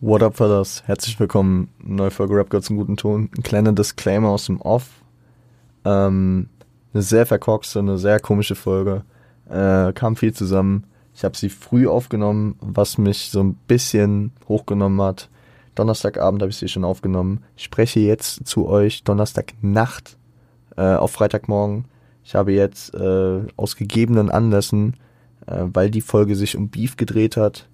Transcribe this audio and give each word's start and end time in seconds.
What 0.00 0.22
up, 0.22 0.36
fellas? 0.36 0.84
Herzlich 0.86 1.18
willkommen. 1.18 1.70
Neue 1.82 2.12
Folge 2.12 2.36
Rap 2.36 2.50
Girls 2.50 2.70
im 2.70 2.76
guten 2.76 2.96
Ton. 2.96 3.30
Ein 3.36 3.42
kleiner 3.42 3.72
Disclaimer 3.72 4.28
aus 4.28 4.46
dem 4.46 4.60
Off. 4.60 5.02
Ähm, 5.84 6.48
eine 6.94 7.02
sehr 7.02 7.26
verkorkste, 7.26 7.80
eine 7.80 7.98
sehr 7.98 8.20
komische 8.20 8.54
Folge. 8.54 9.02
Äh, 9.50 9.92
kam 9.94 10.14
viel 10.14 10.32
zusammen. 10.32 10.84
Ich 11.16 11.24
habe 11.24 11.36
sie 11.36 11.48
früh 11.48 11.88
aufgenommen, 11.88 12.54
was 12.60 12.96
mich 12.96 13.30
so 13.32 13.42
ein 13.42 13.54
bisschen 13.66 14.30
hochgenommen 14.48 15.02
hat. 15.02 15.30
Donnerstagabend 15.74 16.42
habe 16.42 16.50
ich 16.50 16.58
sie 16.58 16.68
schon 16.68 16.84
aufgenommen. 16.84 17.42
Ich 17.56 17.64
spreche 17.64 17.98
jetzt 17.98 18.46
zu 18.46 18.68
euch 18.68 19.02
Donnerstagnacht 19.02 20.16
äh, 20.76 20.94
auf 20.94 21.10
Freitagmorgen. 21.10 21.86
Ich 22.22 22.36
habe 22.36 22.52
jetzt 22.52 22.94
äh, 22.94 23.40
aus 23.56 23.74
gegebenen 23.74 24.30
Anlässen, 24.30 24.94
äh, 25.48 25.64
weil 25.72 25.90
die 25.90 26.02
Folge 26.02 26.36
sich 26.36 26.56
um 26.56 26.68
Beef 26.68 26.96
gedreht 26.96 27.36
hat, 27.36 27.68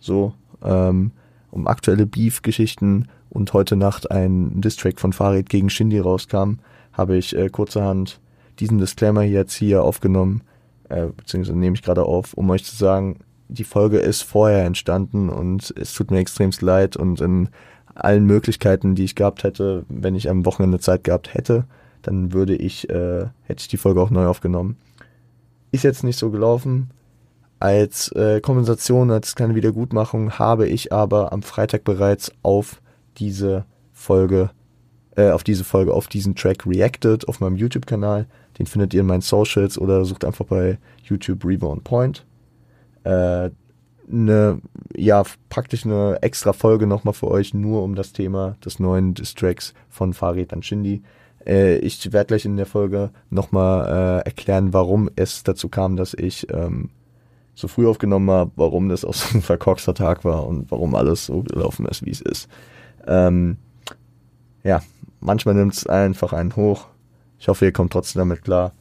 so 0.00 0.34
ähm, 0.62 1.12
um 1.52 1.68
aktuelle 1.68 2.06
Beef-Geschichten 2.06 3.08
und 3.30 3.52
heute 3.52 3.76
Nacht 3.76 4.10
ein 4.10 4.60
Distrack 4.60 4.98
von 4.98 5.12
Farid 5.12 5.48
gegen 5.48 5.70
Shindy 5.70 6.00
rauskam, 6.00 6.54
habe 6.92 7.16
ich 7.16 7.36
äh, 7.36 7.48
kurzerhand 7.48 8.20
diesen 8.58 8.78
Disclaimer 8.78 9.22
jetzt 9.22 9.54
hier 9.54 9.84
aufgenommen, 9.84 10.42
äh, 10.88 11.06
beziehungsweise 11.16 11.56
nehme 11.56 11.76
ich 11.76 11.82
gerade 11.82 12.04
auf, 12.04 12.34
um 12.34 12.50
euch 12.50 12.64
zu 12.64 12.74
sagen, 12.74 13.20
die 13.48 13.64
Folge 13.64 13.98
ist 13.98 14.22
vorher 14.22 14.64
entstanden 14.64 15.28
und 15.28 15.72
es 15.76 15.92
tut 15.92 16.10
mir 16.10 16.18
extremst 16.18 16.62
leid 16.62 16.96
und 16.96 17.20
in 17.20 17.48
allen 17.94 18.24
Möglichkeiten, 18.24 18.94
die 18.94 19.04
ich 19.04 19.14
gehabt 19.14 19.44
hätte, 19.44 19.84
wenn 19.88 20.14
ich 20.14 20.30
am 20.30 20.46
Wochenende 20.46 20.80
Zeit 20.80 21.04
gehabt 21.04 21.34
hätte, 21.34 21.64
dann 22.00 22.32
würde 22.32 22.56
ich, 22.56 22.88
äh, 22.88 23.26
hätte 23.42 23.60
ich 23.60 23.68
die 23.68 23.76
Folge 23.76 24.00
auch 24.00 24.10
neu 24.10 24.26
aufgenommen. 24.26 24.76
Ist 25.70 25.84
jetzt 25.84 26.02
nicht 26.02 26.18
so 26.18 26.30
gelaufen. 26.30 26.90
Als 27.62 28.10
äh, 28.16 28.40
Kompensation, 28.40 29.12
als 29.12 29.36
kleine 29.36 29.54
Wiedergutmachung 29.54 30.36
habe 30.36 30.66
ich 30.66 30.92
aber 30.92 31.32
am 31.32 31.42
Freitag 31.42 31.84
bereits 31.84 32.32
auf 32.42 32.82
diese 33.18 33.66
Folge, 33.92 34.50
äh, 35.14 35.30
auf 35.30 35.44
diese 35.44 35.62
Folge, 35.62 35.94
auf 35.94 36.08
diesen 36.08 36.34
Track 36.34 36.66
reacted 36.66 37.28
auf 37.28 37.38
meinem 37.38 37.54
YouTube-Kanal. 37.54 38.26
Den 38.58 38.66
findet 38.66 38.94
ihr 38.94 39.02
in 39.02 39.06
meinen 39.06 39.20
Socials 39.20 39.78
oder 39.78 40.04
sucht 40.04 40.24
einfach 40.24 40.44
bei 40.44 40.76
YouTube 41.04 41.44
Rebound 41.44 41.84
Point. 41.84 42.26
Äh, 43.04 43.50
eine, 44.10 44.60
ja, 44.96 45.22
praktisch 45.48 45.86
eine 45.86 46.20
extra 46.20 46.52
Folge 46.52 46.88
nochmal 46.88 47.14
für 47.14 47.28
euch, 47.28 47.54
nur 47.54 47.84
um 47.84 47.94
das 47.94 48.12
Thema 48.12 48.56
des 48.64 48.80
neuen 48.80 49.14
Distracks 49.14 49.72
von 49.88 50.14
Farid 50.14 50.52
an 50.52 50.64
Shindy. 50.64 51.04
Äh, 51.46 51.76
ich 51.76 52.12
werde 52.12 52.26
gleich 52.26 52.44
in 52.44 52.56
der 52.56 52.66
Folge 52.66 53.10
nochmal 53.30 53.86
äh, 53.86 54.24
erklären, 54.24 54.72
warum 54.72 55.08
es 55.14 55.44
dazu 55.44 55.68
kam, 55.68 55.94
dass 55.94 56.12
ich 56.12 56.52
ähm, 56.52 56.90
so 57.54 57.68
früh 57.68 57.86
aufgenommen 57.86 58.30
habe, 58.30 58.50
warum 58.56 58.88
das 58.88 59.04
auch 59.04 59.14
so 59.14 59.36
ein 59.36 59.42
verkorkster 59.42 59.94
Tag 59.94 60.24
war 60.24 60.46
und 60.46 60.70
warum 60.70 60.94
alles 60.94 61.26
so 61.26 61.42
gelaufen 61.42 61.86
ist, 61.86 62.04
wie 62.04 62.10
es 62.10 62.20
ist. 62.20 62.48
Ähm, 63.06 63.56
ja, 64.64 64.82
manchmal 65.20 65.54
nimmt 65.54 65.74
es 65.74 65.86
einfach 65.86 66.32
einen 66.32 66.56
hoch. 66.56 66.86
Ich 67.38 67.48
hoffe, 67.48 67.64
ihr 67.64 67.72
kommt 67.72 67.92
trotzdem 67.92 68.20
damit 68.20 68.42
klar. 68.42 68.72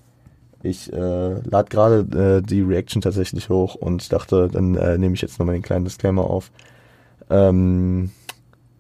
Ich 0.64 0.94
äh, 0.94 1.40
lade 1.42 1.70
gerade 1.70 2.38
äh, 2.38 2.42
die 2.42 2.62
Reaction 2.62 3.02
tatsächlich 3.02 3.50
hoch 3.50 3.76
und 3.76 4.14
dachte, 4.14 4.48
dann 4.48 4.76
äh, 4.76 4.98
nehme 4.98 5.16
ich 5.16 5.22
jetzt 5.22 5.40
nochmal 5.40 5.56
den 5.56 5.64
kleinen 5.64 5.86
Disclaimer 5.86 6.24
auf. 6.24 6.52
Ähm, 7.32 8.12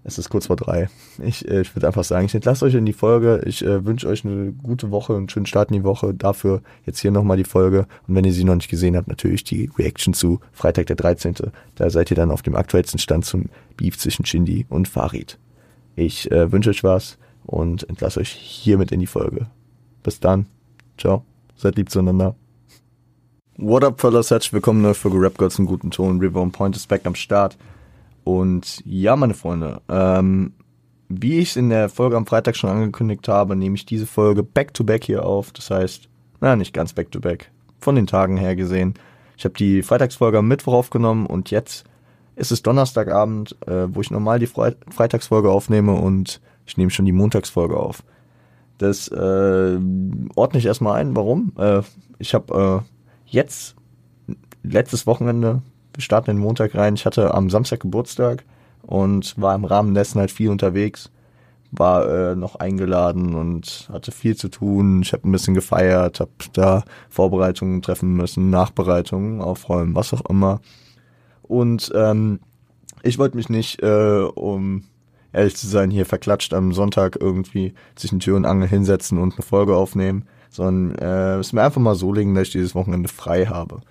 es 0.04 0.18
ist 0.18 0.30
kurz 0.30 0.48
vor 0.48 0.56
drei. 0.56 0.90
Ich, 1.22 1.48
äh, 1.48 1.62
ich 1.62 1.76
würde 1.76 1.88
einfach 1.88 2.04
sagen, 2.04 2.26
ich 2.26 2.34
entlasse 2.34 2.66
euch 2.66 2.74
in 2.74 2.86
die 2.86 2.94
Folge. 2.94 3.44
Ich 3.46 3.64
äh, 3.64 3.86
wünsche 3.86 4.08
euch 4.08 4.26
eine 4.26 4.52
gute 4.52 4.90
Woche, 4.90 5.16
einen 5.16 5.30
schönen 5.30 5.46
Start 5.46 5.70
in 5.70 5.78
die 5.78 5.84
Woche. 5.84 6.14
Dafür 6.14 6.62
jetzt 6.86 7.00
hier 7.00 7.12
nochmal 7.12 7.38
die 7.38 7.44
Folge. 7.44 7.88
Und 8.08 8.16
wenn 8.16 8.26
ihr 8.26 8.34
sie 8.34 8.44
noch 8.44 8.56
nicht 8.56 8.70
gesehen 8.70 8.98
habt, 8.98 9.08
natürlich 9.08 9.44
die 9.44 9.70
Reaction 9.78 10.14
zu 10.14 10.40
Freitag 10.52 10.88
der 10.88 10.96
13. 10.96 11.36
Da 11.76 11.90
seid 11.90 12.10
ihr 12.10 12.16
dann 12.16 12.32
auf 12.32 12.42
dem 12.42 12.56
aktuellsten 12.56 13.00
Stand 13.00 13.26
zum 13.26 13.46
Beef 13.78 13.98
zwischen 13.98 14.26
Shindy 14.26 14.66
und 14.70 14.88
Farid. 14.88 15.38
Ich 15.96 16.32
äh, 16.32 16.52
wünsche 16.52 16.72
euch 16.72 16.84
was 16.84 17.18
und 17.46 17.88
entlasse 17.88 18.20
euch 18.20 18.30
hiermit 18.30 18.92
in 18.92 19.00
die 19.00 19.08
Folge. 19.08 19.48
Bis 20.02 20.20
dann. 20.20 20.48
Ciao. 20.98 21.24
Seid 21.56 21.76
lieb 21.76 21.92
zueinander. 21.92 22.36
What 23.58 23.84
up, 23.84 24.02
fellas? 24.02 24.32
Herzlich 24.32 24.54
willkommen 24.54 24.82
neue 24.82 24.96
Folge 24.96 25.22
Rap 25.22 25.38
Girls 25.38 25.60
im 25.60 25.68
guten 25.68 25.92
Ton. 25.92 26.20
River 26.20 26.42
on 26.42 26.52
Point 26.52 26.76
ist 26.76 26.88
back 26.88 27.06
am 27.06 27.14
Start. 27.14 27.56
Und 28.24 28.82
ja, 28.86 29.16
meine 29.16 29.34
Freunde, 29.34 29.82
ähm, 29.90 30.54
wie 31.10 31.40
ich 31.40 31.50
es 31.52 31.56
in 31.56 31.70
der 31.70 31.90
Folge 31.90 32.18
am 32.18 32.26
Freitag 32.26 32.56
schon 32.56 32.70
angekündigt 32.70 33.28
habe, 33.28 33.56
nehme 33.56 33.76
ich 33.76 33.86
diese 33.86 34.06
Folge 34.06 34.44
back-to-back 34.44 35.02
-back 35.02 35.06
hier 35.06 35.26
auf. 35.26 35.52
Das 35.52 35.70
heißt, 35.70 36.08
na, 36.40 36.56
nicht 36.56 36.74
ganz 36.74 36.94
back-to-back. 36.94 37.44
-back, 37.44 37.48
von 37.80 37.96
den 37.96 38.08
Tagen 38.08 38.38
her 38.38 38.56
gesehen. 38.56 38.94
Ich 39.38 39.46
habe 39.46 39.56
die 39.56 39.82
Freitagsfolge 39.82 40.38
am 40.38 40.48
Mittwoch 40.48 40.74
aufgenommen 40.74 41.26
und 41.26 41.52
jetzt 41.52 41.86
ist 42.36 42.52
es 42.52 42.62
Donnerstagabend, 42.62 43.56
äh, 43.68 43.88
wo 43.94 44.02
ich 44.02 44.12
normal 44.12 44.40
die 44.40 44.48
Fre 44.48 44.76
Freitagsfolge 44.90 45.50
aufnehme 45.50 45.94
und 45.94 46.42
ich 46.66 46.78
nehme 46.78 46.92
schon 46.92 47.06
die 47.06 47.12
Montagsfolge 47.12 47.76
auf. 47.76 48.04
Das 48.78 49.08
äh, 49.10 49.80
ordne 50.36 50.60
ich 50.60 50.66
erstmal 50.66 51.00
ein. 51.00 51.16
Warum? 51.16 51.54
Äh, 51.58 51.82
ich 52.20 52.34
habe 52.34 52.84
äh, 52.84 53.12
jetzt 53.26 53.76
letztes 54.64 55.08
Wochenende, 55.08 55.62
wir 55.94 56.02
starten 56.02 56.32
den 56.32 56.40
Montag 56.40 56.76
rein, 56.76 56.96
ich 56.96 57.06
hatte 57.06 57.34
am 57.34 57.50
Samstag 57.50 57.82
Geburtstag 57.82 58.44
und 58.82 59.40
war 59.40 59.56
im 59.56 59.66
Rahmen 59.66 59.94
dessen 59.94 60.20
halt 60.20 60.32
viel 60.32 60.50
unterwegs, 60.50 61.12
war 61.72 62.10
äh, 62.10 62.36
noch 62.36 62.56
eingeladen 62.56 63.36
und 63.36 63.90
hatte 63.92 64.12
viel 64.12 64.36
zu 64.36 64.50
tun. 64.50 65.02
Ich 65.04 65.14
habe 65.14 65.28
ein 65.28 65.32
bisschen 65.32 65.54
gefeiert, 65.54 66.20
habe 66.20 66.32
da 66.54 66.84
Vorbereitungen 67.10 67.82
treffen 67.82 68.14
müssen, 68.14 68.50
Nachbereitungen, 68.50 69.42
aufräumen, 69.42 69.96
was 69.96 70.14
auch 70.14 70.26
immer. 70.30 70.60
Und 71.44 71.92
ähm, 71.96 72.40
ich 73.04 73.18
wollte 73.18 73.38
mich 73.38 73.50
nicht 73.50 73.82
äh, 73.82 74.24
um 74.36 74.84
ehrlich 75.34 75.56
zu 75.56 75.68
sein, 75.68 75.92
hier 75.92 76.06
verklatscht 76.06 76.54
am 76.54 76.74
Sonntag 76.74 77.18
irgendwie 77.20 77.74
zwischen 77.96 78.20
Tür 78.20 78.36
und 78.36 78.46
Angel 78.46 78.68
hinsetzen 78.68 79.18
und 79.18 79.34
eine 79.34 79.44
Folge 79.44 79.76
aufnehmen, 79.76 80.26
sondern 80.50 80.98
äh, 80.98 81.38
es 81.38 81.54
mir 81.54 81.64
einfach 81.64 81.82
mal 81.82 81.96
so 81.96 82.12
legen, 82.14 82.36
dass 82.36 82.48
ich 82.48 82.54
dieses 82.54 82.76
Wochenende 82.76 83.08
frei 83.08 83.46
habe. 83.46 83.82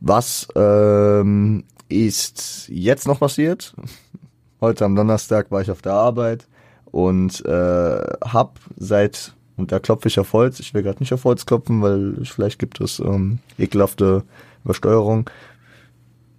Was 0.00 0.48
ähm, 0.56 1.64
ist 1.88 2.68
jetzt 2.68 3.06
noch 3.06 3.20
passiert? 3.20 3.74
Heute 4.60 4.84
am 4.84 4.96
Donnerstag 4.96 5.50
war 5.50 5.60
ich 5.60 5.70
auf 5.70 5.82
der 5.82 5.92
Arbeit 5.92 6.46
und 6.90 7.44
äh, 7.44 8.00
hab 8.22 8.58
seit 8.76 9.34
und 9.56 9.72
da 9.72 9.78
klopfe 9.78 10.08
ich 10.08 10.18
auf 10.18 10.32
Holz. 10.32 10.58
Ich 10.58 10.72
will 10.72 10.82
gerade 10.82 11.00
nicht 11.00 11.12
auf 11.12 11.24
Holz 11.24 11.44
klopfen, 11.44 11.82
weil 11.82 12.24
vielleicht 12.24 12.58
gibt 12.58 12.80
es 12.80 12.98
ähm, 12.98 13.40
ekelhafte 13.58 14.24
Übersteuerung. 14.64 15.28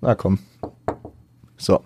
Na 0.01 0.15
komm. 0.15 0.39
So. 1.55 1.83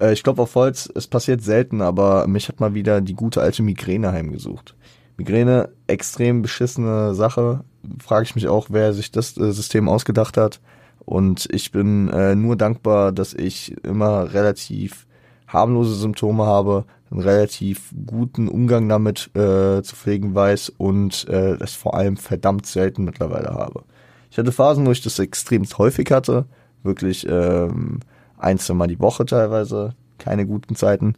Äh, 0.00 0.14
ich 0.14 0.22
glaube 0.22 0.42
auf 0.42 0.54
Holz, 0.54 0.90
es 0.94 1.06
passiert 1.06 1.42
selten, 1.42 1.82
aber 1.82 2.26
mich 2.26 2.48
hat 2.48 2.60
mal 2.60 2.72
wieder 2.72 3.02
die 3.02 3.14
gute 3.14 3.42
alte 3.42 3.62
Migräne 3.62 4.12
heimgesucht. 4.12 4.74
Migräne, 5.18 5.68
extrem 5.86 6.40
beschissene 6.40 7.14
Sache. 7.14 7.64
Frage 8.02 8.24
ich 8.24 8.34
mich 8.34 8.48
auch, 8.48 8.68
wer 8.70 8.94
sich 8.94 9.12
das 9.12 9.36
äh, 9.36 9.52
System 9.52 9.90
ausgedacht 9.90 10.38
hat. 10.38 10.60
Und 11.08 11.48
ich 11.50 11.72
bin 11.72 12.10
äh, 12.10 12.34
nur 12.34 12.54
dankbar, 12.54 13.12
dass 13.12 13.32
ich 13.32 13.82
immer 13.82 14.34
relativ 14.34 15.06
harmlose 15.46 15.94
Symptome 15.94 16.44
habe, 16.44 16.84
einen 17.10 17.22
relativ 17.22 17.94
guten 18.06 18.46
Umgang 18.46 18.90
damit 18.90 19.30
äh, 19.34 19.80
zu 19.82 19.96
pflegen 19.96 20.34
weiß 20.34 20.68
und 20.76 21.26
äh, 21.28 21.56
das 21.56 21.72
vor 21.72 21.94
allem 21.94 22.18
verdammt 22.18 22.66
selten 22.66 23.04
mittlerweile 23.04 23.54
habe. 23.54 23.84
Ich 24.30 24.36
hatte 24.36 24.52
Phasen, 24.52 24.84
wo 24.84 24.90
ich 24.90 25.00
das 25.00 25.18
extremst 25.18 25.78
häufig 25.78 26.10
hatte, 26.10 26.44
wirklich 26.82 27.26
ähm, 27.26 28.00
ein, 28.36 28.58
zwei 28.58 28.74
Mal 28.74 28.88
die 28.88 29.00
Woche 29.00 29.24
teilweise, 29.24 29.94
keine 30.18 30.44
guten 30.44 30.76
Zeiten. 30.76 31.14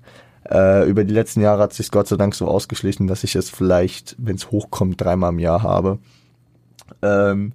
Äh, 0.48 0.88
über 0.88 1.02
die 1.02 1.14
letzten 1.14 1.40
Jahre 1.40 1.64
hat 1.64 1.72
sich 1.72 1.90
Gott 1.90 2.06
sei 2.06 2.14
Dank 2.14 2.36
so 2.36 2.46
ausgeschlichen, 2.46 3.08
dass 3.08 3.24
ich 3.24 3.34
es 3.34 3.50
vielleicht, 3.50 4.14
wenn 4.18 4.36
es 4.36 4.52
hochkommt, 4.52 5.00
dreimal 5.00 5.32
im 5.32 5.40
Jahr 5.40 5.64
habe. 5.64 5.98
Ähm, 7.02 7.54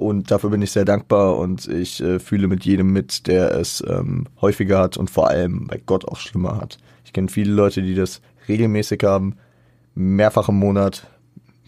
und 0.00 0.30
dafür 0.30 0.48
bin 0.48 0.62
ich 0.62 0.70
sehr 0.70 0.86
dankbar 0.86 1.36
und 1.36 1.68
ich 1.68 2.00
äh, 2.00 2.18
fühle 2.18 2.48
mit 2.48 2.64
jedem 2.64 2.90
mit, 2.90 3.26
der 3.26 3.54
es 3.54 3.84
ähm, 3.86 4.26
häufiger 4.40 4.78
hat 4.78 4.96
und 4.96 5.10
vor 5.10 5.28
allem 5.28 5.66
bei 5.66 5.78
Gott 5.84 6.08
auch 6.08 6.16
schlimmer 6.16 6.56
hat. 6.56 6.78
Ich 7.04 7.12
kenne 7.12 7.28
viele 7.28 7.52
Leute, 7.52 7.82
die 7.82 7.94
das 7.94 8.22
regelmäßig 8.48 9.02
haben, 9.04 9.36
mehrfach 9.94 10.48
im 10.48 10.56
Monat, 10.56 11.06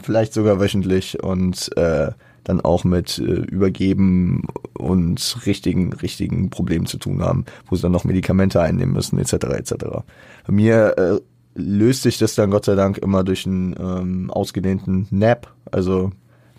vielleicht 0.02 0.32
sogar 0.32 0.60
wöchentlich 0.60 1.22
und 1.22 1.76
äh, 1.76 2.12
dann 2.44 2.62
auch 2.62 2.84
mit 2.84 3.18
äh, 3.18 3.22
Übergeben 3.22 4.46
und 4.78 5.36
richtigen, 5.44 5.92
richtigen 5.92 6.48
Problemen 6.48 6.86
zu 6.86 6.96
tun 6.96 7.20
haben, 7.20 7.44
wo 7.66 7.76
sie 7.76 7.82
dann 7.82 7.92
noch 7.92 8.04
Medikamente 8.04 8.62
einnehmen 8.62 8.94
müssen, 8.94 9.18
etc. 9.18 9.32
etc. 9.32 9.74
Bei 10.46 10.52
mir 10.52 10.96
äh, 10.96 11.20
löst 11.54 12.02
sich 12.02 12.16
das 12.16 12.34
dann 12.34 12.50
Gott 12.50 12.64
sei 12.64 12.76
Dank 12.76 12.96
immer 12.96 13.24
durch 13.24 13.46
einen 13.46 13.76
ähm, 13.78 14.30
ausgedehnten 14.30 15.06
Nap. 15.10 15.52
Also 15.70 16.12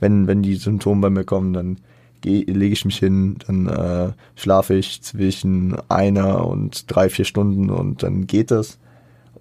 wenn, 0.04 0.28
wenn 0.28 0.44
die 0.44 0.56
Symptome 0.56 1.02
bei 1.02 1.10
mir 1.10 1.24
kommen, 1.24 1.54
dann 1.54 1.78
lege 2.26 2.74
ich 2.74 2.86
mich 2.86 2.98
hin, 2.98 3.38
dann 3.48 3.68
äh, 3.68 4.12
schlafe 4.36 4.76
ich 4.76 5.02
zwischen 5.02 5.78
einer 5.90 6.46
und 6.46 6.94
drei, 6.94 7.10
vier 7.10 7.26
Stunden 7.26 7.70
und 7.70 8.04
dann 8.04 8.28
geht 8.28 8.52
das. 8.52 8.80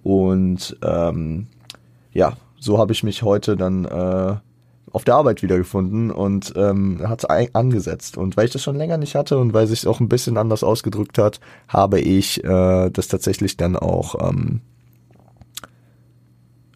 Und 0.03 0.77
ähm, 0.81 1.47
ja, 2.13 2.33
so 2.59 2.77
habe 2.77 2.93
ich 2.93 3.03
mich 3.03 3.23
heute 3.23 3.57
dann 3.57 3.83
äh, 3.85 4.35
auf 4.91 5.03
der 5.03 5.15
Arbeit 5.15 5.43
wiedergefunden 5.43 6.11
und 6.11 6.53
ähm, 6.55 7.01
hat 7.05 7.29
angesetzt. 7.29 8.17
Und 8.17 8.37
weil 8.37 8.45
ich 8.45 8.53
das 8.53 8.63
schon 8.63 8.77
länger 8.77 8.97
nicht 8.97 9.15
hatte 9.15 9.37
und 9.39 9.53
weil 9.53 9.67
sich 9.67 9.85
auch 9.85 9.99
ein 9.99 10.09
bisschen 10.09 10.37
anders 10.37 10.63
ausgedrückt 10.63 11.17
hat, 11.17 11.41
habe 11.67 11.99
ich 11.99 12.41
äh, 12.43 12.89
das 12.89 13.09
tatsächlich 13.09 13.57
dann 13.57 13.75
auch 13.75 14.29
ähm, 14.29 14.61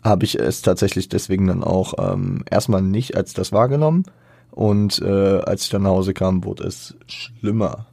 habe 0.08 0.26
ich 0.26 0.40
es 0.40 0.62
tatsächlich 0.62 1.10
deswegen 1.10 1.48
dann 1.48 1.64
auch 1.64 1.94
ähm, 1.98 2.44
erstmal 2.50 2.82
nicht 2.82 3.16
als 3.16 3.34
das 3.34 3.52
wahrgenommen 3.52 4.04
und 4.52 5.02
äh, 5.02 5.40
als 5.40 5.66
ich 5.66 5.70
dann 5.70 5.84
nach 5.84 5.92
Hause 5.92 6.14
kam, 6.14 6.44
wurde 6.44 6.64
es 6.64 6.96
schlimmer. 7.08 7.88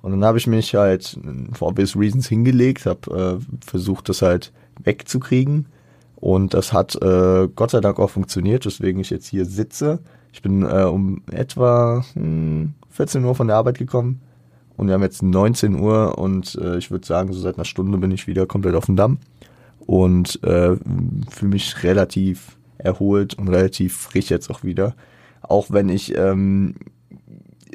Und 0.00 0.12
dann 0.12 0.24
habe 0.24 0.38
ich 0.38 0.46
mich 0.46 0.74
halt 0.74 1.18
for 1.52 1.68
obvious 1.68 1.96
reasons 1.96 2.28
hingelegt, 2.28 2.86
habe 2.86 3.40
äh, 3.40 3.64
versucht, 3.66 4.08
das 4.08 4.22
halt 4.22 4.52
wegzukriegen. 4.82 5.66
Und 6.16 6.54
das 6.54 6.72
hat 6.72 6.94
äh, 6.96 7.48
Gott 7.54 7.70
sei 7.70 7.80
Dank 7.80 7.98
auch 7.98 8.10
funktioniert, 8.10 8.64
weswegen 8.64 9.00
ich 9.00 9.10
jetzt 9.10 9.26
hier 9.26 9.44
sitze. 9.44 10.00
Ich 10.32 10.42
bin 10.42 10.62
äh, 10.62 10.84
um 10.84 11.22
etwa 11.30 12.04
hm, 12.14 12.74
14 12.90 13.24
Uhr 13.24 13.34
von 13.34 13.48
der 13.48 13.56
Arbeit 13.56 13.78
gekommen 13.78 14.20
und 14.76 14.86
wir 14.86 14.94
haben 14.94 15.02
jetzt 15.02 15.22
19 15.22 15.78
Uhr 15.78 16.18
und 16.18 16.54
äh, 16.60 16.78
ich 16.78 16.90
würde 16.90 17.06
sagen, 17.06 17.32
so 17.32 17.40
seit 17.40 17.56
einer 17.56 17.64
Stunde 17.64 17.98
bin 17.98 18.10
ich 18.12 18.26
wieder 18.26 18.46
komplett 18.46 18.74
auf 18.74 18.86
dem 18.86 18.96
Damm 18.96 19.18
und 19.88 20.38
äh, 20.44 20.76
fühle 21.30 21.50
mich 21.50 21.82
relativ 21.82 22.56
erholt 22.78 23.34
und 23.34 23.48
relativ 23.48 23.96
frisch 23.96 24.30
jetzt 24.30 24.50
auch 24.50 24.62
wieder. 24.62 24.94
Auch 25.42 25.70
wenn 25.70 25.88
ich 25.88 26.16
ähm, 26.16 26.74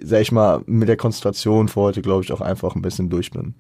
sag 0.04 0.22
ich 0.22 0.32
mal, 0.32 0.62
mit 0.66 0.90
der 0.90 0.98
Konzentration 0.98 1.68
für 1.68 1.82
heute, 1.82 2.02
glaube 2.02 2.24
ich, 2.24 2.32
auch 2.32 2.42
einfach 2.42 2.76
ein 2.76 2.82
bisschen 2.82 3.10
durch 3.10 3.32
bin. 3.32 3.56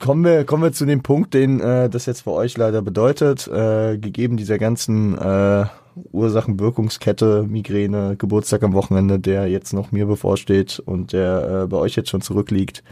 Kommen 0.00 0.24
wir, 0.24 0.44
kommen 0.44 0.62
wir 0.62 0.72
zu 0.72 0.86
dem 0.86 1.02
Punkt, 1.02 1.34
den 1.34 1.60
äh, 1.60 1.90
das 1.90 2.06
jetzt 2.06 2.22
für 2.22 2.30
euch 2.30 2.56
leider 2.56 2.80
bedeutet, 2.80 3.46
äh, 3.48 3.98
gegeben 3.98 4.38
dieser 4.38 4.58
ganzen 4.58 5.18
äh, 5.18 5.66
Ursachen-Wirkungskette, 6.12 7.44
Migräne, 7.46 8.16
Geburtstag 8.16 8.62
am 8.62 8.72
Wochenende, 8.72 9.18
der 9.18 9.46
jetzt 9.48 9.74
noch 9.74 9.92
mir 9.92 10.06
bevorsteht 10.06 10.78
und 10.78 11.12
der 11.12 11.64
äh, 11.64 11.66
bei 11.66 11.76
euch 11.76 11.96
jetzt 11.96 12.08
schon 12.08 12.22
zurückliegt, 12.22 12.82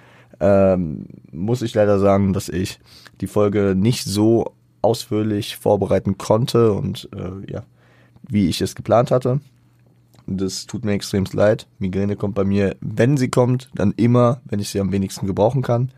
ähm, 0.40 1.06
muss 1.30 1.62
ich 1.62 1.72
leider 1.74 1.98
sagen, 1.98 2.34
dass 2.34 2.50
ich 2.50 2.78
die 3.20 3.26
Folge 3.26 3.74
nicht 3.76 4.04
so 4.04 4.54
ausführlich 4.80 5.56
vorbereiten 5.56 6.18
konnte 6.18 6.72
und 6.72 7.08
äh, 7.14 7.50
ja, 7.50 7.62
wie 8.28 8.48
ich 8.48 8.60
es 8.60 8.74
geplant 8.74 9.10
hatte. 9.10 9.40
Das 10.26 10.66
tut 10.66 10.84
mir 10.84 10.92
extrem 10.92 11.24
leid. 11.32 11.66
Migräne 11.78 12.16
kommt 12.16 12.34
bei 12.34 12.44
mir, 12.44 12.76
wenn 12.80 13.16
sie 13.16 13.28
kommt, 13.28 13.70
dann 13.74 13.92
immer, 13.96 14.40
wenn 14.44 14.60
ich 14.60 14.68
sie 14.68 14.80
am 14.80 14.92
wenigsten 14.92 15.26
gebrauchen 15.26 15.62
kann. 15.62 15.90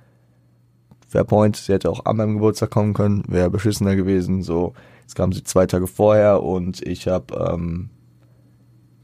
Fairpoint, 1.08 1.56
sie 1.56 1.72
hätte 1.72 1.90
auch 1.90 2.06
an 2.06 2.16
meinem 2.16 2.34
Geburtstag 2.34 2.70
kommen 2.70 2.94
können, 2.94 3.22
wäre 3.28 3.50
beschissener 3.50 3.96
gewesen. 3.96 4.42
So, 4.42 4.74
jetzt 5.02 5.14
kam 5.14 5.32
sie 5.32 5.44
zwei 5.44 5.66
Tage 5.66 5.86
vorher 5.86 6.42
und 6.42 6.82
ich 6.82 7.06
habe 7.06 7.52
ähm, 7.52 7.90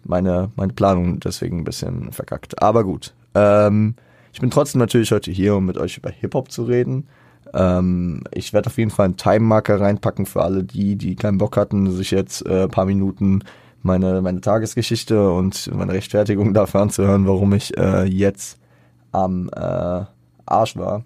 meine 0.05 0.51
meine 0.57 0.73
Planung 0.73 1.21
deswegen 1.21 1.59
ein 1.59 1.65
bisschen 1.65 2.11
verkackt. 2.13 2.63
Aber 2.63 2.85
gut, 2.85 3.15
ähm, 3.35 3.95
ich 4.33 4.41
bin 4.41 4.51
trotzdem 4.51 4.81
natürlich 4.81 5.13
heute 5.13 5.31
hier, 5.31 5.55
um 5.57 5.67
mit 5.67 5.79
euch 5.79 5.99
über 5.99 6.11
Hip 6.11 6.35
Hop 6.35 6.51
zu 6.51 6.65
reden. 6.65 7.07
Ähm, 7.53 8.23
ich 8.33 8.53
werde 8.53 8.69
auf 8.69 8.79
jeden 8.79 8.91
Fall 8.91 9.07
einen 9.07 9.17
Time 9.17 9.41
Marker 9.41 9.81
reinpacken 9.81 10.27
für 10.27 10.43
alle 10.43 10.65
die, 10.65 10.97
die 10.97 11.17
keinen 11.17 11.39
Bock 11.39 11.57
hatten, 11.57 11.91
sich 11.91 12.11
jetzt 12.11 12.47
äh, 12.47 12.69
paar 12.69 12.85
Minuten 12.85 13.43
meine, 13.83 14.21
meine 14.23 14.41
Tagesgeschichte 14.41 15.33
und 15.33 15.71
meine 15.75 15.93
Rechtfertigung 15.93 16.55
dafür 16.55 16.81
anzuhören, 16.83 17.27
warum 17.27 17.53
ich 17.55 17.77
äh, 17.77 18.05
jetzt 18.05 18.59
am 19.13 19.51
äh, 19.55 20.05
Arsch 20.47 20.77
war. 20.77 21.05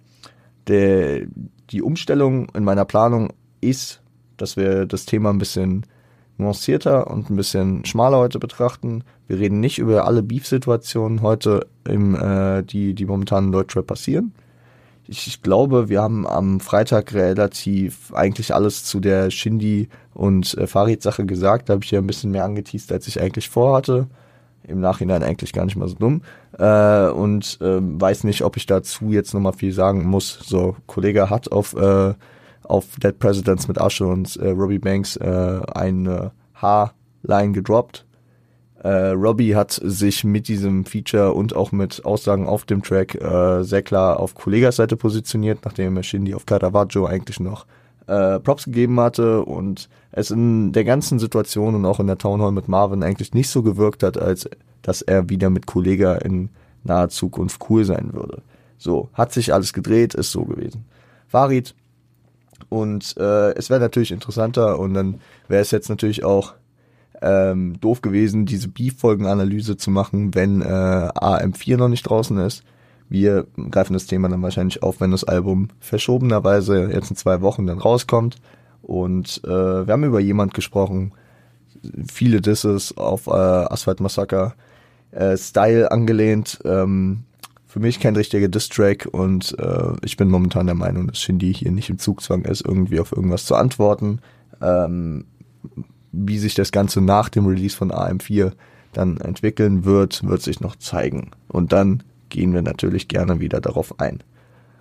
Der, 0.67 1.27
die 1.71 1.83
Umstellung 1.83 2.49
in 2.55 2.65
meiner 2.65 2.85
Planung 2.85 3.33
ist, 3.61 4.03
dass 4.37 4.57
wir 4.57 4.87
das 4.87 5.07
Thema 5.07 5.31
ein 5.31 5.39
bisschen 5.39 5.87
nuancierter 6.37 7.11
und 7.11 7.31
ein 7.31 7.37
bisschen 7.37 7.85
schmaler 7.85 8.19
heute 8.19 8.39
betrachten. 8.39 9.05
Wir 9.29 9.39
reden 9.39 9.61
nicht 9.61 9.79
über 9.79 10.07
alle 10.07 10.23
Beef-Situationen 10.23 11.23
heute, 11.23 11.69
im, 11.87 12.17
äh, 12.17 12.63
die, 12.63 12.95
die 12.95 13.07
momentan 13.07 13.47
in 13.47 13.53
Deutschrap 13.53 13.87
passieren 13.87 14.33
ich, 15.07 15.27
ich 15.27 15.43
glaube, 15.43 15.89
wir 15.89 16.01
haben 16.01 16.27
am 16.27 16.61
Freitag 16.61 17.13
relativ 17.13 18.13
eigentlich 18.15 18.55
alles 18.55 18.85
zu 18.85 19.01
der 19.01 19.31
Shindy 19.31 19.89
und 20.15 20.57
äh, 20.57 20.67
Farid-Sache 20.67 21.27
gesagt. 21.27 21.69
Da 21.69 21.75
habe 21.75 21.85
ich 21.85 21.91
ja 21.91 22.01
ein 22.01 22.07
bisschen 22.07 22.31
mehr 22.31 22.45
angeteased, 22.45 22.91
als 22.93 23.07
ich 23.07 23.21
eigentlich 23.21 23.49
vorhatte. 23.49 24.07
Im 24.67 24.81
Nachhinein 24.81 25.23
eigentlich 25.23 25.53
gar 25.53 25.67
nicht 25.67 25.77
mal 25.77 25.89
so 25.89 25.97
dumm. 25.97 26.23
Äh, 26.59 27.09
und 27.09 27.59
äh, 27.61 27.81
weiß 27.81 28.25
nicht, 28.25 28.43
ob 28.43 28.57
ich 28.57 28.65
dazu 28.65 29.11
jetzt 29.11 29.35
nochmal 29.35 29.53
viel 29.53 29.73
sagen 29.73 30.05
muss. 30.07 30.39
So, 30.47 30.77
Kollege 30.87 31.29
hat 31.29 31.53
auf, 31.53 31.75
äh, 31.75 32.15
auf 32.63 32.87
Dead 33.03 33.19
Presidents 33.19 33.69
mit 33.69 33.79
Asche 33.79 34.07
und 34.07 34.37
äh, 34.37 34.49
Robbie 34.49 34.79
Banks 34.79 35.17
äh, 35.17 35.61
eine 35.75 36.33
H-Line 36.55 37.53
gedroppt 37.53 38.07
äh, 38.85 39.13
Robbie 39.13 39.57
hat 39.57 39.73
sich 39.83 40.25
mit 40.25 40.47
diesem 40.47 40.85
Feature 40.85 41.33
und 41.33 41.57
auch 41.57 41.73
mit 41.73 42.05
Aussagen 42.05 42.47
auf 42.47 42.67
dem 42.67 42.83
Track 42.83 43.15
äh, 43.15 43.63
sehr 43.63 43.83
klar 43.83 44.21
auf 44.21 44.35
Kollegas 44.35 44.77
Seite 44.77 44.99
positioniert, 44.99 45.61
nachdem 45.65 45.97
er 45.97 46.03
Shindy 46.03 46.35
auf 46.35 46.45
Caravaggio 46.45 47.07
eigentlich 47.07 47.41
noch 47.41 47.65
äh, 48.09 48.39
Props 48.41 48.67
gegeben 48.67 49.01
hatte 49.01 49.43
und 49.43 49.89
es 50.13 50.31
in 50.31 50.73
der 50.73 50.85
ganzen 50.85 51.19
Situation 51.19 51.75
und 51.75 51.87
auch 51.87 51.99
in 51.99 52.09
der 52.09 52.19
Town 52.19 52.43
Hall 52.43 52.53
mit 52.53 52.69
Marvin 52.69 53.03
eigentlich 53.03 53.33
nicht 53.33 53.49
so 53.49 53.63
gewirkt 53.63 54.03
hat, 54.03 54.19
als 54.19 54.51
dass 54.83 55.01
er 55.01 55.31
wieder 55.31 55.49
mit 55.49 55.65
Kollega 55.65 56.17
in 56.17 56.51
naher 56.83 57.09
Zukunft 57.09 57.63
cool 57.71 57.87
sein 57.87 58.11
würde. 58.13 58.43
So, 58.77 59.09
hat 59.15 59.33
sich 59.33 59.55
alles 59.55 59.73
gedreht, 59.73 60.13
ist 60.13 60.31
so 60.31 60.45
gewesen. 60.45 60.85
Farid 61.27 61.75
und 62.69 63.17
äh, 63.17 63.55
es 63.55 63.71
wäre 63.71 63.81
natürlich 63.81 64.13
interessanter 64.13 64.79
und 64.79 64.93
dann 64.93 65.23
wäre 65.49 65.63
es 65.63 65.71
jetzt 65.71 65.89
natürlich 65.89 66.23
auch 66.23 66.53
ähm, 67.25 67.81
doof 67.81 68.03
gewesen, 68.03 68.45
diese 68.45 68.69
Beef-Folgenanalyse 68.69 69.77
zu 69.77 69.91
machen, 69.91 70.35
wenn 70.35 70.61
äh, 70.61 70.65
AM4 70.65 71.79
noch 71.79 71.89
nicht 71.89 72.03
draußen 72.03 72.37
ist. 72.39 72.63
Wir 73.09 73.47
greifen 73.71 73.95
das 73.95 74.07
Thema 74.07 74.29
dann 74.29 74.43
wahrscheinlich 74.43 74.83
auf, 74.83 75.01
wenn 75.01 75.11
das 75.11 75.25
Album 75.25 75.69
verschobenerweise 75.81 76.91
jetzt 76.93 77.11
in 77.11 77.17
zwei 77.17 77.41
Wochen 77.41 77.67
dann 77.67 77.79
rauskommt. 77.79 78.37
Und 78.83 79.41
äh, 79.45 79.49
wir 79.87 79.93
haben 79.93 80.05
über 80.05 80.21
jemand 80.21 80.53
gesprochen, 80.53 81.13
viele 82.13 82.41
Disses 82.41 82.97
auf 82.97 83.27
äh, 83.27 83.31
Asphalt 83.31 84.01
Massacre, 84.01 84.55
äh, 85.11 85.37
Style 85.37 85.91
angelehnt. 85.91 86.61
Ähm, 86.65 87.25
für 87.67 87.81
mich 87.81 87.99
kein 87.99 88.15
richtiger 88.15 88.49
Diss-Track 88.49 89.09
und 89.11 89.59
äh, 89.59 89.93
ich 90.03 90.17
bin 90.17 90.29
momentan 90.29 90.67
der 90.67 90.77
Meinung, 90.77 91.09
dass 91.09 91.19
Shindy 91.19 91.53
hier 91.53 91.73
nicht 91.73 91.91
im 91.91 91.99
Zugzwang 91.99 92.45
ist, 92.45 92.65
irgendwie 92.65 93.01
auf 93.01 93.11
irgendwas 93.11 93.47
zu 93.47 93.57
antworten. 93.57 94.21
Ähm, 94.63 95.25
wie 96.15 96.39
sich 96.39 96.55
das 96.55 96.73
Ganze 96.73 97.01
nach 97.01 97.29
dem 97.29 97.47
Release 97.47 97.77
von 97.77 97.91
AM4 97.91 98.53
dann 98.93 99.19
entwickeln 99.19 99.85
wird, 99.85 100.25
wird 100.25 100.43
sich 100.43 100.61
noch 100.61 100.77
zeigen. 100.77 101.31
Und 101.49 101.73
dann 101.73 102.03
gehen 102.29 102.53
wir 102.55 102.63
natürlich 102.63 103.09
gerne 103.09 103.41
wieder 103.41 103.61
darauf 103.61 104.01
ein. 104.01 104.23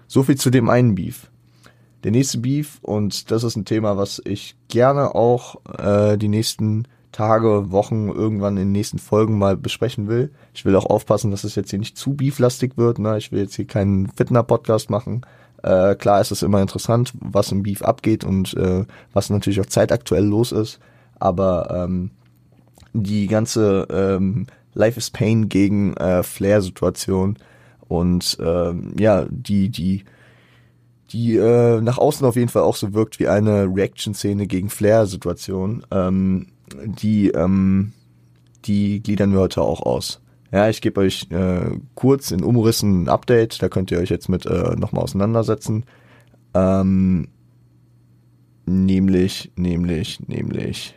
So 0.07 0.23
viel 0.23 0.35
zu 0.35 0.49
dem 0.49 0.69
einen 0.69 0.95
Beef. 0.95 1.29
Der 2.03 2.11
nächste 2.11 2.37
Beef, 2.39 2.79
und 2.81 3.31
das 3.31 3.43
ist 3.43 3.55
ein 3.55 3.65
Thema, 3.65 3.97
was 3.97 4.21
ich 4.25 4.55
gerne 4.67 5.15
auch 5.15 5.61
äh, 5.77 6.17
die 6.17 6.27
nächsten 6.27 6.87
Tage, 7.11 7.71
Wochen, 7.71 8.09
irgendwann 8.09 8.57
in 8.57 8.63
den 8.63 8.71
nächsten 8.71 8.99
Folgen 8.99 9.37
mal 9.37 9.55
besprechen 9.55 10.07
will. 10.07 10.31
Ich 10.53 10.65
will 10.65 10.75
auch 10.75 10.87
aufpassen, 10.87 11.31
dass 11.31 11.43
es 11.43 11.55
jetzt 11.55 11.69
hier 11.69 11.79
nicht 11.79 11.97
zu 11.97 12.15
beeflastig 12.15 12.75
wird. 12.75 12.99
Ne? 12.99 13.17
Ich 13.17 13.31
will 13.31 13.41
jetzt 13.41 13.55
hier 13.55 13.67
keinen 13.67 14.09
Fitner-Podcast 14.09 14.89
machen. 14.89 15.25
Äh, 15.61 15.95
klar 15.95 16.19
ist 16.19 16.31
es 16.31 16.43
immer 16.43 16.61
interessant, 16.61 17.13
was 17.19 17.51
im 17.51 17.63
Beef 17.63 17.83
abgeht 17.83 18.23
und 18.23 18.53
äh, 18.55 18.85
was 19.13 19.29
natürlich 19.29 19.61
auch 19.61 19.67
zeitaktuell 19.67 20.25
los 20.25 20.51
ist 20.51 20.79
aber 21.23 21.85
ähm, 21.85 22.11
die 22.91 23.27
ganze 23.27 23.87
ähm, 23.89 24.45
Life 24.73 24.97
is 24.97 25.09
Pain 25.09 25.47
gegen 25.47 25.95
äh, 25.95 26.21
Flair-Situation 26.21 27.37
und 27.87 28.37
ähm, 28.41 28.93
ja, 28.99 29.25
die, 29.29 29.69
die, 29.69 30.03
die 31.11 31.37
äh, 31.37 31.79
nach 31.79 31.97
außen 31.97 32.27
auf 32.27 32.35
jeden 32.35 32.49
Fall 32.49 32.63
auch 32.63 32.75
so 32.75 32.93
wirkt 32.93 33.19
wie 33.19 33.29
eine 33.29 33.65
Reaction-Szene 33.73 34.47
gegen 34.47 34.69
Flair-Situation, 34.69 35.85
ähm, 35.91 36.47
die, 36.83 37.29
ähm, 37.29 37.93
die 38.65 39.01
gliedern 39.01 39.31
wir 39.31 39.39
heute 39.39 39.61
auch 39.61 39.81
aus. 39.81 40.19
Ja, 40.51 40.69
ich 40.69 40.81
gebe 40.81 41.01
euch 41.01 41.27
äh, 41.31 41.79
kurz 41.95 42.31
in 42.31 42.43
Umrissen 42.43 43.03
ein 43.03 43.09
Update, 43.09 43.61
da 43.61 43.69
könnt 43.69 43.91
ihr 43.91 43.99
euch 43.99 44.09
jetzt 44.09 44.27
mit 44.27 44.45
äh, 44.45 44.75
nochmal 44.75 45.03
auseinandersetzen. 45.03 45.85
Ähm, 46.53 47.29
nämlich, 48.65 49.51
nämlich, 49.55 50.19
nämlich 50.27 50.95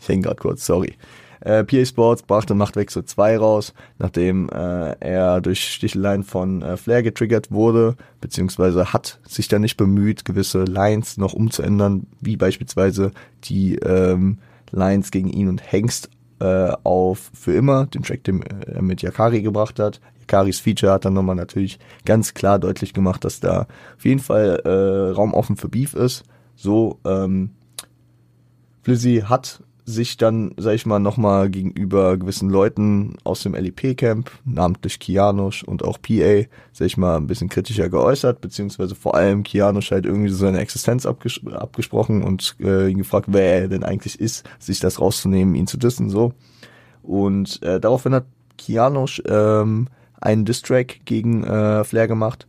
Ich 0.00 0.08
hänge 0.08 0.22
gerade 0.22 0.36
kurz, 0.36 0.64
sorry. 0.64 0.94
Äh, 1.40 1.64
PA 1.64 1.84
Sports 1.84 2.22
brachte 2.22 2.54
Machtwechsel 2.54 3.04
2 3.04 3.38
raus, 3.38 3.72
nachdem 3.98 4.48
äh, 4.50 4.94
er 5.00 5.40
durch 5.40 5.72
Sticheleien 5.72 6.22
von 6.22 6.60
äh, 6.60 6.76
Flair 6.76 7.02
getriggert 7.02 7.50
wurde, 7.50 7.96
beziehungsweise 8.20 8.92
hat 8.92 9.20
sich 9.26 9.48
da 9.48 9.58
nicht 9.58 9.76
bemüht, 9.76 10.24
gewisse 10.26 10.64
Lines 10.64 11.16
noch 11.16 11.32
umzuändern, 11.32 12.06
wie 12.20 12.36
beispielsweise 12.36 13.12
die 13.44 13.76
ähm, 13.76 14.38
Lines 14.70 15.10
gegen 15.10 15.30
ihn 15.30 15.48
und 15.48 15.72
Hengst 15.72 16.10
äh, 16.40 16.72
auf 16.84 17.30
Für 17.34 17.52
immer, 17.54 17.86
den 17.86 18.02
Track, 18.02 18.24
den 18.24 18.42
er 18.42 18.82
mit 18.82 19.02
Yakari 19.02 19.42
gebracht 19.42 19.78
hat. 19.78 20.00
Yakaris 20.20 20.60
Feature 20.60 20.92
hat 20.92 21.04
dann 21.04 21.14
nochmal 21.14 21.36
natürlich 21.36 21.78
ganz 22.04 22.34
klar 22.34 22.58
deutlich 22.58 22.92
gemacht, 22.94 23.24
dass 23.24 23.40
da 23.40 23.66
auf 23.96 24.04
jeden 24.04 24.20
Fall 24.20 24.60
äh, 24.64 25.14
Raum 25.14 25.34
offen 25.34 25.56
für 25.56 25.68
Beef 25.68 25.94
ist. 25.94 26.24
So 26.54 26.98
ähm, 27.04 27.50
Flizzy 28.82 29.24
hat 29.26 29.62
sich 29.90 30.16
dann, 30.16 30.54
sag 30.56 30.74
ich 30.74 30.86
mal, 30.86 30.98
nochmal 30.98 31.50
gegenüber 31.50 32.16
gewissen 32.16 32.48
Leuten 32.48 33.16
aus 33.24 33.42
dem 33.42 33.54
LEP-Camp, 33.54 34.30
namentlich 34.44 34.98
Kianosch 34.98 35.62
und 35.62 35.84
auch 35.84 35.98
PA, 36.00 36.44
sag 36.72 36.86
ich 36.86 36.96
mal, 36.96 37.16
ein 37.16 37.26
bisschen 37.26 37.48
kritischer 37.48 37.88
geäußert, 37.88 38.40
beziehungsweise 38.40 38.94
vor 38.94 39.14
allem 39.14 39.42
Kianosch 39.42 39.90
halt 39.90 40.06
irgendwie 40.06 40.30
seine 40.30 40.60
Existenz 40.60 41.06
abges 41.06 41.40
abgesprochen 41.46 42.22
und 42.22 42.56
äh, 42.60 42.88
ihn 42.88 42.98
gefragt, 42.98 43.26
wer 43.30 43.62
er 43.62 43.68
denn 43.68 43.84
eigentlich 43.84 44.20
ist, 44.20 44.48
sich 44.58 44.80
das 44.80 45.00
rauszunehmen, 45.00 45.54
ihn 45.54 45.66
zu 45.66 45.76
dissen, 45.76 46.08
so. 46.08 46.32
Und 47.02 47.62
äh, 47.62 47.80
daraufhin 47.80 48.14
hat 48.14 48.26
Kianosch 48.56 49.22
ähm, 49.26 49.88
einen 50.20 50.44
Distrack 50.44 51.00
gegen 51.04 51.44
äh, 51.44 51.84
Flair 51.84 52.08
gemacht. 52.08 52.46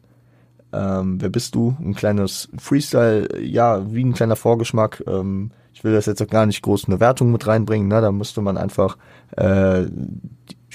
Ähm, 0.73 1.21
wer 1.21 1.29
bist 1.29 1.55
du? 1.55 1.75
Ein 1.79 1.95
kleines 1.95 2.49
Freestyle, 2.57 3.41
ja, 3.41 3.91
wie 3.93 4.03
ein 4.03 4.13
kleiner 4.13 4.35
Vorgeschmack. 4.35 5.03
Ähm, 5.07 5.51
ich 5.73 5.83
will 5.83 5.93
das 5.93 6.05
jetzt 6.05 6.21
auch 6.21 6.27
gar 6.27 6.45
nicht 6.45 6.61
groß 6.61 6.85
eine 6.87 6.99
Wertung 6.99 7.31
mit 7.31 7.47
reinbringen, 7.47 7.87
ne? 7.87 8.01
Da 8.01 8.11
müsste 8.11 8.41
man 8.41 8.57
einfach 8.57 8.97
äh, 9.37 9.85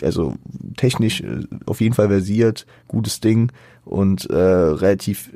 also 0.02 0.34
technisch 0.76 1.20
äh, 1.20 1.42
auf 1.66 1.80
jeden 1.80 1.94
Fall 1.94 2.08
versiert, 2.08 2.66
gutes 2.88 3.20
Ding 3.20 3.52
und 3.84 4.28
äh, 4.30 4.36
relativ 4.36 5.30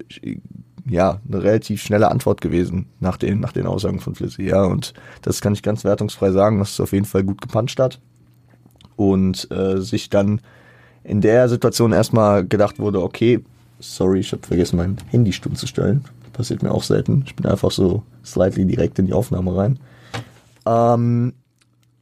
ja, 0.88 1.20
eine 1.28 1.42
relativ 1.42 1.82
schnelle 1.82 2.10
Antwort 2.10 2.40
gewesen 2.40 2.86
nach 2.98 3.16
den, 3.16 3.40
nach 3.40 3.52
den 3.52 3.66
Aussagen 3.66 4.00
von 4.00 4.14
Flizzy, 4.14 4.42
ja, 4.42 4.64
und 4.64 4.92
das 5.22 5.40
kann 5.40 5.52
ich 5.52 5.62
ganz 5.62 5.84
wertungsfrei 5.84 6.32
sagen, 6.32 6.58
dass 6.58 6.72
es 6.72 6.80
auf 6.80 6.92
jeden 6.92 7.04
Fall 7.04 7.22
gut 7.22 7.40
gepuncht 7.40 7.78
hat 7.78 8.00
und 8.96 9.50
äh, 9.50 9.78
sich 9.80 10.10
dann 10.10 10.40
in 11.04 11.20
der 11.20 11.48
Situation 11.48 11.92
erstmal 11.92 12.46
gedacht 12.46 12.78
wurde, 12.78 13.02
okay, 13.02 13.40
sorry, 13.78 14.20
ich 14.20 14.32
habe 14.32 14.46
vergessen, 14.46 14.76
mein 14.76 14.96
Handy 15.10 15.32
stumm 15.32 15.54
zu 15.54 15.66
stellen, 15.66 16.04
passiert 16.32 16.62
mir 16.62 16.72
auch 16.72 16.82
selten. 16.82 17.22
Ich 17.26 17.36
bin 17.36 17.46
einfach 17.46 17.70
so 17.70 18.02
slightly 18.24 18.64
direkt 18.64 18.98
in 18.98 19.06
die 19.06 19.12
Aufnahme 19.12 19.56
rein. 19.56 19.78
Ähm, 20.66 21.32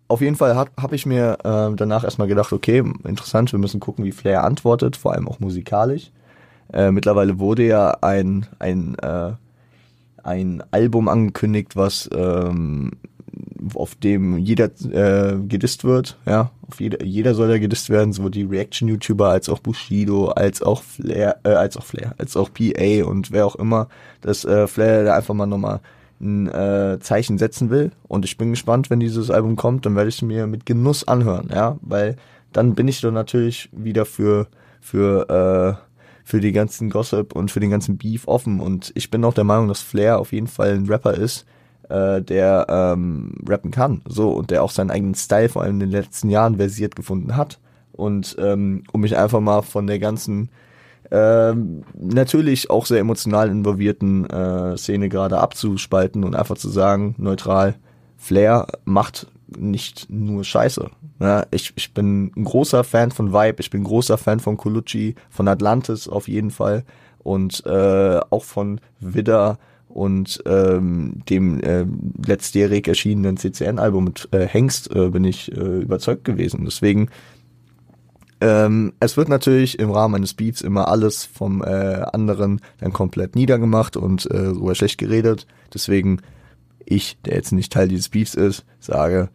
auf 0.08 0.20
jeden 0.22 0.36
Fall 0.36 0.56
habe 0.56 0.70
hab 0.80 0.92
ich 0.92 1.04
mir 1.04 1.38
äh, 1.44 1.74
danach 1.76 2.04
erstmal 2.04 2.28
gedacht, 2.28 2.52
okay, 2.52 2.82
interessant, 3.04 3.52
wir 3.52 3.58
müssen 3.58 3.80
gucken, 3.80 4.04
wie 4.04 4.12
Flair 4.12 4.44
antwortet, 4.44 4.96
vor 4.96 5.12
allem 5.12 5.28
auch 5.28 5.38
musikalisch. 5.38 6.10
Äh, 6.72 6.90
mittlerweile 6.90 7.38
wurde 7.38 7.66
ja 7.66 7.96
ein, 8.00 8.46
ein, 8.58 8.96
äh, 8.96 9.32
ein 10.22 10.62
Album 10.70 11.08
angekündigt, 11.08 11.76
was 11.76 12.08
ähm, 12.12 12.92
auf 13.74 13.94
dem 13.94 14.38
jeder 14.38 14.70
äh, 14.90 15.36
gedisst 15.46 15.84
wird, 15.84 16.18
ja, 16.26 16.50
auf 16.66 16.80
jeder, 16.80 17.04
jeder 17.04 17.34
soll 17.34 17.48
da 17.48 17.58
gedisst 17.58 17.90
werden, 17.90 18.12
sowohl 18.12 18.30
die 18.30 18.44
Reaction-YouTuber 18.44 19.28
als 19.28 19.48
auch 19.48 19.58
Bushido, 19.58 20.28
als 20.28 20.62
auch 20.62 20.82
Flair, 20.82 21.38
äh, 21.44 21.50
als 21.50 21.76
auch 21.76 21.84
Flair, 21.84 22.14
als 22.18 22.36
auch 22.36 22.50
PA 22.52 23.04
und 23.04 23.30
wer 23.32 23.46
auch 23.46 23.56
immer, 23.56 23.88
dass 24.20 24.44
äh, 24.44 24.66
Flair 24.66 25.04
da 25.04 25.14
einfach 25.16 25.34
mal 25.34 25.46
nochmal 25.46 25.80
ein 26.20 26.48
äh, 26.48 26.98
Zeichen 27.00 27.38
setzen 27.38 27.70
will. 27.70 27.92
Und 28.08 28.24
ich 28.24 28.36
bin 28.36 28.50
gespannt, 28.50 28.90
wenn 28.90 29.00
dieses 29.00 29.30
Album 29.30 29.56
kommt, 29.56 29.86
dann 29.86 29.94
werde 29.94 30.08
ich 30.08 30.16
es 30.16 30.22
mir 30.22 30.46
mit 30.46 30.66
Genuss 30.66 31.06
anhören, 31.06 31.48
ja, 31.52 31.78
weil 31.80 32.16
dann 32.52 32.74
bin 32.74 32.88
ich 32.88 33.00
doch 33.00 33.12
natürlich 33.12 33.68
wieder 33.72 34.04
für 34.04 34.48
für 34.80 35.78
äh, 35.78 35.88
für 36.28 36.40
die 36.40 36.52
ganzen 36.52 36.90
Gossip 36.90 37.34
und 37.34 37.50
für 37.50 37.60
den 37.60 37.70
ganzen 37.70 37.96
Beef 37.96 38.28
offen. 38.28 38.60
Und 38.60 38.92
ich 38.94 39.10
bin 39.10 39.24
auch 39.24 39.32
der 39.32 39.44
Meinung, 39.44 39.68
dass 39.68 39.80
Flair 39.80 40.18
auf 40.18 40.32
jeden 40.32 40.46
Fall 40.46 40.74
ein 40.74 40.86
Rapper 40.86 41.14
ist, 41.14 41.46
äh, 41.88 42.22
der 42.22 42.66
ähm, 42.68 43.34
rappen 43.48 43.70
kann. 43.70 44.02
So, 44.08 44.30
und 44.30 44.50
der 44.50 44.62
auch 44.62 44.70
seinen 44.70 44.90
eigenen 44.90 45.14
Style 45.14 45.48
vor 45.48 45.62
allem 45.62 45.74
in 45.74 45.80
den 45.80 45.90
letzten 45.90 46.30
Jahren 46.30 46.56
versiert 46.56 46.96
gefunden 46.96 47.36
hat. 47.36 47.58
Und 47.92 48.36
ähm, 48.38 48.84
um 48.92 49.00
mich 49.00 49.16
einfach 49.16 49.40
mal 49.40 49.62
von 49.62 49.86
der 49.86 49.98
ganzen 49.98 50.50
ähm, 51.10 51.84
natürlich 51.98 52.70
auch 52.70 52.86
sehr 52.86 53.00
emotional 53.00 53.48
involvierten 53.48 54.28
äh, 54.28 54.76
Szene 54.76 55.08
gerade 55.08 55.38
abzuspalten 55.38 56.24
und 56.24 56.36
einfach 56.36 56.58
zu 56.58 56.68
sagen, 56.68 57.14
neutral, 57.18 57.76
Flair 58.16 58.66
macht 58.84 59.28
nicht 59.56 60.10
nur 60.10 60.44
Scheiße. 60.44 60.90
Ja, 61.20 61.46
ich, 61.50 61.72
ich 61.76 61.94
bin 61.94 62.30
ein 62.36 62.44
großer 62.44 62.84
Fan 62.84 63.10
von 63.10 63.32
Vibe, 63.32 63.60
ich 63.60 63.70
bin 63.70 63.80
ein 63.80 63.84
großer 63.84 64.18
Fan 64.18 64.40
von 64.40 64.56
Colucci, 64.56 65.14
von 65.30 65.48
Atlantis 65.48 66.08
auf 66.08 66.28
jeden 66.28 66.50
Fall 66.50 66.84
und 67.18 67.64
äh, 67.66 68.20
auch 68.30 68.44
von 68.44 68.80
Widder 69.00 69.58
und 69.88 70.42
ähm, 70.46 71.22
dem 71.28 71.60
äh, 71.60 71.84
letztjährig 72.24 72.86
erschienenen 72.86 73.36
CCN-Album 73.36 74.04
mit 74.04 74.28
äh, 74.32 74.46
Hengst 74.46 74.94
äh, 74.94 75.08
bin 75.10 75.24
ich 75.24 75.50
äh, 75.52 75.80
überzeugt 75.80 76.24
gewesen. 76.24 76.64
Deswegen, 76.64 77.08
ähm, 78.40 78.92
es 79.00 79.16
wird 79.16 79.28
natürlich 79.28 79.78
im 79.78 79.90
Rahmen 79.90 80.16
eines 80.16 80.34
Beats 80.34 80.60
immer 80.60 80.88
alles 80.88 81.24
vom 81.24 81.62
äh, 81.62 81.66
anderen 82.12 82.60
dann 82.78 82.92
komplett 82.92 83.34
niedergemacht 83.34 83.96
und 83.96 84.30
äh, 84.30 84.54
sogar 84.54 84.74
schlecht 84.74 84.98
geredet. 84.98 85.46
Deswegen, 85.72 86.20
ich, 86.84 87.18
der 87.24 87.34
jetzt 87.34 87.52
nicht 87.52 87.72
Teil 87.72 87.88
dieses 87.88 88.10
Beats 88.10 88.34
ist, 88.34 88.64
sage, 88.80 89.30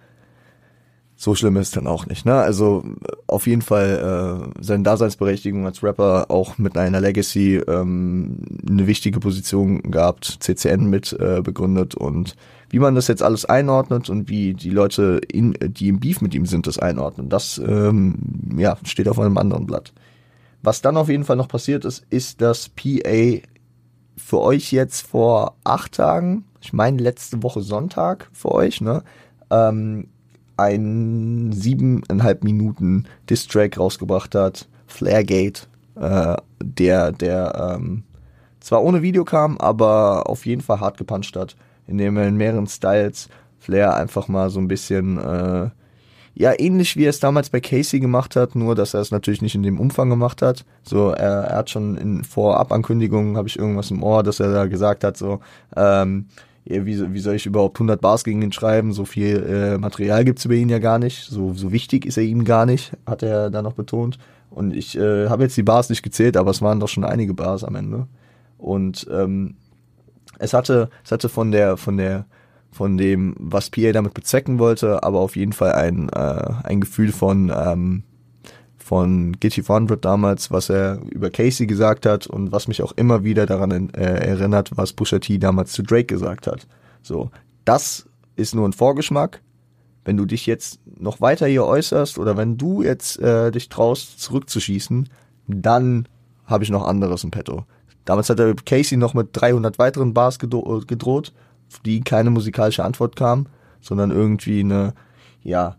so 1.23 1.35
schlimm 1.35 1.55
ist 1.55 1.77
dann 1.77 1.87
auch 1.87 2.05
nicht. 2.05 2.25
Ne? 2.25 2.33
Also 2.33 2.83
auf 3.27 3.47
jeden 3.47 3.61
Fall 3.61 4.51
äh, 4.57 4.61
seine 4.61 4.83
Daseinsberechtigung 4.83 5.65
als 5.65 5.81
Rapper 5.81 6.25
auch 6.29 6.57
mit 6.57 6.77
einer 6.77 6.99
Legacy 6.99 7.61
ähm, 7.65 8.39
eine 8.69 8.87
wichtige 8.87 9.21
Position 9.21 9.81
gehabt, 9.83 10.39
CCN 10.41 10.89
mit 10.89 11.13
äh, 11.13 11.41
begründet 11.41 11.95
und 11.95 12.35
wie 12.71 12.79
man 12.79 12.93
das 12.93 13.07
jetzt 13.07 13.23
alles 13.23 13.45
einordnet 13.45 14.09
und 14.09 14.27
wie 14.27 14.53
die 14.53 14.69
Leute, 14.69 15.21
in, 15.31 15.55
die 15.61 15.87
im 15.87 16.01
Beef 16.01 16.19
mit 16.19 16.35
ihm 16.35 16.45
sind, 16.45 16.67
das 16.67 16.77
einordnen, 16.77 17.29
das 17.29 17.57
ähm, 17.65 18.15
ja, 18.57 18.77
steht 18.83 19.07
auf 19.07 19.17
einem 19.17 19.37
anderen 19.37 19.65
Blatt. 19.65 19.93
Was 20.61 20.81
dann 20.81 20.97
auf 20.97 21.07
jeden 21.07 21.23
Fall 21.23 21.37
noch 21.37 21.47
passiert 21.47 21.85
ist, 21.85 22.05
ist, 22.09 22.41
dass 22.41 22.67
PA 22.67 23.39
für 24.17 24.41
euch 24.41 24.73
jetzt 24.73 25.07
vor 25.07 25.55
acht 25.63 25.93
Tagen, 25.93 26.43
ich 26.59 26.73
meine 26.73 27.01
letzte 27.01 27.43
Woche 27.43 27.61
Sonntag 27.61 28.29
für 28.33 28.51
euch, 28.51 28.81
ne, 28.81 29.03
ähm, 29.49 30.07
ein 30.57 31.51
siebeneinhalb 31.51 32.43
Minuten 32.43 33.05
Distrack 33.29 33.77
rausgebracht 33.77 34.35
hat, 34.35 34.67
Flaregate, 34.87 35.67
äh, 35.95 36.35
der, 36.61 37.11
der 37.11 37.75
ähm, 37.77 38.03
zwar 38.59 38.83
ohne 38.83 39.01
Video 39.01 39.25
kam, 39.25 39.57
aber 39.57 40.29
auf 40.29 40.45
jeden 40.45 40.61
Fall 40.61 40.79
hart 40.79 40.97
gepuncht 40.97 41.35
hat, 41.35 41.55
indem 41.87 42.17
er 42.17 42.27
in 42.27 42.37
mehreren 42.37 42.67
Styles 42.67 43.29
Flair 43.59 43.95
einfach 43.95 44.27
mal 44.27 44.49
so 44.49 44.59
ein 44.59 44.67
bisschen, 44.67 45.17
äh, 45.17 45.69
ja, 46.35 46.53
ähnlich 46.57 46.97
wie 46.97 47.05
er 47.05 47.11
es 47.11 47.19
damals 47.19 47.49
bei 47.49 47.59
Casey 47.59 47.99
gemacht 47.99 48.35
hat, 48.35 48.55
nur 48.55 48.75
dass 48.75 48.93
er 48.93 49.01
es 49.01 49.11
natürlich 49.11 49.41
nicht 49.41 49.55
in 49.55 49.63
dem 49.63 49.79
Umfang 49.79 50.09
gemacht 50.09 50.41
hat. 50.41 50.65
So, 50.83 51.09
er, 51.09 51.43
er 51.43 51.57
hat 51.57 51.69
schon 51.69 51.95
in 51.95 52.23
Vorabankündigungen, 52.23 53.37
habe 53.37 53.47
ich 53.47 53.59
irgendwas 53.59 53.91
im 53.91 54.03
Ohr, 54.03 54.23
dass 54.23 54.39
er 54.39 54.51
da 54.51 54.65
gesagt 54.65 55.03
hat, 55.03 55.17
so, 55.17 55.39
ähm, 55.75 56.27
wie, 56.65 57.13
wie 57.13 57.19
soll 57.19 57.35
ich 57.35 57.45
überhaupt 57.45 57.77
100 57.77 57.99
Bars 57.99 58.23
gegen 58.23 58.41
ihn 58.41 58.51
schreiben? 58.51 58.93
So 58.93 59.05
viel 59.05 59.43
äh, 59.43 59.77
Material 59.77 60.23
gibt's 60.23 60.45
über 60.45 60.55
ihn 60.55 60.69
ja 60.69 60.79
gar 60.79 60.99
nicht. 60.99 61.25
So, 61.25 61.53
so 61.53 61.71
wichtig 61.71 62.05
ist 62.05 62.17
er 62.17 62.23
ihm 62.23 62.45
gar 62.45 62.65
nicht, 62.65 62.93
hat 63.05 63.23
er 63.23 63.49
da 63.49 63.61
noch 63.61 63.73
betont. 63.73 64.17
Und 64.49 64.73
ich 64.73 64.97
äh, 64.97 65.27
habe 65.29 65.43
jetzt 65.43 65.57
die 65.57 65.63
Bars 65.63 65.89
nicht 65.89 66.03
gezählt, 66.03 66.37
aber 66.37 66.51
es 66.51 66.61
waren 66.61 66.79
doch 66.79 66.87
schon 66.87 67.03
einige 67.03 67.33
Bars 67.33 67.63
am 67.63 67.75
Ende. 67.75 68.07
Und 68.57 69.07
ähm, 69.11 69.55
es 70.39 70.53
hatte, 70.53 70.89
es 71.03 71.11
hatte 71.11 71.27
von 71.27 71.51
der, 71.51 71.75
von 71.77 71.97
der, 71.97 72.25
von 72.71 72.97
dem, 72.97 73.35
was 73.39 73.69
PA 73.69 73.91
damit 73.91 74.13
bezwecken 74.13 74.59
wollte, 74.59 75.03
aber 75.03 75.19
auf 75.19 75.35
jeden 75.35 75.53
Fall 75.53 75.73
ein, 75.73 76.09
äh, 76.09 76.53
ein 76.63 76.81
Gefühl 76.81 77.11
von 77.11 77.51
ähm, 77.55 78.03
von 78.83 79.39
Gitty 79.39 79.63
400 79.63 80.03
damals, 80.03 80.51
was 80.51 80.69
er 80.69 80.99
über 81.09 81.29
Casey 81.29 81.67
gesagt 81.67 82.05
hat 82.05 82.27
und 82.27 82.51
was 82.51 82.67
mich 82.67 82.83
auch 82.83 82.91
immer 82.93 83.23
wieder 83.23 83.45
daran 83.45 83.89
äh, 83.91 84.27
erinnert, 84.27 84.71
was 84.75 84.93
Pusha 84.93 85.19
T 85.19 85.37
damals 85.37 85.71
zu 85.71 85.83
Drake 85.83 86.05
gesagt 86.05 86.47
hat. 86.47 86.67
So, 87.01 87.31
das 87.63 88.05
ist 88.35 88.53
nur 88.53 88.67
ein 88.67 88.73
Vorgeschmack. 88.73 89.41
Wenn 90.05 90.17
du 90.17 90.25
dich 90.25 90.45
jetzt 90.45 90.79
noch 90.99 91.21
weiter 91.21 91.47
hier 91.47 91.65
äußerst 91.65 92.17
oder 92.17 92.35
wenn 92.35 92.57
du 92.57 92.83
jetzt 92.83 93.19
äh, 93.19 93.51
dich 93.51 93.69
traust, 93.69 94.19
zurückzuschießen, 94.19 95.09
dann 95.47 96.07
habe 96.45 96.65
ich 96.65 96.69
noch 96.69 96.85
anderes 96.85 97.23
im 97.23 97.31
Petto. 97.31 97.65
Damals 98.03 98.29
hat 98.29 98.39
er 98.39 98.53
Casey 98.53 98.97
noch 98.97 99.13
mit 99.13 99.29
300 99.31 99.79
weiteren 99.79 100.13
Bars 100.13 100.39
gedroht, 100.39 101.33
auf 101.71 101.79
die 101.85 102.01
keine 102.01 102.31
musikalische 102.31 102.83
Antwort 102.83 103.15
kam, 103.15 103.47
sondern 103.79 104.11
irgendwie 104.11 104.59
eine, 104.59 104.93
ja, 105.41 105.77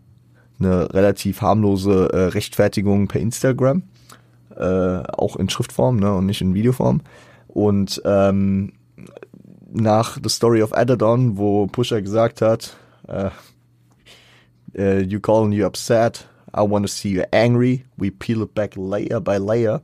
eine 0.59 0.93
relativ 0.93 1.41
harmlose 1.41 2.09
äh, 2.11 2.17
Rechtfertigung 2.27 3.07
per 3.07 3.21
Instagram, 3.21 3.83
äh, 4.55 4.63
auch 4.63 5.35
in 5.35 5.49
Schriftform 5.49 5.97
ne, 5.97 6.13
und 6.13 6.25
nicht 6.25 6.41
in 6.41 6.53
Videoform. 6.53 7.01
Und 7.47 8.01
ähm, 8.05 8.73
nach 9.71 10.17
The 10.21 10.29
Story 10.29 10.61
of 10.61 10.73
Adadon, 10.73 11.37
wo 11.37 11.67
Pusher 11.67 12.01
gesagt 12.01 12.41
hat, 12.41 12.75
äh, 13.07 13.29
uh, 14.77 14.99
you 14.99 15.19
calling 15.19 15.51
you 15.51 15.65
upset, 15.65 16.27
I 16.55 16.61
want 16.61 16.85
to 16.85 16.91
see 16.91 17.09
you 17.09 17.23
angry, 17.31 17.85
we 17.97 18.11
peel 18.11 18.41
it 18.41 18.53
back 18.53 18.75
layer 18.75 19.19
by 19.19 19.37
layer, 19.37 19.81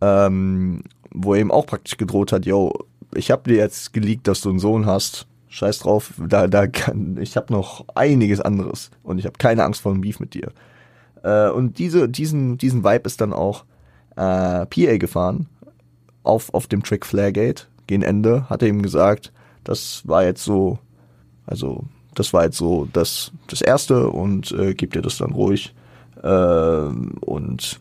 ähm, 0.00 0.82
wo 1.10 1.34
er 1.34 1.40
eben 1.40 1.50
auch 1.50 1.66
praktisch 1.66 1.96
gedroht 1.96 2.32
hat, 2.32 2.44
yo, 2.44 2.72
ich 3.14 3.30
habe 3.30 3.50
dir 3.50 3.56
jetzt 3.56 3.92
geleakt, 3.92 4.28
dass 4.28 4.40
du 4.42 4.50
einen 4.50 4.58
Sohn 4.58 4.86
hast, 4.86 5.26
Scheiß 5.54 5.78
drauf, 5.78 6.14
da, 6.18 6.48
da 6.48 6.66
kann, 6.66 7.16
ich 7.16 7.36
habe 7.36 7.52
noch 7.52 7.84
einiges 7.94 8.40
anderes 8.40 8.90
und 9.04 9.18
ich 9.18 9.24
habe 9.24 9.38
keine 9.38 9.62
Angst 9.62 9.82
vor 9.82 9.92
einem 9.92 10.00
Beef 10.00 10.18
mit 10.18 10.34
dir. 10.34 10.50
Äh, 11.22 11.48
und 11.48 11.78
diese, 11.78 12.08
diesen, 12.08 12.58
diesen 12.58 12.82
Vibe 12.82 13.06
ist 13.06 13.20
dann 13.20 13.32
auch 13.32 13.64
äh, 14.16 14.66
PA 14.66 14.96
gefahren 14.98 15.46
auf, 16.24 16.52
auf 16.52 16.66
dem 16.66 16.82
Track 16.82 17.06
Flaregate. 17.06 17.66
Gegen 17.86 18.02
Ende 18.02 18.50
hat 18.50 18.62
er 18.62 18.68
ihm 18.68 18.82
gesagt, 18.82 19.32
das 19.62 20.02
war 20.08 20.24
jetzt 20.24 20.42
so, 20.42 20.80
also 21.46 21.84
das 22.16 22.32
war 22.32 22.42
jetzt 22.42 22.56
so 22.56 22.88
das, 22.92 23.30
das 23.46 23.62
Erste 23.62 24.08
und 24.08 24.50
äh, 24.50 24.74
gib 24.74 24.92
dir 24.92 25.02
das 25.02 25.18
dann 25.18 25.30
ruhig. 25.30 25.72
Äh, 26.20 26.28
und 27.20 27.78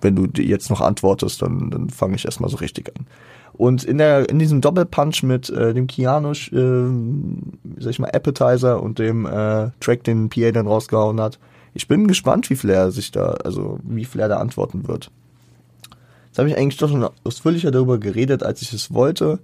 wenn 0.00 0.16
du 0.16 0.42
jetzt 0.42 0.70
noch 0.70 0.80
antwortest, 0.80 1.42
dann, 1.42 1.70
dann 1.70 1.90
fange 1.90 2.16
ich 2.16 2.24
erstmal 2.24 2.48
so 2.48 2.56
richtig 2.56 2.90
an. 2.96 3.06
Und 3.54 3.84
in 3.84 3.98
der 3.98 4.28
in 4.28 4.38
diesem 4.38 4.60
Doppelpunch 4.60 5.22
mit 5.22 5.50
äh, 5.50 5.74
dem 5.74 5.86
Keanu, 5.86 6.32
äh, 6.32 7.80
sag 7.80 7.90
ich 7.90 7.98
mal, 7.98 8.10
Appetizer 8.10 8.82
und 8.82 8.98
dem 8.98 9.26
äh, 9.26 9.70
Track, 9.80 10.04
den 10.04 10.30
PA 10.30 10.52
dann 10.52 10.66
rausgehauen 10.66 11.20
hat, 11.20 11.38
ich 11.74 11.88
bin 11.88 12.06
gespannt, 12.06 12.50
wie 12.50 12.68
er 12.68 12.90
sich 12.90 13.12
da, 13.12 13.34
also 13.44 13.78
wie 13.82 14.06
er 14.16 14.28
da 14.28 14.38
antworten 14.38 14.88
wird. 14.88 15.10
Jetzt 16.26 16.38
habe 16.38 16.48
ich 16.48 16.56
eigentlich 16.56 16.78
doch 16.78 16.88
schon 16.88 17.08
ausführlicher 17.24 17.70
darüber 17.70 17.98
geredet, 17.98 18.42
als 18.42 18.62
ich 18.62 18.72
es 18.72 18.92
wollte. 18.92 19.38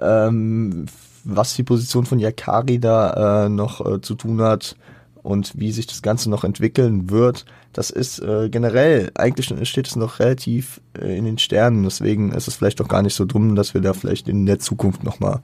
Ähm, 0.00 0.86
was 1.24 1.54
die 1.54 1.62
Position 1.62 2.06
von 2.06 2.18
Yakari 2.18 2.78
da 2.78 3.44
äh, 3.44 3.48
noch 3.50 3.84
äh, 3.84 4.00
zu 4.00 4.14
tun 4.14 4.40
hat 4.40 4.76
und 5.22 5.52
wie 5.58 5.72
sich 5.72 5.86
das 5.86 6.02
Ganze 6.02 6.30
noch 6.30 6.44
entwickeln 6.44 7.10
wird, 7.10 7.44
das 7.72 7.90
ist 7.90 8.20
äh, 8.20 8.48
generell, 8.48 9.10
eigentlich 9.14 9.68
steht 9.68 9.86
es 9.86 9.96
noch 9.96 10.18
relativ 10.18 10.80
äh, 10.98 11.16
in 11.16 11.24
den 11.24 11.38
Sternen, 11.38 11.84
deswegen 11.84 12.32
ist 12.32 12.48
es 12.48 12.54
vielleicht 12.54 12.80
auch 12.80 12.88
gar 12.88 13.02
nicht 13.02 13.14
so 13.14 13.24
dumm, 13.24 13.54
dass 13.54 13.74
wir 13.74 13.80
da 13.80 13.92
vielleicht 13.92 14.28
in 14.28 14.46
der 14.46 14.58
Zukunft 14.58 15.04
nochmal 15.04 15.40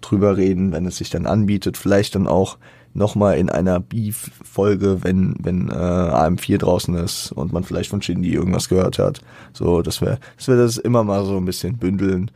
drüber 0.00 0.36
reden, 0.36 0.72
wenn 0.72 0.86
es 0.86 0.96
sich 0.96 1.10
dann 1.10 1.26
anbietet, 1.26 1.76
vielleicht 1.76 2.14
dann 2.14 2.26
auch 2.26 2.58
nochmal 2.92 3.38
in 3.38 3.50
einer 3.50 3.78
Beef-Folge, 3.78 5.04
wenn, 5.04 5.36
wenn 5.40 5.68
äh, 5.68 5.72
AM4 5.72 6.58
draußen 6.58 6.94
ist 6.96 7.32
und 7.32 7.52
man 7.52 7.62
vielleicht 7.62 7.90
von 7.90 8.02
Shindy 8.02 8.32
irgendwas 8.32 8.68
gehört 8.68 8.98
hat. 8.98 9.20
So, 9.52 9.82
dass 9.82 10.00
wir, 10.00 10.18
dass 10.36 10.48
wir 10.48 10.56
das 10.56 10.76
immer 10.76 11.04
mal 11.04 11.24
so 11.24 11.36
ein 11.36 11.44
bisschen 11.44 11.76
bündeln 11.76 12.30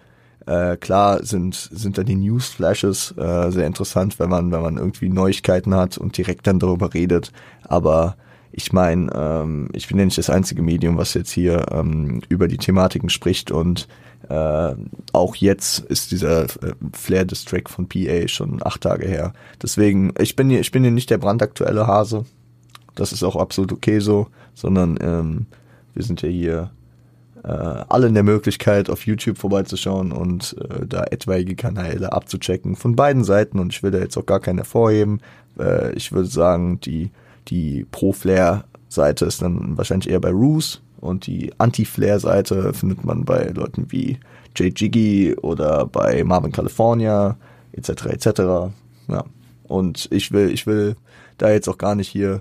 äh, 0.46 0.76
klar 0.76 1.24
sind, 1.24 1.54
sind 1.54 1.98
da 1.98 2.02
die 2.02 2.16
Newsflashes 2.16 3.14
äh, 3.16 3.50
sehr 3.50 3.66
interessant, 3.66 4.18
wenn 4.18 4.30
man, 4.30 4.52
wenn 4.52 4.62
man 4.62 4.76
irgendwie 4.76 5.08
Neuigkeiten 5.08 5.74
hat 5.74 5.98
und 5.98 6.16
direkt 6.16 6.46
dann 6.46 6.58
darüber 6.58 6.92
redet. 6.94 7.32
Aber 7.62 8.16
ich 8.52 8.72
meine, 8.72 9.10
ähm, 9.14 9.68
ich 9.72 9.88
bin 9.88 9.98
ja 9.98 10.04
nicht 10.04 10.18
das 10.18 10.30
einzige 10.30 10.62
Medium, 10.62 10.96
was 10.96 11.14
jetzt 11.14 11.30
hier 11.30 11.66
ähm, 11.72 12.20
über 12.28 12.46
die 12.46 12.58
Thematiken 12.58 13.08
spricht 13.08 13.50
und 13.50 13.88
äh, 14.28 14.74
auch 15.12 15.36
jetzt 15.36 15.80
ist 15.80 16.12
dieser 16.12 16.44
äh, 16.44 16.74
Flair 16.92 17.24
Diss 17.24 17.44
Track 17.44 17.68
von 17.68 17.88
PA 17.88 18.26
schon 18.28 18.64
acht 18.64 18.80
Tage 18.80 19.06
her. 19.06 19.32
Deswegen, 19.62 20.14
ich 20.18 20.36
bin 20.36 20.48
hier, 20.48 20.60
ich 20.60 20.72
bin 20.72 20.82
hier 20.82 20.92
nicht 20.92 21.10
der 21.10 21.18
brandaktuelle 21.18 21.86
Hase. 21.86 22.24
Das 22.94 23.12
ist 23.12 23.22
auch 23.22 23.36
absolut 23.36 23.72
okay 23.72 23.98
so, 23.98 24.28
sondern 24.54 24.98
ähm, 25.00 25.46
wir 25.94 26.04
sind 26.04 26.22
ja 26.22 26.28
hier 26.28 26.70
äh, 27.44 27.84
alle 27.88 28.06
in 28.06 28.14
der 28.14 28.22
Möglichkeit, 28.22 28.88
auf 28.88 29.06
YouTube 29.06 29.38
vorbeizuschauen 29.38 30.12
und 30.12 30.56
äh, 30.58 30.86
da 30.86 31.04
etwaige 31.04 31.54
Kanäle 31.54 32.12
abzuchecken 32.12 32.74
von 32.74 32.96
beiden 32.96 33.22
Seiten. 33.22 33.58
Und 33.58 33.72
ich 33.72 33.82
will 33.82 33.90
da 33.90 33.98
jetzt 33.98 34.16
auch 34.16 34.26
gar 34.26 34.40
keinen 34.40 34.58
hervorheben. 34.58 35.20
Äh, 35.58 35.92
ich 35.94 36.12
würde 36.12 36.28
sagen, 36.28 36.80
die, 36.80 37.10
die 37.48 37.86
Pro-Flair-Seite 37.90 39.26
ist 39.26 39.42
dann 39.42 39.76
wahrscheinlich 39.76 40.10
eher 40.10 40.20
bei 40.20 40.30
Roos 40.30 40.80
und 41.00 41.26
die 41.26 41.52
Anti-Flair-Seite 41.58 42.72
findet 42.72 43.04
man 43.04 43.26
bei 43.26 43.50
Leuten 43.50 43.92
wie 43.92 44.18
Jay 44.56 44.72
Jiggy 44.74 45.36
oder 45.42 45.86
bei 45.86 46.24
Marvin 46.24 46.52
California 46.52 47.36
etc. 47.72 48.06
etc. 48.06 48.28
Ja. 49.08 49.24
Und 49.64 50.08
ich 50.10 50.32
will, 50.32 50.50
ich 50.50 50.66
will 50.66 50.96
da 51.36 51.50
jetzt 51.50 51.68
auch 51.68 51.78
gar 51.78 51.94
nicht 51.94 52.08
hier 52.08 52.40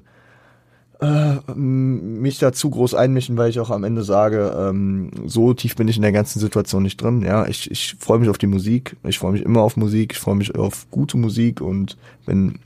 mich 1.55 2.39
da 2.39 2.51
zu 2.51 2.69
groß 2.69 2.95
einmischen, 2.95 3.37
weil 3.37 3.49
ich 3.49 3.59
auch 3.59 3.69
am 3.69 3.83
Ende 3.83 4.03
sage, 4.03 4.55
ähm, 4.57 5.11
so 5.25 5.53
tief 5.53 5.75
bin 5.75 5.87
ich 5.87 5.95
in 5.95 6.01
der 6.01 6.11
ganzen 6.11 6.39
Situation 6.39 6.83
nicht 6.83 7.01
drin. 7.01 7.21
Ja, 7.21 7.45
ich, 7.47 7.69
ich 7.71 7.95
freue 7.99 8.19
mich 8.19 8.29
auf 8.29 8.37
die 8.37 8.47
Musik, 8.47 8.95
ich 9.03 9.19
freue 9.19 9.33
mich 9.33 9.43
immer 9.43 9.61
auf 9.61 9.77
Musik, 9.77 10.13
ich 10.13 10.19
freue 10.19 10.35
mich 10.35 10.55
auf 10.55 10.87
gute 10.91 11.17
Musik 11.17 11.61
und 11.61 11.97
wenn 12.25 12.59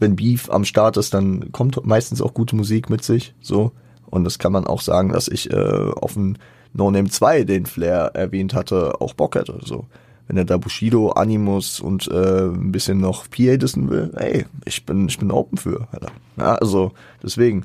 wenn 0.00 0.16
Beef 0.16 0.50
am 0.50 0.64
Start 0.64 0.96
ist, 0.96 1.14
dann 1.14 1.52
kommt 1.52 1.86
meistens 1.86 2.20
auch 2.20 2.34
gute 2.34 2.56
Musik 2.56 2.90
mit 2.90 3.04
sich. 3.04 3.34
So 3.40 3.72
und 4.06 4.24
das 4.24 4.38
kann 4.38 4.52
man 4.52 4.66
auch 4.66 4.80
sagen, 4.80 5.10
dass 5.10 5.28
ich 5.28 5.50
äh, 5.50 5.56
auf 5.56 6.16
ein 6.16 6.38
No 6.72 6.90
Name 6.90 7.08
2, 7.08 7.44
den 7.44 7.66
Flair 7.66 8.10
erwähnt 8.14 8.52
hatte, 8.54 9.00
auch 9.00 9.14
Bock 9.14 9.36
hätte. 9.36 9.60
So 9.64 9.86
wenn 10.26 10.36
er 10.36 10.44
da 10.44 10.56
Bushido, 10.56 11.10
Animus 11.10 11.80
und 11.80 12.08
äh, 12.08 12.46
ein 12.46 12.72
bisschen 12.72 12.98
noch 12.98 13.28
PA 13.28 13.56
dissen 13.56 13.90
will, 13.90 14.10
ey, 14.16 14.46
ich 14.64 14.86
bin, 14.86 15.08
ich 15.08 15.18
bin 15.18 15.30
open 15.30 15.58
für, 15.58 15.86
Alter. 15.92 16.12
Ja, 16.36 16.54
also 16.54 16.92
deswegen, 17.22 17.64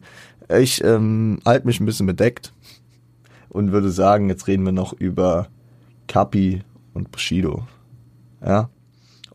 ich 0.49 0.83
ähm, 0.83 1.39
halte 1.45 1.67
mich 1.67 1.79
ein 1.79 1.85
bisschen 1.85 2.05
bedeckt 2.05 2.53
und 3.49 3.71
würde 3.71 3.91
sagen, 3.91 4.29
jetzt 4.29 4.47
reden 4.47 4.65
wir 4.65 4.71
noch 4.71 4.93
über 4.93 5.47
Kapi 6.07 6.61
und 6.93 7.11
Bushido. 7.11 7.67
Ja. 8.45 8.69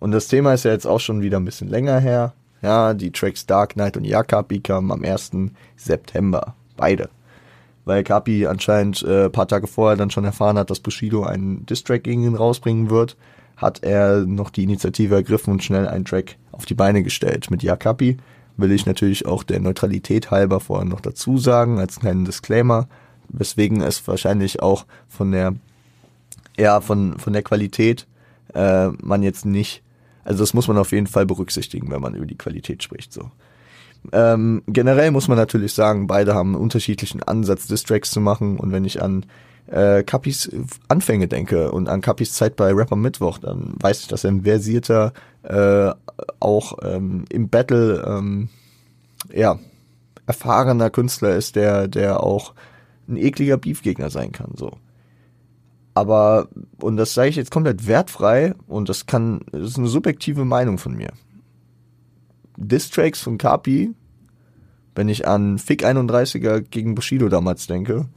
Und 0.01 0.13
das 0.13 0.29
Thema 0.29 0.53
ist 0.53 0.65
ja 0.65 0.73
jetzt 0.73 0.87
auch 0.87 1.01
schon 1.01 1.23
wieder 1.23 1.39
ein 1.39 1.45
bisschen 1.45 1.69
länger 1.69 1.99
her. 1.99 2.35
Ja, 2.63 2.95
die 2.95 3.11
Tracks 3.11 3.47
Dark 3.47 3.75
Knight 3.75 3.97
und 3.97 4.05
Yakapi 4.05 4.61
kamen 4.61 4.91
am 4.91 5.05
1. 5.05 5.33
September. 5.77 6.55
Beide 6.77 7.09
weil 7.85 8.03
Kapi 8.05 8.47
anscheinend 8.47 9.03
äh, 9.03 9.29
paar 9.31 9.49
Tage 9.49 9.67
vorher 9.67 9.97
dann 9.97 10.11
schon 10.11 10.25
erfahren 10.25 10.59
hat, 10.59 10.71
dass 10.71 10.81
Bushido 10.81 11.25
einen 11.25 11.67
Distrack 11.67 12.05
gegen 12.05 12.25
ihn 12.25 12.35
rausbringen 12.35 12.91
wird, 12.91 13.17
hat 13.57 13.83
er 13.83 14.25
noch 14.27 14.51
die 14.51 14.65
Initiative 14.65 15.15
ergriffen 15.15 15.53
und 15.53 15.63
schnell 15.63 15.87
einen 15.87 16.05
Track 16.05 16.37
auf 16.53 16.65
die 16.65 16.75
Beine 16.75 17.03
gestellt. 17.03 17.51
Mit 17.51 17.63
Ja 17.63 17.77
Kapi 17.77 18.17
will 18.57 18.73
ich 18.73 18.87
natürlich 18.87 19.27
auch 19.27 19.43
der 19.43 19.61
Neutralität 19.61 20.31
halber 20.31 20.61
vorher 20.61 20.87
noch 20.87 21.01
dazu 21.01 21.39
sagen, 21.39 21.79
als 21.79 22.01
kleinen 22.01 22.25
Disclaimer, 22.25 22.89
weswegen 23.29 23.81
es 23.81 24.07
wahrscheinlich 24.07 24.63
auch 24.63 24.87
von 25.09 25.33
der, 25.33 25.55
ja, 26.57 26.81
von, 26.81 27.19
von 27.19 27.33
der 27.33 27.43
Qualität 27.43 28.07
äh, 28.55 28.89
man 28.89 29.23
jetzt 29.23 29.45
nicht, 29.45 29.83
also 30.25 30.43
das 30.43 30.55
muss 30.55 30.69
man 30.69 30.79
auf 30.79 30.93
jeden 30.93 31.07
Fall 31.07 31.27
berücksichtigen, 31.27 31.91
wenn 31.91 32.01
man 32.01 32.15
über 32.15 32.27
die 32.27 32.39
Qualität 32.39 32.83
spricht, 32.83 33.13
so. 33.13 33.31
Ähm, 34.13 34.63
generell 34.67 35.11
muss 35.11 35.29
man 35.29 35.39
natürlich 35.39 35.73
sagen, 35.73 36.07
beide 36.07 36.35
haben 36.35 36.55
einen 36.55 36.63
unterschiedlichen 36.63 37.23
Ansatz, 37.23 37.67
Distracks 37.67 38.11
zu 38.11 38.21
machen. 38.21 38.59
Und 38.59 38.73
wenn 38.73 38.85
ich 38.85 39.03
an 39.03 39.27
äh, 39.67 40.03
Kapis 40.03 40.51
Anfänge 40.89 41.29
denke 41.29 41.73
und 41.73 41.89
an 41.89 42.01
Kapis 42.01 42.33
Zeit 42.33 42.57
bei 42.57 42.73
Rapper 42.73 42.97
Mittwoch, 42.97 43.39
dann 43.39 43.75
weiß 43.81 44.01
ich, 44.01 44.09
dass 44.09 44.25
er 44.25 44.33
ein 44.33 44.43
versierter, 44.43 45.13
äh, 45.43 45.91
auch 46.41 46.79
ähm, 46.83 47.25
im 47.31 47.49
Battle, 47.49 48.05
ähm, 48.07 48.49
ja, 49.33 49.59
erfahrener 50.27 50.91
Künstler 50.91 51.37
ist, 51.37 51.57
der, 51.57 51.89
der 51.89 52.23
auch 52.23 52.55
ein 53.09 53.17
ekliger 53.17 53.57
Beefgegner 53.57 54.11
sein 54.11 54.33
kann, 54.33 54.53
so. 54.55 54.73
Aber, 55.95 56.49
und 56.81 56.97
das 56.97 57.15
sage 57.15 57.29
ich 57.29 57.37
jetzt 57.37 57.53
komplett 57.53 57.87
wertfrei 57.87 58.55
und 58.67 58.89
das 58.89 59.07
kann, 59.07 59.43
das 59.53 59.71
ist 59.71 59.79
eine 59.79 59.87
subjektive 59.87 60.45
Meinung 60.45 60.79
von 60.79 60.95
mir. 60.95 61.13
Distracks 62.57 63.21
von 63.21 63.39
Kapi, 63.39 63.93
wenn 64.95 65.09
ich 65.09 65.27
an 65.27 65.59
Fick 65.59 65.85
31er 65.85 66.61
gegen 66.61 66.95
Bushido 66.95 67.29
damals 67.29 67.67
denke 67.67 68.09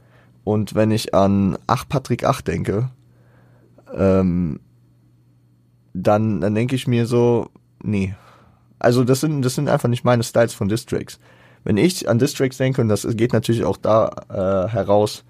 und 0.44 0.74
wenn 0.74 0.90
ich 0.90 1.14
an 1.14 1.58
Ach 1.66 1.84
Patrick 1.88 2.24
8 2.24 2.46
denke, 2.46 2.90
ähm, 3.94 4.60
dann, 5.92 6.40
dann 6.40 6.54
denke 6.54 6.76
ich 6.76 6.86
mir 6.86 7.06
so, 7.06 7.50
nee. 7.82 8.14
Also 8.78 9.04
das 9.04 9.20
sind, 9.20 9.42
das 9.42 9.54
sind 9.54 9.68
einfach 9.68 9.88
nicht 9.88 10.04
meine 10.04 10.22
Styles 10.22 10.54
von 10.54 10.68
Distracks. 10.68 11.18
Wenn 11.64 11.76
ich 11.76 12.08
an 12.08 12.18
Distracks 12.18 12.56
denke, 12.56 12.80
und 12.80 12.88
das 12.88 13.06
geht 13.16 13.32
natürlich 13.32 13.64
auch 13.64 13.76
da 13.76 14.10
äh, 14.28 14.68
heraus, 14.68 15.24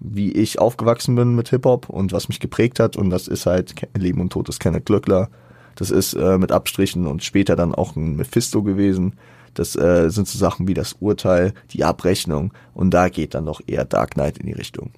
wie 0.00 0.32
ich 0.32 0.58
aufgewachsen 0.58 1.14
bin 1.14 1.34
mit 1.34 1.50
Hip-Hop 1.50 1.88
und 1.88 2.12
was 2.12 2.28
mich 2.28 2.40
geprägt 2.40 2.80
hat, 2.80 2.96
und 2.96 3.10
das 3.10 3.28
ist 3.28 3.46
halt 3.46 3.74
Leben 3.96 4.20
und 4.20 4.32
Tod 4.32 4.48
des 4.48 4.58
Kenneth 4.58 4.86
Glöckler, 4.86 5.28
das 5.76 5.90
ist 5.90 6.14
äh, 6.14 6.38
mit 6.38 6.52
Abstrichen 6.52 7.06
und 7.06 7.24
später 7.24 7.56
dann 7.56 7.74
auch 7.74 7.96
ein 7.96 8.16
Mephisto 8.16 8.62
gewesen. 8.62 9.14
Das 9.54 9.76
äh, 9.76 10.10
sind 10.10 10.26
so 10.26 10.38
Sachen 10.38 10.66
wie 10.66 10.74
das 10.74 10.96
Urteil, 11.00 11.54
die 11.70 11.84
Abrechnung 11.84 12.52
und 12.74 12.92
da 12.92 13.08
geht 13.08 13.34
dann 13.34 13.44
noch 13.44 13.60
eher 13.66 13.84
Dark 13.84 14.12
Knight 14.12 14.38
in 14.38 14.46
die 14.46 14.52
Richtung. 14.52 14.90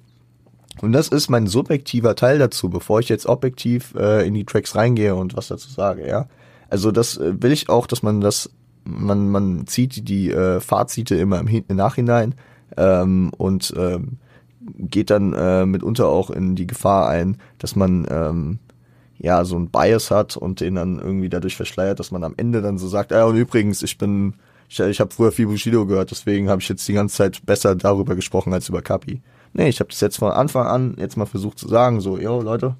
Und 0.81 0.91
das 0.91 1.07
ist 1.07 1.29
mein 1.29 1.47
subjektiver 1.47 2.15
Teil 2.15 2.39
dazu, 2.39 2.69
bevor 2.69 2.99
ich 2.99 3.09
jetzt 3.09 3.25
objektiv 3.25 3.95
äh, 3.95 4.27
in 4.27 4.33
die 4.33 4.45
Tracks 4.45 4.75
reingehe 4.75 5.15
und 5.15 5.35
was 5.35 5.47
dazu 5.47 5.69
sage, 5.69 6.07
ja. 6.07 6.27
Also 6.69 6.91
das 6.91 7.17
äh, 7.17 7.41
will 7.41 7.51
ich 7.51 7.69
auch, 7.69 7.87
dass 7.87 8.03
man 8.03 8.21
das, 8.21 8.49
man, 8.83 9.29
man 9.29 9.67
zieht 9.67 10.07
die 10.07 10.31
äh, 10.31 10.59
Fazite 10.59 11.15
immer 11.15 11.39
im, 11.39 11.47
im 11.47 11.75
Nachhinein 11.75 12.35
ähm, 12.75 13.31
und 13.37 13.73
ähm, 13.77 14.17
geht 14.77 15.09
dann 15.09 15.33
äh, 15.33 15.65
mitunter 15.65 16.07
auch 16.07 16.29
in 16.29 16.55
die 16.55 16.67
Gefahr 16.67 17.07
ein, 17.07 17.37
dass 17.57 17.75
man 17.75 18.05
ähm, 18.09 18.59
ja 19.19 19.43
so 19.45 19.57
ein 19.57 19.69
Bias 19.69 20.11
hat 20.11 20.37
und 20.37 20.61
den 20.61 20.75
dann 20.75 20.99
irgendwie 20.99 21.29
dadurch 21.29 21.55
verschleiert, 21.55 21.99
dass 21.99 22.11
man 22.11 22.23
am 22.23 22.35
Ende 22.37 22.61
dann 22.61 22.77
so 22.77 22.87
sagt, 22.87 23.11
ja 23.11 23.25
und 23.25 23.35
übrigens, 23.35 23.81
ich 23.83 23.97
bin, 23.97 24.35
ich, 24.69 24.79
ich 24.79 24.99
habe 24.99 25.13
früher 25.13 25.31
viel 25.31 25.47
Bushido 25.47 25.85
gehört, 25.85 26.11
deswegen 26.11 26.49
habe 26.49 26.61
ich 26.61 26.69
jetzt 26.69 26.87
die 26.87 26.93
ganze 26.93 27.17
Zeit 27.17 27.45
besser 27.45 27.75
darüber 27.75 28.15
gesprochen 28.15 28.53
als 28.53 28.69
über 28.69 28.81
Kapi. 28.81 29.21
Nee, 29.53 29.69
ich 29.69 29.79
habe 29.79 29.89
das 29.89 30.01
jetzt 30.01 30.17
von 30.17 30.31
Anfang 30.31 30.67
an 30.67 30.95
jetzt 30.97 31.17
mal 31.17 31.25
versucht 31.25 31.57
zu 31.57 31.67
sagen, 31.67 32.01
so, 32.01 32.17
yo 32.17 32.41
Leute, 32.41 32.75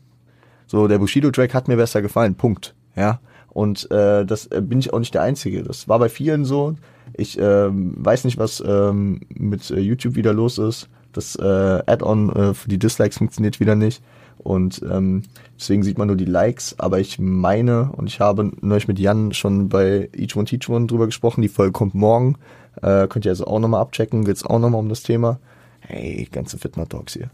so 0.68 0.88
der 0.88 1.00
Bushido-Track 1.00 1.54
hat 1.54 1.68
mir 1.68 1.78
besser 1.78 2.02
gefallen, 2.02 2.36
Punkt. 2.36 2.76
Ja. 2.96 3.20
Und 3.50 3.90
äh, 3.90 4.26
das 4.26 4.46
äh, 4.48 4.62
bin 4.62 4.78
ich 4.80 4.94
auch 4.94 5.00
nicht 5.00 5.14
der 5.14 5.24
Einzige. 5.24 5.64
Das 5.64 5.88
war 5.88 5.98
bei 5.98 6.10
vielen 6.10 6.46
so. 6.46 6.76
Ich 7.14 7.40
ähm, 7.40 7.96
weiß 7.98 8.26
nicht, 8.26 8.38
was 8.38 8.62
ähm, 8.66 9.22
mit 9.30 9.72
äh, 9.72 9.80
YouTube 9.80 10.16
wieder 10.16 10.34
los 10.34 10.58
ist. 10.60 10.90
Das 11.14 11.36
äh, 11.38 11.82
Add-on 11.88 12.30
äh, 12.30 12.54
für 12.54 12.70
die 12.70 12.78
Dislikes 12.78 13.18
funktioniert 13.18 13.60
wieder 13.60 13.74
nicht. 13.74 14.04
Und 14.38 14.82
ähm, 14.90 15.24
deswegen 15.60 15.84
sieht 15.84 15.98
man 15.98 16.08
nur 16.08 16.16
die 16.16 16.26
Likes, 16.26 16.76
aber 16.80 17.00
ich 17.00 17.20
meine, 17.20 17.92
und 17.92 18.08
ich 18.08 18.20
habe 18.20 18.52
neulich 18.62 18.88
mit 18.88 19.00
Jan 19.00 19.34
schon 19.34 19.70
bei 19.70 20.10
Each 20.16 20.36
One 20.36 20.46
Teach 20.46 20.70
One 20.70 20.88
drüber 20.88 21.06
gesprochen, 21.06 21.42
die 21.42 21.50
Folge 21.50 21.72
kommt 21.72 21.96
morgen. 21.96 22.36
Äh, 22.82 23.08
könnt 23.08 23.26
ihr 23.26 23.32
also 23.32 23.48
auch 23.48 23.60
nochmal 23.60 23.82
abchecken, 23.82 24.24
geht's 24.24 24.46
auch 24.46 24.60
nochmal 24.60 24.80
um 24.80 24.90
das 24.90 25.04
Thema. 25.04 25.40
Hey, 25.80 26.28
ganze 26.32 26.58
Fitner 26.58 26.88
Talks 26.88 27.14
hier. 27.14 27.30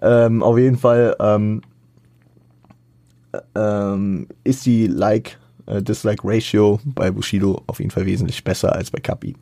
Ähm, 0.00 0.42
auf 0.42 0.58
jeden 0.58 0.76
Fall 0.76 1.16
ähm, 1.18 1.62
ähm, 3.54 4.28
ist 4.44 4.66
die 4.66 4.86
Like 4.86 5.38
äh, 5.66 5.82
bei 6.84 7.10
Bushido 7.10 7.62
auf 7.66 7.78
jeden 7.78 7.90
Fall 7.90 8.06
wesentlich 8.06 8.44
besser 8.44 8.74
als 8.74 8.90
bei 8.90 9.00
Kapi. 9.00 9.34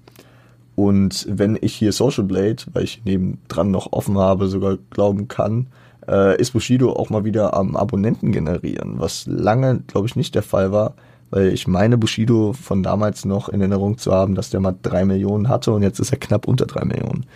Und 0.75 1.27
wenn 1.29 1.59
ich 1.61 1.75
hier 1.75 1.93
Social 1.93 2.25
Blade, 2.25 2.63
weil 2.73 2.85
ich 2.85 3.03
nebendran 3.05 3.71
noch 3.71 3.93
offen 3.93 4.19
habe, 4.19 4.49
sogar 4.49 4.79
glauben 4.91 5.29
kann, 5.29 5.67
äh, 6.09 6.41
ist 6.41 6.53
Bushido 6.53 6.93
auch 6.93 7.11
mal 7.11 7.25
wieder 7.25 7.55
am 7.55 7.77
Abonnenten 7.77 8.33
generieren, 8.33 8.95
was 8.99 9.27
lange, 9.27 9.81
glaube 9.87 10.07
ich, 10.07 10.17
nicht 10.17 10.35
der 10.35 10.43
Fall 10.43 10.73
war, 10.73 10.95
weil 11.31 11.49
ich 11.49 11.67
meine 11.67 11.99
Bushido 11.99 12.53
von 12.53 12.83
damals 12.83 13.25
noch 13.25 13.49
in 13.49 13.61
Erinnerung 13.61 13.99
zu 13.99 14.13
haben, 14.13 14.35
dass 14.35 14.51
der 14.51 14.61
mal 14.61 14.77
drei 14.83 15.05
Millionen 15.05 15.49
hatte 15.49 15.73
und 15.73 15.83
jetzt 15.83 15.99
ist 15.99 16.13
er 16.13 16.19
knapp 16.19 16.47
unter 16.47 16.67
drei 16.67 16.85
Millionen. 16.85 17.27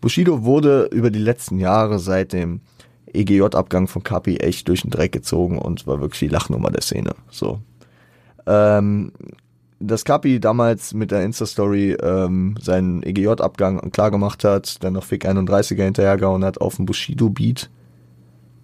Bushido 0.00 0.44
wurde 0.44 0.88
über 0.92 1.10
die 1.10 1.18
letzten 1.18 1.58
Jahre 1.58 1.98
seit 1.98 2.32
dem 2.32 2.60
EGJ-Abgang 3.12 3.86
von 3.86 4.02
Kapi 4.02 4.36
echt 4.36 4.68
durch 4.68 4.82
den 4.82 4.90
Dreck 4.90 5.12
gezogen 5.12 5.58
und 5.58 5.86
war 5.86 6.00
wirklich 6.00 6.18
die 6.18 6.28
Lachnummer 6.28 6.70
der 6.70 6.82
Szene. 6.82 7.14
So, 7.30 7.60
ähm, 8.46 9.12
dass 9.80 10.04
Kapi 10.04 10.40
damals 10.40 10.94
mit 10.94 11.10
der 11.10 11.24
Insta-Story 11.24 11.96
ähm, 12.00 12.56
seinen 12.60 13.02
EGJ-Abgang 13.02 13.90
klar 13.90 14.10
gemacht 14.10 14.44
hat, 14.44 14.82
dann 14.82 14.94
noch 14.94 15.04
Fick 15.04 15.26
31er 15.26 15.84
hinterhergehauen 15.84 16.44
hat 16.44 16.60
auf 16.60 16.76
dem 16.76 16.86
Bushido-Beat. 16.86 17.70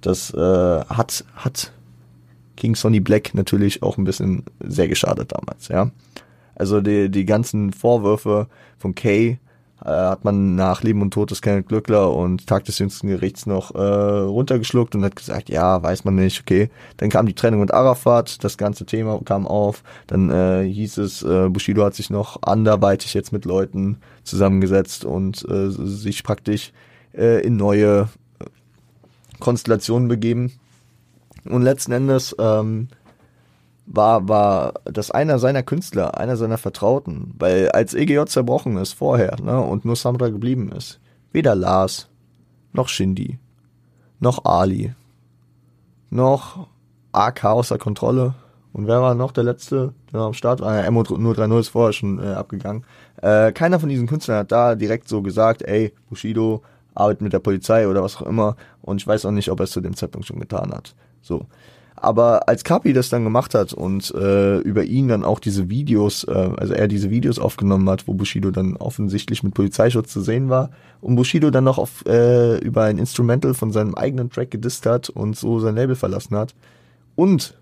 Das 0.00 0.32
äh, 0.32 0.38
hat, 0.38 1.24
hat 1.34 1.72
King 2.56 2.74
Sonny 2.74 3.00
Black 3.00 3.34
natürlich 3.34 3.82
auch 3.82 3.98
ein 3.98 4.04
bisschen 4.04 4.44
sehr 4.60 4.88
geschadet 4.88 5.32
damals, 5.32 5.68
ja. 5.68 5.90
Also 6.54 6.80
die, 6.80 7.10
die 7.10 7.24
ganzen 7.24 7.72
Vorwürfe 7.72 8.46
von 8.76 8.94
Kay 8.94 9.38
äh, 9.82 9.88
hat 9.88 10.24
man 10.24 10.56
nach 10.56 10.82
Leben 10.82 11.00
und 11.00 11.12
Tod 11.12 11.30
des 11.30 11.40
Kenneth 11.40 11.68
Glückler 11.68 12.14
und 12.14 12.46
Tag 12.46 12.64
des 12.64 12.78
jüngsten 12.78 13.08
Gerichts 13.08 13.46
noch 13.46 13.74
äh, 13.74 13.78
runtergeschluckt 13.78 14.94
und 14.94 15.04
hat 15.04 15.16
gesagt, 15.16 15.48
ja, 15.48 15.82
weiß 15.82 16.04
man 16.04 16.16
nicht, 16.16 16.40
okay. 16.40 16.68
Dann 16.98 17.08
kam 17.08 17.24
die 17.24 17.34
Trennung 17.34 17.60
mit 17.60 17.72
Arafat, 17.72 18.44
das 18.44 18.58
ganze 18.58 18.84
Thema 18.84 19.20
kam 19.24 19.46
auf. 19.46 19.82
Dann 20.06 20.30
äh, 20.30 20.64
hieß 20.68 20.98
es, 20.98 21.22
äh, 21.22 21.48
Bushido 21.48 21.84
hat 21.84 21.94
sich 21.94 22.10
noch 22.10 22.42
anderweitig 22.42 23.14
jetzt 23.14 23.32
mit 23.32 23.46
Leuten 23.46 23.98
zusammengesetzt 24.22 25.04
und 25.06 25.46
äh, 25.48 25.70
sich 25.70 26.22
praktisch 26.24 26.72
äh, 27.14 27.40
in 27.40 27.56
neue 27.56 28.08
Konstellationen 29.40 30.08
begeben. 30.08 30.52
Und 31.44 31.62
letzten 31.62 31.92
Endes 31.92 32.36
ähm, 32.38 32.88
war, 33.86 34.28
war 34.28 34.74
das 34.84 35.10
einer 35.10 35.38
seiner 35.38 35.62
Künstler, 35.62 36.18
einer 36.18 36.36
seiner 36.36 36.58
Vertrauten, 36.58 37.34
weil 37.38 37.70
als 37.70 37.94
EGJ 37.94 38.26
zerbrochen 38.26 38.76
ist 38.76 38.92
vorher, 38.92 39.36
ne, 39.42 39.60
und 39.60 39.84
nur 39.84 39.96
Samra 39.96 40.28
geblieben 40.28 40.70
ist, 40.70 41.00
weder 41.32 41.54
Lars, 41.54 42.08
noch 42.72 42.88
Shindy, 42.88 43.38
noch 44.20 44.44
Ali, 44.44 44.94
noch 46.10 46.68
AK 47.12 47.44
außer 47.46 47.78
Kontrolle, 47.78 48.34
und 48.72 48.86
wer 48.86 49.00
war 49.00 49.14
noch 49.14 49.32
der 49.32 49.44
letzte, 49.44 49.94
der 50.12 50.20
am 50.20 50.34
Start 50.34 50.60
war? 50.60 50.84
Emo 50.84 51.02
nur 51.02 51.34
3-0 51.34 51.60
ist 51.60 51.68
vorher 51.68 51.92
schon 51.92 52.18
äh, 52.22 52.34
abgegangen. 52.34 52.84
Äh, 53.20 53.52
keiner 53.52 53.80
von 53.80 53.88
diesen 53.88 54.06
Künstlern 54.06 54.38
hat 54.38 54.52
da 54.52 54.74
direkt 54.74 55.08
so 55.08 55.22
gesagt, 55.22 55.62
ey, 55.62 55.92
Bushido 56.08 56.62
arbeitet 56.94 57.22
mit 57.22 57.32
der 57.32 57.38
Polizei 57.38 57.88
oder 57.88 58.02
was 58.02 58.16
auch 58.16 58.26
immer. 58.26 58.56
Und 58.82 59.00
ich 59.00 59.06
weiß 59.06 59.24
auch 59.26 59.30
nicht, 59.30 59.50
ob 59.50 59.60
er 59.60 59.64
es 59.64 59.70
zu 59.70 59.80
dem 59.80 59.96
Zeitpunkt 59.96 60.26
schon 60.26 60.40
getan 60.40 60.72
hat. 60.72 60.94
So. 61.22 61.46
Aber 62.02 62.48
als 62.48 62.64
Kapi 62.64 62.94
das 62.94 63.10
dann 63.10 63.24
gemacht 63.24 63.54
hat 63.54 63.74
und 63.74 64.10
äh, 64.14 64.58
über 64.60 64.84
ihn 64.84 65.08
dann 65.08 65.22
auch 65.22 65.38
diese 65.38 65.68
Videos, 65.68 66.24
äh, 66.24 66.50
also 66.56 66.72
er 66.72 66.88
diese 66.88 67.10
Videos 67.10 67.38
aufgenommen 67.38 67.88
hat, 67.90 68.08
wo 68.08 68.14
Bushido 68.14 68.50
dann 68.50 68.76
offensichtlich 68.76 69.42
mit 69.42 69.52
Polizeischutz 69.52 70.10
zu 70.10 70.22
sehen 70.22 70.48
war 70.48 70.70
und 71.02 71.16
Bushido 71.16 71.50
dann 71.50 71.64
noch 71.64 71.76
auf, 71.76 72.06
äh, 72.06 72.56
über 72.58 72.84
ein 72.84 72.96
Instrumental 72.96 73.52
von 73.52 73.70
seinem 73.70 73.94
eigenen 73.94 74.30
Track 74.30 74.50
gedisst 74.50 74.86
hat 74.86 75.10
und 75.10 75.36
so 75.36 75.60
sein 75.60 75.74
Label 75.74 75.94
verlassen 75.94 76.36
hat 76.38 76.54
und 77.16 77.54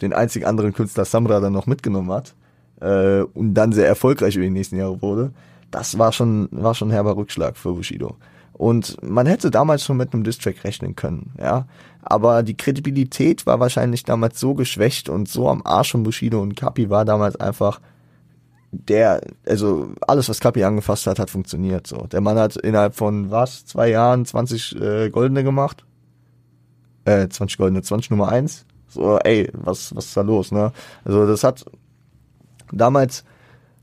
den 0.00 0.12
einzigen 0.12 0.46
anderen 0.46 0.72
Künstler 0.72 1.04
Samra 1.04 1.38
dann 1.38 1.52
noch 1.52 1.66
mitgenommen 1.66 2.10
hat 2.10 2.34
äh, 2.80 3.20
und 3.20 3.54
dann 3.54 3.72
sehr 3.72 3.86
erfolgreich 3.86 4.34
über 4.34 4.44
die 4.44 4.50
nächsten 4.50 4.76
Jahre 4.76 5.00
wurde, 5.00 5.30
das 5.70 5.96
war 5.96 6.10
schon, 6.10 6.48
war 6.50 6.74
schon 6.74 6.88
ein 6.88 6.92
herber 6.92 7.16
Rückschlag 7.16 7.56
für 7.56 7.72
Bushido. 7.72 8.16
Und 8.56 8.96
man 9.02 9.26
hätte 9.26 9.50
damals 9.50 9.84
schon 9.84 9.98
mit 9.98 10.14
einem 10.14 10.24
Distrack 10.24 10.64
rechnen 10.64 10.96
können, 10.96 11.32
ja. 11.38 11.66
Aber 12.00 12.42
die 12.42 12.56
Kredibilität 12.56 13.44
war 13.46 13.60
wahrscheinlich 13.60 14.04
damals 14.04 14.40
so 14.40 14.54
geschwächt 14.54 15.08
und 15.08 15.28
so 15.28 15.48
am 15.48 15.60
Arsch 15.64 15.92
von 15.92 16.04
Bushido 16.04 16.40
und 16.40 16.56
Kapi 16.56 16.88
war 16.88 17.04
damals 17.04 17.36
einfach 17.36 17.80
der, 18.70 19.20
also 19.46 19.90
alles, 20.00 20.28
was 20.28 20.40
Kapi 20.40 20.64
angefasst 20.64 21.06
hat, 21.06 21.18
hat 21.18 21.30
funktioniert. 21.30 21.86
So, 21.86 22.06
der 22.06 22.20
Mann 22.20 22.38
hat 22.38 22.56
innerhalb 22.56 22.94
von 22.94 23.30
was 23.30 23.66
zwei 23.66 23.90
Jahren 23.90 24.24
20 24.24 24.80
äh, 24.80 25.10
Goldene 25.10 25.44
gemacht, 25.44 25.84
äh 27.04 27.28
20 27.28 27.58
Goldene, 27.58 27.82
20 27.82 28.10
Nummer 28.10 28.28
eins. 28.28 28.64
So, 28.88 29.18
ey, 29.18 29.50
was 29.52 29.94
was 29.94 30.06
ist 30.06 30.16
da 30.16 30.22
los, 30.22 30.52
ne? 30.52 30.72
Also 31.04 31.26
das 31.26 31.44
hat 31.44 31.64
damals 32.72 33.24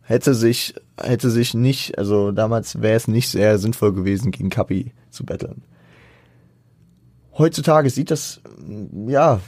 hätte 0.04 0.36
sich, 0.36 0.76
hätte 1.02 1.30
sich 1.30 1.54
nicht, 1.54 1.98
also 1.98 2.32
damals 2.32 2.82
wäre 2.82 2.96
es 2.96 3.08
nicht 3.08 3.30
sehr 3.30 3.58
sinnvoll 3.58 3.94
gewesen, 3.94 4.32
gegen 4.32 4.50
Kapi 4.50 4.92
zu 5.10 5.26
betteln. 5.26 5.64
Heutzutage 7.38 7.90
sieht 7.90 8.12
das, 8.12 8.42
ja, 9.08 9.40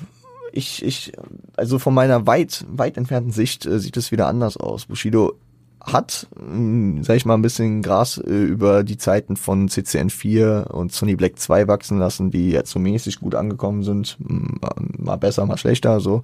ich, 0.51 0.83
ich, 0.83 1.11
also 1.55 1.77
von 1.77 1.93
meiner 1.93 2.25
weit, 2.25 2.65
weit 2.69 2.97
entfernten 2.97 3.31
Sicht 3.31 3.65
äh, 3.65 3.79
sieht 3.79 3.97
es 3.97 4.11
wieder 4.11 4.27
anders 4.27 4.57
aus. 4.57 4.85
Bushido 4.85 5.33
hat, 5.81 6.27
mh, 6.35 7.03
sag 7.03 7.17
ich 7.17 7.25
mal, 7.25 7.35
ein 7.35 7.41
bisschen 7.41 7.81
Gras 7.81 8.17
äh, 8.17 8.31
über 8.31 8.83
die 8.83 8.97
Zeiten 8.97 9.35
von 9.35 9.67
CCN4 9.67 10.67
und 10.69 10.93
Sony 10.93 11.15
Black 11.15 11.37
2 11.37 11.67
wachsen 11.67 11.99
lassen, 11.99 12.31
die 12.31 12.49
jetzt 12.49 12.71
so 12.71 12.79
mäßig 12.79 13.19
gut 13.19 13.35
angekommen 13.35 13.83
sind. 13.83 14.17
Mal 14.19 15.17
besser, 15.17 15.45
mal 15.45 15.57
schlechter, 15.57 15.99
so. 15.99 16.23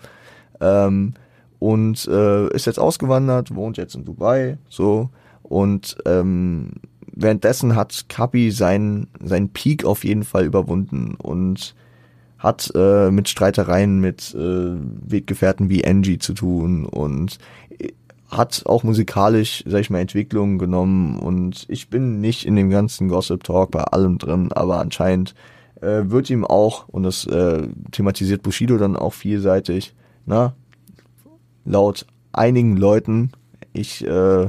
Ähm, 0.59 1.13
und 1.61 2.07
äh, 2.07 2.47
ist 2.55 2.65
jetzt 2.65 2.79
ausgewandert, 2.79 3.53
wohnt 3.53 3.77
jetzt 3.77 3.93
in 3.93 4.03
Dubai, 4.03 4.57
so. 4.67 5.11
Und 5.43 5.95
ähm, 6.07 6.71
währenddessen 7.13 7.75
hat 7.75 8.05
Kapi 8.09 8.49
seinen 8.49 9.09
seinen 9.23 9.49
Peak 9.49 9.85
auf 9.85 10.03
jeden 10.03 10.23
Fall 10.23 10.45
überwunden 10.45 11.13
und 11.21 11.75
hat 12.39 12.71
äh, 12.73 13.11
mit 13.11 13.29
Streitereien 13.29 14.01
mit 14.01 14.33
äh, 14.33 14.73
Weggefährten 15.07 15.69
wie 15.69 15.85
Angie 15.85 16.17
zu 16.17 16.33
tun 16.33 16.83
und 16.83 17.37
hat 18.27 18.63
auch 18.65 18.81
musikalisch, 18.81 19.63
sag 19.67 19.81
ich 19.81 19.91
mal, 19.91 19.99
Entwicklungen 19.99 20.57
genommen 20.57 21.19
und 21.19 21.65
ich 21.67 21.91
bin 21.91 22.21
nicht 22.21 22.43
in 22.43 22.55
dem 22.55 22.71
ganzen 22.71 23.07
Gossip 23.07 23.43
Talk 23.43 23.69
bei 23.69 23.83
allem 23.83 24.17
drin, 24.17 24.51
aber 24.51 24.79
anscheinend 24.79 25.35
äh, 25.79 26.05
wird 26.05 26.31
ihm 26.31 26.43
auch, 26.43 26.89
und 26.89 27.03
das 27.03 27.27
äh, 27.27 27.67
thematisiert 27.91 28.41
Bushido 28.41 28.77
dann 28.77 28.95
auch 28.95 29.13
vielseitig, 29.13 29.93
na, 30.25 30.55
laut 31.65 32.05
einigen 32.31 32.77
Leuten, 32.77 33.31
ich, 33.73 34.05
äh, 34.05 34.47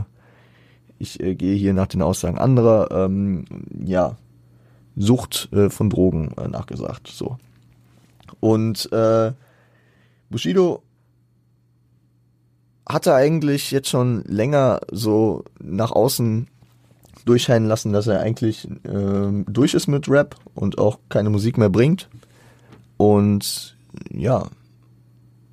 ich 0.98 1.20
äh, 1.20 1.34
gehe 1.34 1.56
hier 1.56 1.74
nach 1.74 1.86
den 1.86 2.02
Aussagen 2.02 2.38
anderer, 2.38 2.90
ähm, 2.90 3.44
ja, 3.84 4.16
Sucht 4.96 5.48
äh, 5.52 5.70
von 5.70 5.88
Drogen 5.88 6.32
äh, 6.36 6.48
nachgesagt. 6.48 7.08
So. 7.08 7.38
Und 8.40 8.92
äh, 8.92 9.32
Bushido 10.28 10.82
hatte 12.88 13.14
eigentlich 13.14 13.70
jetzt 13.70 13.88
schon 13.88 14.22
länger 14.24 14.80
so 14.90 15.44
nach 15.60 15.92
außen 15.92 16.48
durchscheinen 17.24 17.68
lassen, 17.68 17.92
dass 17.92 18.06
er 18.06 18.20
eigentlich 18.20 18.68
äh, 18.84 19.44
durch 19.46 19.74
ist 19.74 19.86
mit 19.86 20.08
Rap 20.08 20.36
und 20.54 20.78
auch 20.78 20.98
keine 21.08 21.30
Musik 21.30 21.56
mehr 21.56 21.70
bringt. 21.70 22.08
Und 22.96 23.76
ja, 24.10 24.46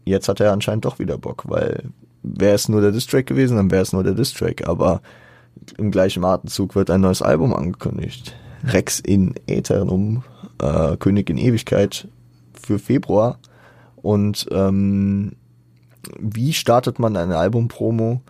jetzt 0.09 0.27
hat 0.27 0.39
er 0.39 0.51
anscheinend 0.51 0.85
doch 0.85 0.99
wieder 0.99 1.17
Bock, 1.17 1.43
weil 1.47 1.83
wäre 2.23 2.55
es 2.55 2.69
nur 2.69 2.81
der 2.81 2.91
Distrack 2.91 3.25
gewesen, 3.27 3.57
dann 3.57 3.71
wäre 3.71 3.81
es 3.81 3.93
nur 3.93 4.03
der 4.03 4.13
Distrack. 4.13 4.67
Aber 4.67 5.01
im 5.77 5.91
gleichen 5.91 6.23
Atemzug 6.23 6.75
wird 6.75 6.89
ein 6.89 7.01
neues 7.01 7.21
Album 7.21 7.53
angekündigt. 7.53 8.35
Rex 8.63 8.99
in 8.99 9.35
Aeternum, 9.49 10.23
äh, 10.61 10.97
König 10.97 11.29
in 11.29 11.37
Ewigkeit 11.37 12.07
für 12.53 12.79
Februar. 12.79 13.39
Und 13.95 14.47
ähm, 14.51 15.33
wie 16.19 16.53
startet 16.53 16.99
man 16.99 17.15
eine 17.15 17.37
Albumpromo 17.37 18.21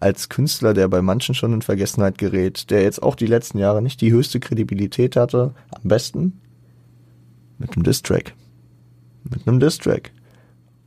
als 0.00 0.28
Künstler, 0.28 0.74
der 0.74 0.88
bei 0.88 1.02
manchen 1.02 1.34
schon 1.34 1.52
in 1.52 1.62
Vergessenheit 1.62 2.18
gerät, 2.18 2.70
der 2.70 2.82
jetzt 2.82 3.02
auch 3.02 3.14
die 3.14 3.26
letzten 3.26 3.58
Jahre 3.58 3.82
nicht 3.82 4.00
die 4.00 4.12
höchste 4.12 4.40
Kredibilität 4.40 5.16
hatte? 5.16 5.54
Am 5.70 5.88
besten 5.88 6.40
mit 7.58 7.74
einem 7.74 7.82
Distrack. 7.82 8.34
Mit 9.24 9.46
einem 9.46 9.60
Distrack 9.60 10.12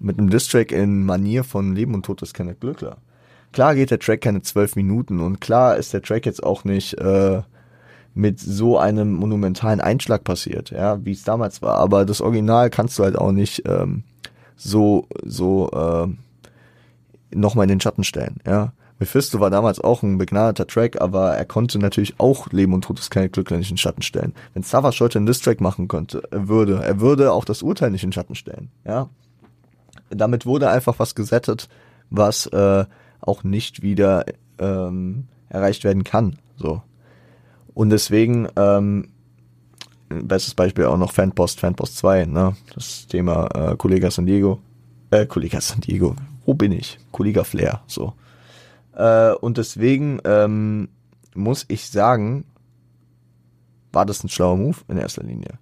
mit 0.02 0.18
einem 0.18 0.30
Distrack 0.30 0.72
in 0.72 1.06
Manier 1.06 1.44
von 1.44 1.76
Leben 1.76 1.94
und 1.94 2.06
Tod 2.06 2.22
des 2.22 2.34
Kenneth 2.34 2.60
Glückler. 2.60 2.98
Klar 3.52 3.76
geht 3.76 3.92
der 3.92 4.00
Track 4.00 4.22
keine 4.22 4.42
zwölf 4.42 4.76
Minuten 4.76 5.20
und 5.20 5.42
klar 5.42 5.76
ist 5.78 5.94
der 5.94 6.02
Track 6.02 6.26
jetzt 6.26 6.44
auch 6.44 6.64
nicht, 6.64 6.98
äh, 6.98 7.42
mit 8.14 8.40
so 8.40 8.78
einem 8.78 9.14
monumentalen 9.14 9.80
Einschlag 9.80 10.24
passiert, 10.24 10.72
ja, 10.72 11.04
wie 11.06 11.12
es 11.12 11.24
damals 11.24 11.62
war. 11.62 11.78
Aber 11.78 12.06
das 12.06 12.22
Original 12.22 12.70
kannst 12.70 13.00
du 13.00 13.04
halt 13.04 13.18
auch 13.18 13.32
nicht 13.32 13.64
ähm, 13.66 14.04
so 14.56 15.08
so 15.24 15.70
äh, 15.72 17.36
nochmal 17.36 17.66
in 17.66 17.70
den 17.70 17.82
Schatten 17.82 18.04
stellen, 18.04 18.38
ja. 18.46 18.74
Mephisto 19.00 19.40
war 19.40 19.50
damals 19.50 19.80
auch 19.80 20.04
ein 20.04 20.20
begnadeter 20.20 20.68
Track, 20.68 21.02
aber 21.02 21.32
er 21.32 21.46
konnte 21.46 21.80
natürlich 21.80 22.14
auch 22.20 22.52
Leben 22.52 22.74
und 22.74 22.84
Tod 22.84 23.00
des 23.00 23.10
kleinen 23.10 23.32
Glück 23.32 23.50
nicht 23.50 23.72
in 23.72 23.74
den 23.74 23.80
Schatten 23.80 24.04
stellen. 24.04 24.36
Wenn 24.54 24.62
Savage 24.62 25.00
heute 25.00 25.18
einen 25.18 25.26
Diss-Track 25.26 25.60
machen 25.60 25.88
könnte, 25.88 26.22
er 26.30 26.48
würde, 26.48 26.84
er 26.84 27.00
würde 27.00 27.32
auch 27.32 27.44
das 27.44 27.64
Urteil 27.64 27.90
nicht 27.90 28.04
in 28.04 28.10
den 28.10 28.14
Schatten 28.14 28.36
stellen, 28.36 28.70
ja. 28.86 29.10
Damit 30.12 30.46
wurde 30.46 30.70
einfach 30.70 31.00
was 31.00 31.16
gesettet, 31.16 31.70
was 32.10 32.46
äh, 32.48 32.86
auch 33.22 33.44
nicht 33.44 33.82
wieder 33.82 34.26
ähm, 34.60 35.28
erreicht 35.50 35.84
werden 35.84 36.04
kann, 36.04 36.38
so. 36.56 36.82
Und 37.74 37.90
deswegen, 37.90 38.48
ähm, 38.56 39.08
bestes 40.10 40.54
Beispiel 40.54 40.86
auch 40.86 40.98
noch 40.98 41.14
Fanpost, 41.14 41.60
Fanpost 41.60 41.98
2, 41.98 42.26
ne? 42.26 42.56
Das 42.74 43.08
Thema 43.08 43.48
äh, 43.54 43.76
Kollega 43.78 44.12
San 44.12 44.26
Diego. 44.26 44.60
Äh, 45.10 45.26
Kollega 45.26 45.62
San 45.62 45.82
Diego. 45.82 46.16
Wo 46.46 46.54
bin 46.54 46.72
ich? 46.72 47.00
Kollega 47.12 47.44
Flair, 47.44 47.82
so. 47.88 48.14
Äh, 48.94 49.32
und 49.34 49.58
deswegen 49.58 50.20
ähm, 50.26 50.90
muss 51.34 51.66
ich 51.70 51.90
sagen, 51.90 52.46
war 53.94 54.06
das 54.06 54.24
ein 54.24 54.30
schlauer 54.30 54.58
Move 54.58 54.78
in 54.88 54.98
erster 54.98 55.24
Linie. 55.24 55.60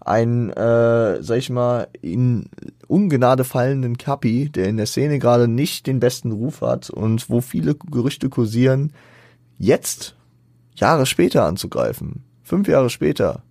Ein, 0.00 0.50
äh, 0.50 1.22
sag 1.22 1.38
ich 1.38 1.50
mal, 1.50 1.88
in 2.00 2.48
Ungnade 2.88 3.44
fallenden 3.44 3.98
Kapi, 3.98 4.48
der 4.48 4.68
in 4.68 4.76
der 4.76 4.86
Szene 4.86 5.18
gerade 5.18 5.48
nicht 5.48 5.86
den 5.86 6.00
besten 6.00 6.32
Ruf 6.32 6.60
hat 6.60 6.90
und 6.90 7.28
wo 7.28 7.40
viele 7.40 7.74
Gerüchte 7.74 8.28
kursieren, 8.28 8.92
jetzt 9.58 10.14
Jahre 10.74 11.06
später 11.06 11.44
anzugreifen, 11.44 12.22
fünf 12.42 12.68
Jahre 12.68 12.90
später, 12.90 13.42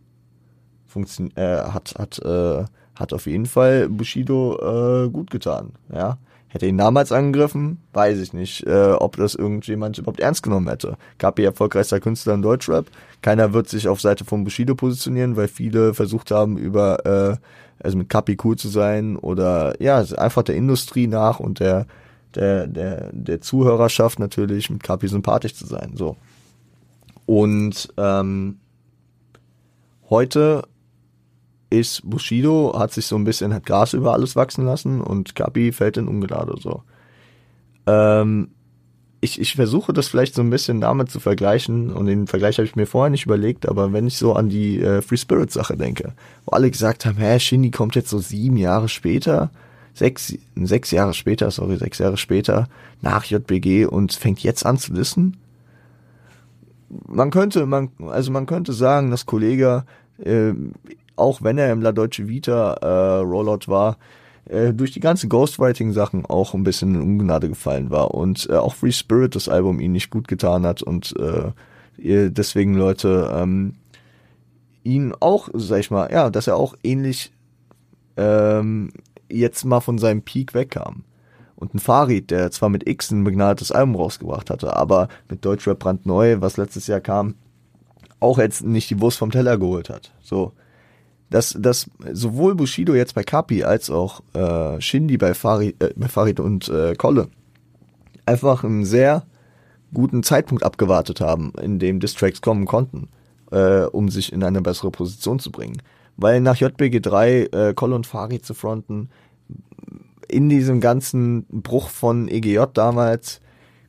funktion 0.95 1.31
äh, 1.35 1.57
hat 1.75 1.93
hat 1.97 2.19
äh, 2.19 2.63
hat 2.95 3.11
auf 3.11 3.27
jeden 3.27 3.45
Fall 3.45 3.89
Bushido 3.89 4.57
äh, 5.05 5.09
gut 5.09 5.29
getan. 5.29 5.73
Ja, 5.93 6.17
hätte 6.47 6.67
ihn 6.67 6.77
damals 6.77 7.11
angegriffen, 7.11 7.79
weiß 7.91 8.17
ich 8.19 8.31
nicht, 8.31 8.65
äh, 8.65 8.93
ob 8.93 9.17
das 9.17 9.35
irgendjemand 9.35 9.97
überhaupt 9.97 10.21
ernst 10.21 10.41
genommen 10.41 10.69
hätte. 10.69 10.97
Kapi 11.17 11.43
erfolgreichster 11.43 11.99
Künstler 11.99 12.35
in 12.35 12.41
Deutschrap. 12.41 12.85
Keiner 13.21 13.51
wird 13.51 13.67
sich 13.67 13.89
auf 13.89 13.99
Seite 13.99 14.23
von 14.23 14.45
Bushido 14.45 14.73
positionieren, 14.73 15.35
weil 15.35 15.49
viele 15.49 15.93
versucht 15.93 16.31
haben, 16.31 16.57
über 16.57 17.05
äh, 17.05 17.35
also 17.83 17.97
mit 17.97 18.07
Kapi 18.07 18.37
cool 18.45 18.55
zu 18.55 18.69
sein 18.69 19.17
oder 19.17 19.75
ja 19.81 19.97
einfach 20.17 20.43
der 20.43 20.55
Industrie 20.55 21.07
nach 21.07 21.41
und 21.41 21.59
der 21.59 21.87
der 22.35 22.67
der 22.67 23.09
der 23.11 23.41
Zuhörerschaft 23.41 24.19
natürlich 24.19 24.69
mit 24.69 24.81
Kapi 24.81 25.09
sympathisch 25.09 25.55
zu 25.55 25.65
sein. 25.65 25.91
So 25.95 26.15
und 27.25 27.89
ähm, 27.97 28.59
heute 30.09 30.63
ist 31.69 32.01
Bushido, 32.09 32.75
hat 32.77 32.93
sich 32.93 33.05
so 33.05 33.15
ein 33.15 33.23
bisschen, 33.23 33.53
hat 33.53 33.65
Gras 33.65 33.93
über 33.93 34.13
alles 34.13 34.35
wachsen 34.35 34.65
lassen 34.65 35.01
und 35.01 35.35
Kapi 35.35 35.71
fällt 35.71 35.97
in 35.97 36.07
Ungnade 36.07 36.55
so. 36.59 36.83
Ähm, 37.87 38.49
ich, 39.21 39.39
ich 39.39 39.55
versuche 39.55 39.91
das 39.91 40.07
vielleicht 40.07 40.35
so 40.35 40.41
ein 40.41 40.49
bisschen 40.49 40.81
damit 40.81 41.09
zu 41.09 41.19
vergleichen 41.19 41.91
und 41.91 42.05
den 42.05 42.27
Vergleich 42.27 42.57
habe 42.57 42.65
ich 42.65 42.75
mir 42.75 42.85
vorher 42.85 43.09
nicht 43.09 43.25
überlegt, 43.25 43.67
aber 43.67 43.91
wenn 43.93 44.07
ich 44.07 44.17
so 44.17 44.33
an 44.33 44.49
die 44.49 44.79
äh, 44.79 45.01
Free 45.01 45.17
Spirit 45.17 45.51
Sache 45.51 45.75
denke, 45.75 46.13
wo 46.45 46.51
alle 46.51 46.69
gesagt 46.69 47.05
haben, 47.05 47.17
hä, 47.17 47.39
Shindy 47.39 47.71
kommt 47.71 47.95
jetzt 47.95 48.09
so 48.09 48.19
sieben 48.19 48.57
Jahre 48.57 48.87
später, 48.87 49.49
sechs, 49.93 50.37
sechs 50.55 50.91
Jahre 50.91 51.13
später, 51.13 51.49
sorry, 51.49 51.77
sechs 51.77 51.97
Jahre 51.97 52.17
später 52.17 52.67
nach 53.01 53.25
JBG 53.25 53.85
und 53.85 54.13
fängt 54.13 54.41
jetzt 54.41 54.65
an 54.65 54.77
zu 54.77 54.95
wissen 54.95 55.37
man 57.07 57.31
könnte, 57.31 57.65
man, 57.65 57.89
also 57.99 58.31
man 58.31 58.45
könnte 58.45 58.73
sagen, 58.73 59.11
dass 59.11 59.25
Kollege, 59.25 59.85
äh, 60.23 60.53
auch 61.15 61.41
wenn 61.41 61.57
er 61.57 61.71
im 61.71 61.81
La 61.81 61.91
Deutsche 61.91 62.27
Vita 62.27 62.73
äh, 62.73 63.19
Rollout 63.19 63.67
war, 63.67 63.97
äh, 64.45 64.73
durch 64.73 64.91
die 64.91 64.99
ganzen 64.99 65.29
Ghostwriting-Sachen 65.29 66.25
auch 66.25 66.53
ein 66.53 66.63
bisschen 66.63 66.95
in 66.95 67.01
Ungnade 67.01 67.49
gefallen 67.49 67.89
war 67.89 68.13
und 68.13 68.47
äh, 68.49 68.55
auch 68.55 68.75
Free 68.75 68.91
Spirit 68.91 69.35
das 69.35 69.49
Album 69.49 69.79
ihn 69.79 69.91
nicht 69.91 70.11
gut 70.11 70.27
getan 70.27 70.65
hat 70.65 70.83
und 70.83 71.15
äh, 71.17 71.51
deswegen 71.97 72.75
Leute 72.75 73.31
ähm, 73.33 73.75
ihn 74.83 75.13
auch, 75.19 75.49
sag 75.53 75.79
ich 75.79 75.91
mal, 75.91 76.11
ja, 76.11 76.29
dass 76.29 76.47
er 76.47 76.57
auch 76.57 76.75
ähnlich 76.83 77.31
ähm, 78.17 78.91
jetzt 79.29 79.65
mal 79.65 79.79
von 79.79 79.97
seinem 79.97 80.21
Peak 80.21 80.53
wegkam 80.53 81.03
und 81.55 81.73
ein 81.73 81.79
Farid, 81.79 82.31
der 82.31 82.51
zwar 82.51 82.69
mit 82.69 82.87
X 82.87 83.11
ein 83.11 83.23
begnadetes 83.23 83.71
Album 83.71 83.95
rausgebracht 83.95 84.49
hatte, 84.49 84.75
aber 84.75 85.07
mit 85.29 85.43
Deutschrap 85.43 85.79
brandneu, 85.79 86.37
was 86.41 86.57
letztes 86.57 86.87
Jahr 86.87 86.99
kam, 86.99 87.35
auch 88.19 88.37
jetzt 88.37 88.63
nicht 88.63 88.89
die 88.89 89.01
Wurst 89.01 89.17
vom 89.17 89.31
Teller 89.31 89.57
geholt 89.57 89.89
hat. 89.89 90.11
So. 90.21 90.53
Dass, 91.35 91.53
dass 91.59 91.89
sowohl 92.13 92.55
Bushido 92.55 92.95
jetzt 92.95 93.13
bei 93.13 93.23
Kapi 93.23 93.65
als 93.65 93.89
auch 93.89 94.21
äh, 94.31 94.79
Shindy 94.79 95.17
bei 95.17 95.33
Farid, 95.33 95.75
äh, 95.83 95.93
bei 95.93 96.07
Farid 96.07 96.39
und 96.39 96.69
äh, 96.69 96.95
Kolle 96.95 97.27
einfach 98.25 98.63
einen 98.63 98.85
sehr 98.85 99.25
guten 99.93 100.23
Zeitpunkt 100.23 100.63
abgewartet 100.63 101.19
haben, 101.19 101.51
in 101.61 101.77
dem 101.77 101.99
Distracks 101.99 102.39
kommen 102.39 102.65
konnten, 102.65 103.09
äh, 103.51 103.81
um 103.81 104.07
sich 104.07 104.31
in 104.31 104.45
eine 104.45 104.61
bessere 104.61 104.91
Position 104.91 105.39
zu 105.39 105.51
bringen. 105.51 105.81
Weil 106.15 106.39
nach 106.39 106.55
JBG 106.55 107.01
3 107.01 107.31
äh, 107.31 107.73
Kolle 107.75 107.95
und 107.95 108.07
Farid 108.07 108.45
zu 108.45 108.53
fronten, 108.53 109.09
in 110.29 110.47
diesem 110.47 110.79
ganzen 110.79 111.45
Bruch 111.49 111.89
von 111.89 112.29
EGJ 112.29 112.63
damals, 112.73 113.41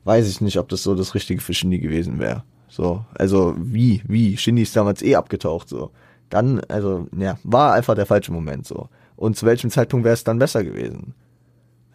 weiß 0.03 0.29
ich 0.29 0.41
nicht, 0.41 0.59
ob 0.59 0.69
das 0.69 0.83
so 0.83 0.97
das 0.97 1.15
Richtige 1.15 1.41
für 1.41 1.55
Shindy 1.55 1.79
gewesen 1.79 2.19
wäre. 2.19 2.43
So, 2.69 3.05
also 3.15 3.55
wie, 3.57 4.03
wie, 4.09 4.37
Shindy 4.37 4.63
ist 4.63 4.75
damals 4.75 5.01
eh 5.01 5.15
abgetaucht, 5.15 5.69
so. 5.69 5.93
Dann, 6.31 6.61
also, 6.69 7.07
ja, 7.17 7.39
war 7.45 7.75
einfach 7.75 7.95
der 7.95 8.07
falsche 8.07 8.33
Moment, 8.33 8.67
so. 8.67 8.89
Und 9.17 9.37
zu 9.37 9.47
welchem 9.47 9.71
Zeitpunkt 9.71 10.05
wäre 10.05 10.15
es 10.15 10.25
dann 10.25 10.39
besser 10.39 10.65
gewesen? 10.65 11.15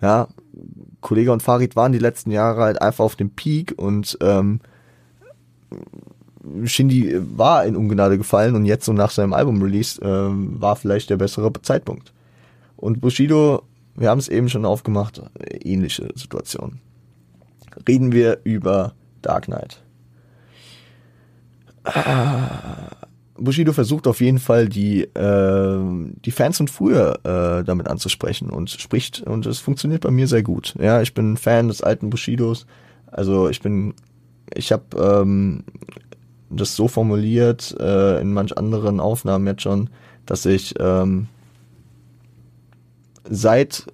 Ja, 0.01 0.27
Kollege 1.01 1.31
und 1.31 1.43
Farid 1.43 1.75
waren 1.75 1.91
die 1.91 1.99
letzten 1.99 2.31
Jahre 2.31 2.61
halt 2.61 2.81
einfach 2.81 3.03
auf 3.03 3.15
dem 3.15 3.31
Peak 3.31 3.75
und 3.77 4.17
ähm, 4.21 4.59
Shindy 6.63 7.19
war 7.37 7.65
in 7.65 7.75
Ungnade 7.75 8.17
gefallen 8.17 8.55
und 8.55 8.65
jetzt 8.65 8.85
so 8.85 8.93
nach 8.93 9.11
seinem 9.11 9.33
Album-Release 9.33 10.01
ähm, 10.01 10.59
war 10.59 10.75
vielleicht 10.75 11.09
der 11.11 11.17
bessere 11.17 11.51
Zeitpunkt. 11.61 12.13
Und 12.77 12.99
Bushido 12.99 13.63
wir 13.95 14.09
haben 14.09 14.19
es 14.19 14.29
eben 14.29 14.49
schon 14.49 14.65
aufgemacht, 14.65 15.21
ähnliche 15.63 16.09
Situation. 16.15 16.79
Reden 17.87 18.11
wir 18.11 18.39
über 18.43 18.93
Dark 19.21 19.45
Knight. 19.45 19.81
Ah, 21.83 23.00
Bushido 23.43 23.73
versucht 23.73 24.07
auf 24.07 24.21
jeden 24.21 24.39
Fall 24.39 24.69
die 24.69 25.03
äh, 25.03 25.79
die 26.25 26.31
Fans 26.31 26.57
von 26.57 26.67
früher 26.67 27.19
äh, 27.23 27.63
damit 27.63 27.87
anzusprechen 27.87 28.49
und 28.49 28.69
spricht 28.69 29.21
und 29.21 29.45
es 29.45 29.59
funktioniert 29.59 30.01
bei 30.01 30.11
mir 30.11 30.27
sehr 30.27 30.43
gut. 30.43 30.75
Ja, 30.79 31.01
ich 31.01 31.13
bin 31.13 31.37
Fan 31.37 31.67
des 31.67 31.81
alten 31.81 32.09
Bushidos. 32.09 32.65
Also 33.07 33.49
ich 33.49 33.61
bin, 33.61 33.93
ich 34.53 34.71
habe 34.71 34.83
ähm, 34.97 35.63
das 36.49 36.75
so 36.75 36.87
formuliert 36.87 37.75
äh, 37.79 38.21
in 38.21 38.33
manch 38.33 38.57
anderen 38.57 38.99
Aufnahmen 38.99 39.47
jetzt 39.47 39.63
schon, 39.63 39.89
dass 40.25 40.45
ich 40.45 40.75
ähm, 40.79 41.27
seit 43.29 43.87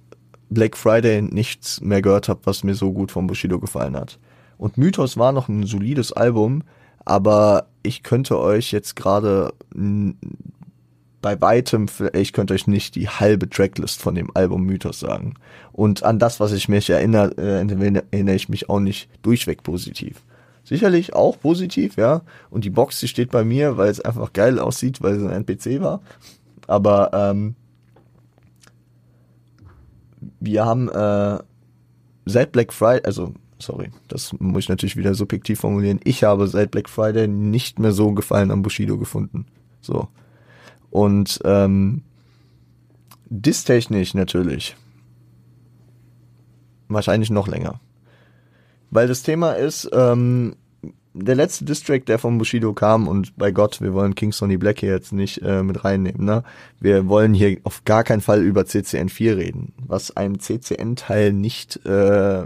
Black 0.50 0.76
Friday 0.76 1.22
nichts 1.22 1.80
mehr 1.80 2.02
gehört 2.02 2.28
habe, 2.28 2.40
was 2.44 2.64
mir 2.64 2.74
so 2.74 2.92
gut 2.92 3.10
von 3.12 3.26
Bushido 3.26 3.58
gefallen 3.58 3.96
hat. 3.96 4.18
Und 4.56 4.76
Mythos 4.76 5.16
war 5.16 5.32
noch 5.32 5.48
ein 5.48 5.64
solides 5.66 6.12
Album, 6.12 6.62
aber 7.04 7.68
ich 7.88 8.02
könnte 8.02 8.38
euch 8.38 8.70
jetzt 8.70 8.96
gerade 8.96 9.54
bei 11.22 11.40
weitem, 11.40 11.86
ich 12.12 12.34
könnte 12.34 12.52
euch 12.52 12.66
nicht 12.66 12.94
die 12.94 13.08
halbe 13.08 13.48
Tracklist 13.48 14.00
von 14.00 14.14
dem 14.14 14.30
Album 14.34 14.64
Mythos 14.64 15.00
sagen. 15.00 15.34
Und 15.72 16.02
an 16.02 16.18
das, 16.18 16.38
was 16.38 16.52
ich 16.52 16.68
mich 16.68 16.90
erinnere, 16.90 17.32
äh, 17.38 18.04
erinnere 18.12 18.34
ich 18.36 18.50
mich 18.50 18.68
auch 18.68 18.80
nicht 18.80 19.08
durchweg 19.22 19.62
positiv. 19.62 20.22
Sicherlich 20.64 21.14
auch 21.14 21.40
positiv, 21.40 21.96
ja. 21.96 22.20
Und 22.50 22.64
die 22.64 22.70
Box, 22.70 23.00
die 23.00 23.08
steht 23.08 23.30
bei 23.30 23.42
mir, 23.42 23.78
weil 23.78 23.88
es 23.88 24.02
einfach 24.02 24.34
geil 24.34 24.58
aussieht, 24.58 25.00
weil 25.00 25.14
es 25.14 25.22
ein 25.22 25.44
NPC 25.46 25.80
war. 25.80 26.02
Aber 26.66 27.10
ähm, 27.14 27.54
wir 30.40 30.66
haben 30.66 30.90
äh, 30.90 31.38
seit 32.26 32.52
Black 32.52 32.74
Friday, 32.74 33.06
also 33.06 33.32
sorry, 33.58 33.90
das 34.08 34.32
muss 34.38 34.64
ich 34.64 34.68
natürlich 34.68 34.96
wieder 34.96 35.14
subjektiv 35.14 35.60
formulieren. 35.60 36.00
Ich 36.04 36.24
habe 36.24 36.46
seit 36.48 36.70
Black 36.70 36.88
Friday 36.88 37.28
nicht 37.28 37.78
mehr 37.78 37.92
so 37.92 38.12
Gefallen 38.12 38.50
am 38.50 38.62
Bushido 38.62 38.98
gefunden. 38.98 39.46
So. 39.80 40.08
Und 40.90 41.40
ähm, 41.44 42.02
distechnisch 43.28 44.14
natürlich. 44.14 44.76
Wahrscheinlich 46.88 47.30
noch 47.30 47.48
länger. 47.48 47.80
Weil 48.90 49.08
das 49.08 49.22
Thema 49.22 49.52
ist, 49.52 49.90
ähm, 49.92 50.56
der 51.12 51.34
letzte 51.34 51.64
Distrack, 51.64 52.06
der 52.06 52.18
von 52.18 52.38
Bushido 52.38 52.72
kam 52.72 53.08
und 53.08 53.36
bei 53.36 53.50
Gott, 53.50 53.80
wir 53.80 53.92
wollen 53.92 54.14
King 54.14 54.32
Sonny 54.32 54.56
Black 54.56 54.80
hier 54.80 54.90
jetzt 54.90 55.12
nicht 55.12 55.42
äh, 55.42 55.62
mit 55.62 55.84
reinnehmen, 55.84 56.24
ne? 56.24 56.44
Wir 56.80 57.08
wollen 57.08 57.34
hier 57.34 57.58
auf 57.64 57.84
gar 57.84 58.04
keinen 58.04 58.20
Fall 58.20 58.42
über 58.42 58.62
CCN4 58.62 59.36
reden, 59.36 59.72
was 59.78 60.16
einem 60.16 60.38
CCN-Teil 60.38 61.32
nicht 61.32 61.84
äh, 61.84 62.44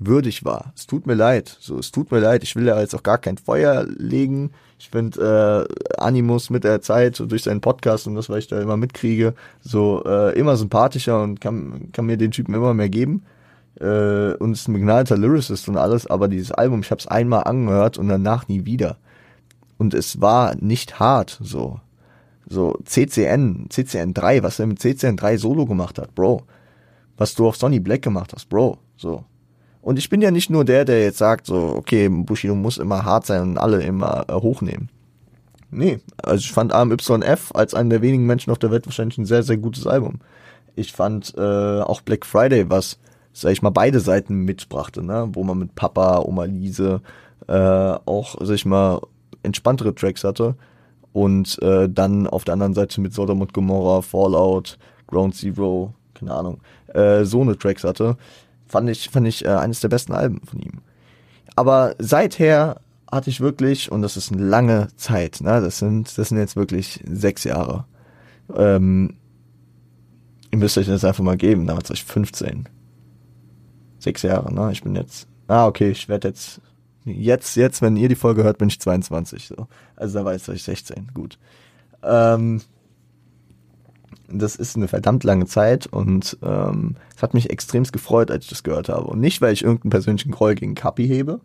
würdig 0.00 0.44
war. 0.44 0.72
Es 0.74 0.86
tut 0.86 1.06
mir 1.06 1.14
leid. 1.14 1.56
So, 1.60 1.78
es 1.78 1.92
tut 1.92 2.10
mir 2.10 2.18
leid. 2.18 2.42
Ich 2.42 2.56
will 2.56 2.64
da 2.64 2.80
jetzt 2.80 2.94
auch 2.94 3.02
gar 3.02 3.18
kein 3.18 3.36
Feuer 3.36 3.86
legen. 3.86 4.50
Ich 4.78 4.88
finde 4.88 5.68
äh, 5.68 5.94
Animus 6.00 6.48
mit 6.50 6.64
der 6.64 6.80
Zeit 6.80 7.16
so 7.16 7.26
durch 7.26 7.42
seinen 7.42 7.60
Podcast 7.60 8.06
und 8.06 8.14
das, 8.14 8.30
was 8.30 8.38
ich 8.38 8.48
da 8.48 8.60
immer 8.60 8.78
mitkriege, 8.78 9.34
so 9.60 10.02
äh, 10.06 10.36
immer 10.38 10.56
sympathischer 10.56 11.22
und 11.22 11.40
kann, 11.40 11.92
kann 11.92 12.06
mir 12.06 12.16
den 12.16 12.30
Typen 12.30 12.54
immer 12.54 12.72
mehr 12.72 12.88
geben. 12.88 13.24
Äh, 13.78 14.34
und 14.34 14.52
ist 14.52 14.68
ein 14.68 14.72
begnadeter 14.72 15.18
Lyricist 15.18 15.68
und 15.68 15.76
alles, 15.76 16.06
aber 16.06 16.28
dieses 16.28 16.50
Album, 16.52 16.80
ich 16.80 16.90
habe 16.90 16.98
es 16.98 17.06
einmal 17.06 17.44
angehört 17.44 17.98
und 17.98 18.08
danach 18.08 18.48
nie 18.48 18.64
wieder. 18.64 18.96
Und 19.78 19.94
es 19.94 20.20
war 20.20 20.54
nicht 20.56 20.98
hart, 20.98 21.38
so. 21.42 21.80
So, 22.48 22.78
CCN, 22.84 23.66
CCN 23.70 24.12
3, 24.12 24.42
was 24.42 24.58
er 24.58 24.66
mit 24.66 24.80
CCN 24.80 25.16
3 25.16 25.36
Solo 25.36 25.66
gemacht 25.66 25.98
hat, 25.98 26.14
Bro. 26.14 26.42
Was 27.16 27.34
du 27.34 27.46
auf 27.46 27.56
Sonny 27.56 27.80
Black 27.80 28.02
gemacht 28.02 28.32
hast, 28.34 28.48
Bro. 28.48 28.78
So. 28.96 29.24
Und 29.82 29.98
ich 29.98 30.10
bin 30.10 30.20
ja 30.20 30.30
nicht 30.30 30.50
nur 30.50 30.64
der, 30.64 30.84
der 30.84 31.02
jetzt 31.02 31.18
sagt, 31.18 31.46
so, 31.46 31.74
okay, 31.76 32.08
Bushido 32.08 32.54
muss 32.54 32.78
immer 32.78 33.04
hart 33.04 33.26
sein 33.26 33.42
und 33.42 33.58
alle 33.58 33.82
immer 33.82 34.26
äh, 34.28 34.34
hochnehmen. 34.34 34.90
Nee, 35.70 36.00
also 36.22 36.40
ich 36.40 36.52
fand 36.52 36.72
AMYF 36.72 37.52
als 37.54 37.74
einen 37.74 37.90
der 37.90 38.02
wenigen 38.02 38.26
Menschen 38.26 38.50
auf 38.50 38.58
der 38.58 38.70
Welt 38.70 38.86
wahrscheinlich 38.86 39.18
ein 39.18 39.24
sehr, 39.24 39.42
sehr 39.42 39.56
gutes 39.56 39.86
Album. 39.86 40.18
Ich 40.74 40.92
fand 40.92 41.34
äh, 41.36 41.80
auch 41.80 42.00
Black 42.00 42.26
Friday, 42.26 42.68
was, 42.68 42.98
sag 43.32 43.52
ich 43.52 43.62
mal, 43.62 43.70
beide 43.70 44.00
Seiten 44.00 44.44
mitbrachte, 44.44 45.02
ne? 45.02 45.28
Wo 45.32 45.44
man 45.44 45.58
mit 45.58 45.74
Papa, 45.74 46.20
Oma 46.20 46.44
Lise 46.44 47.00
äh, 47.46 47.52
auch, 47.54 48.36
sag 48.40 48.54
ich 48.54 48.66
mal, 48.66 49.00
entspanntere 49.42 49.94
Tracks 49.94 50.24
hatte. 50.24 50.56
Und 51.12 51.60
äh, 51.62 51.88
dann 51.88 52.26
auf 52.26 52.44
der 52.44 52.54
anderen 52.54 52.74
Seite 52.74 53.00
mit 53.00 53.14
Sodom 53.14 53.40
und 53.40 53.54
Gomorrah, 53.54 54.02
Fallout, 54.02 54.78
Ground 55.06 55.34
Zero, 55.34 55.94
keine 56.14 56.34
Ahnung, 56.34 56.60
äh, 56.88 57.24
so 57.24 57.40
eine 57.42 57.56
Tracks 57.56 57.84
hatte 57.84 58.16
fand 58.70 58.88
ich, 58.88 59.10
fand 59.10 59.26
ich 59.26 59.44
äh, 59.44 59.48
eines 59.48 59.80
der 59.80 59.88
besten 59.88 60.12
Alben 60.12 60.40
von 60.46 60.60
ihm. 60.60 60.80
Aber 61.56 61.94
seither 61.98 62.80
hatte 63.10 63.30
ich 63.30 63.40
wirklich, 63.40 63.90
und 63.90 64.02
das 64.02 64.16
ist 64.16 64.32
eine 64.32 64.42
lange 64.42 64.88
Zeit, 64.96 65.40
ne, 65.40 65.60
das 65.60 65.78
sind, 65.78 66.16
das 66.16 66.28
sind 66.28 66.38
jetzt 66.38 66.56
wirklich 66.56 67.02
sechs 67.06 67.44
Jahre. 67.44 67.84
Ähm, 68.54 69.16
ihr 70.50 70.58
müsst 70.58 70.78
euch 70.78 70.86
das 70.86 71.04
einfach 71.04 71.24
mal 71.24 71.36
geben, 71.36 71.66
damals 71.66 71.90
war 71.90 71.94
ich 71.94 72.04
15. 72.04 72.68
Sechs 73.98 74.22
Jahre, 74.22 74.52
ne? 74.54 74.70
Ich 74.72 74.82
bin 74.82 74.94
jetzt, 74.94 75.28
ah, 75.48 75.66
okay, 75.66 75.90
ich 75.90 76.08
werde 76.08 76.28
jetzt, 76.28 76.60
jetzt, 77.04 77.56
jetzt, 77.56 77.82
wenn 77.82 77.96
ihr 77.96 78.08
die 78.08 78.14
Folge 78.14 78.44
hört, 78.44 78.58
bin 78.58 78.68
ich 78.68 78.80
22, 78.80 79.48
so. 79.48 79.66
Also 79.96 80.18
da 80.20 80.24
war 80.24 80.34
ich 80.34 80.42
16, 80.42 81.10
gut. 81.12 81.38
Ähm, 82.02 82.62
das 84.32 84.56
ist 84.56 84.76
eine 84.76 84.88
verdammt 84.88 85.24
lange 85.24 85.46
Zeit 85.46 85.86
und 85.86 86.38
ähm, 86.42 86.96
es 87.16 87.22
hat 87.22 87.34
mich 87.34 87.50
extremst 87.50 87.92
gefreut, 87.92 88.30
als 88.30 88.44
ich 88.44 88.50
das 88.50 88.62
gehört 88.62 88.88
habe. 88.88 89.06
Und 89.06 89.20
nicht, 89.20 89.40
weil 89.40 89.52
ich 89.52 89.62
irgendeinen 89.62 89.90
persönlichen 89.90 90.30
Groll 90.30 90.54
gegen 90.54 90.74
Kapi 90.74 91.06
hebe, 91.06 91.40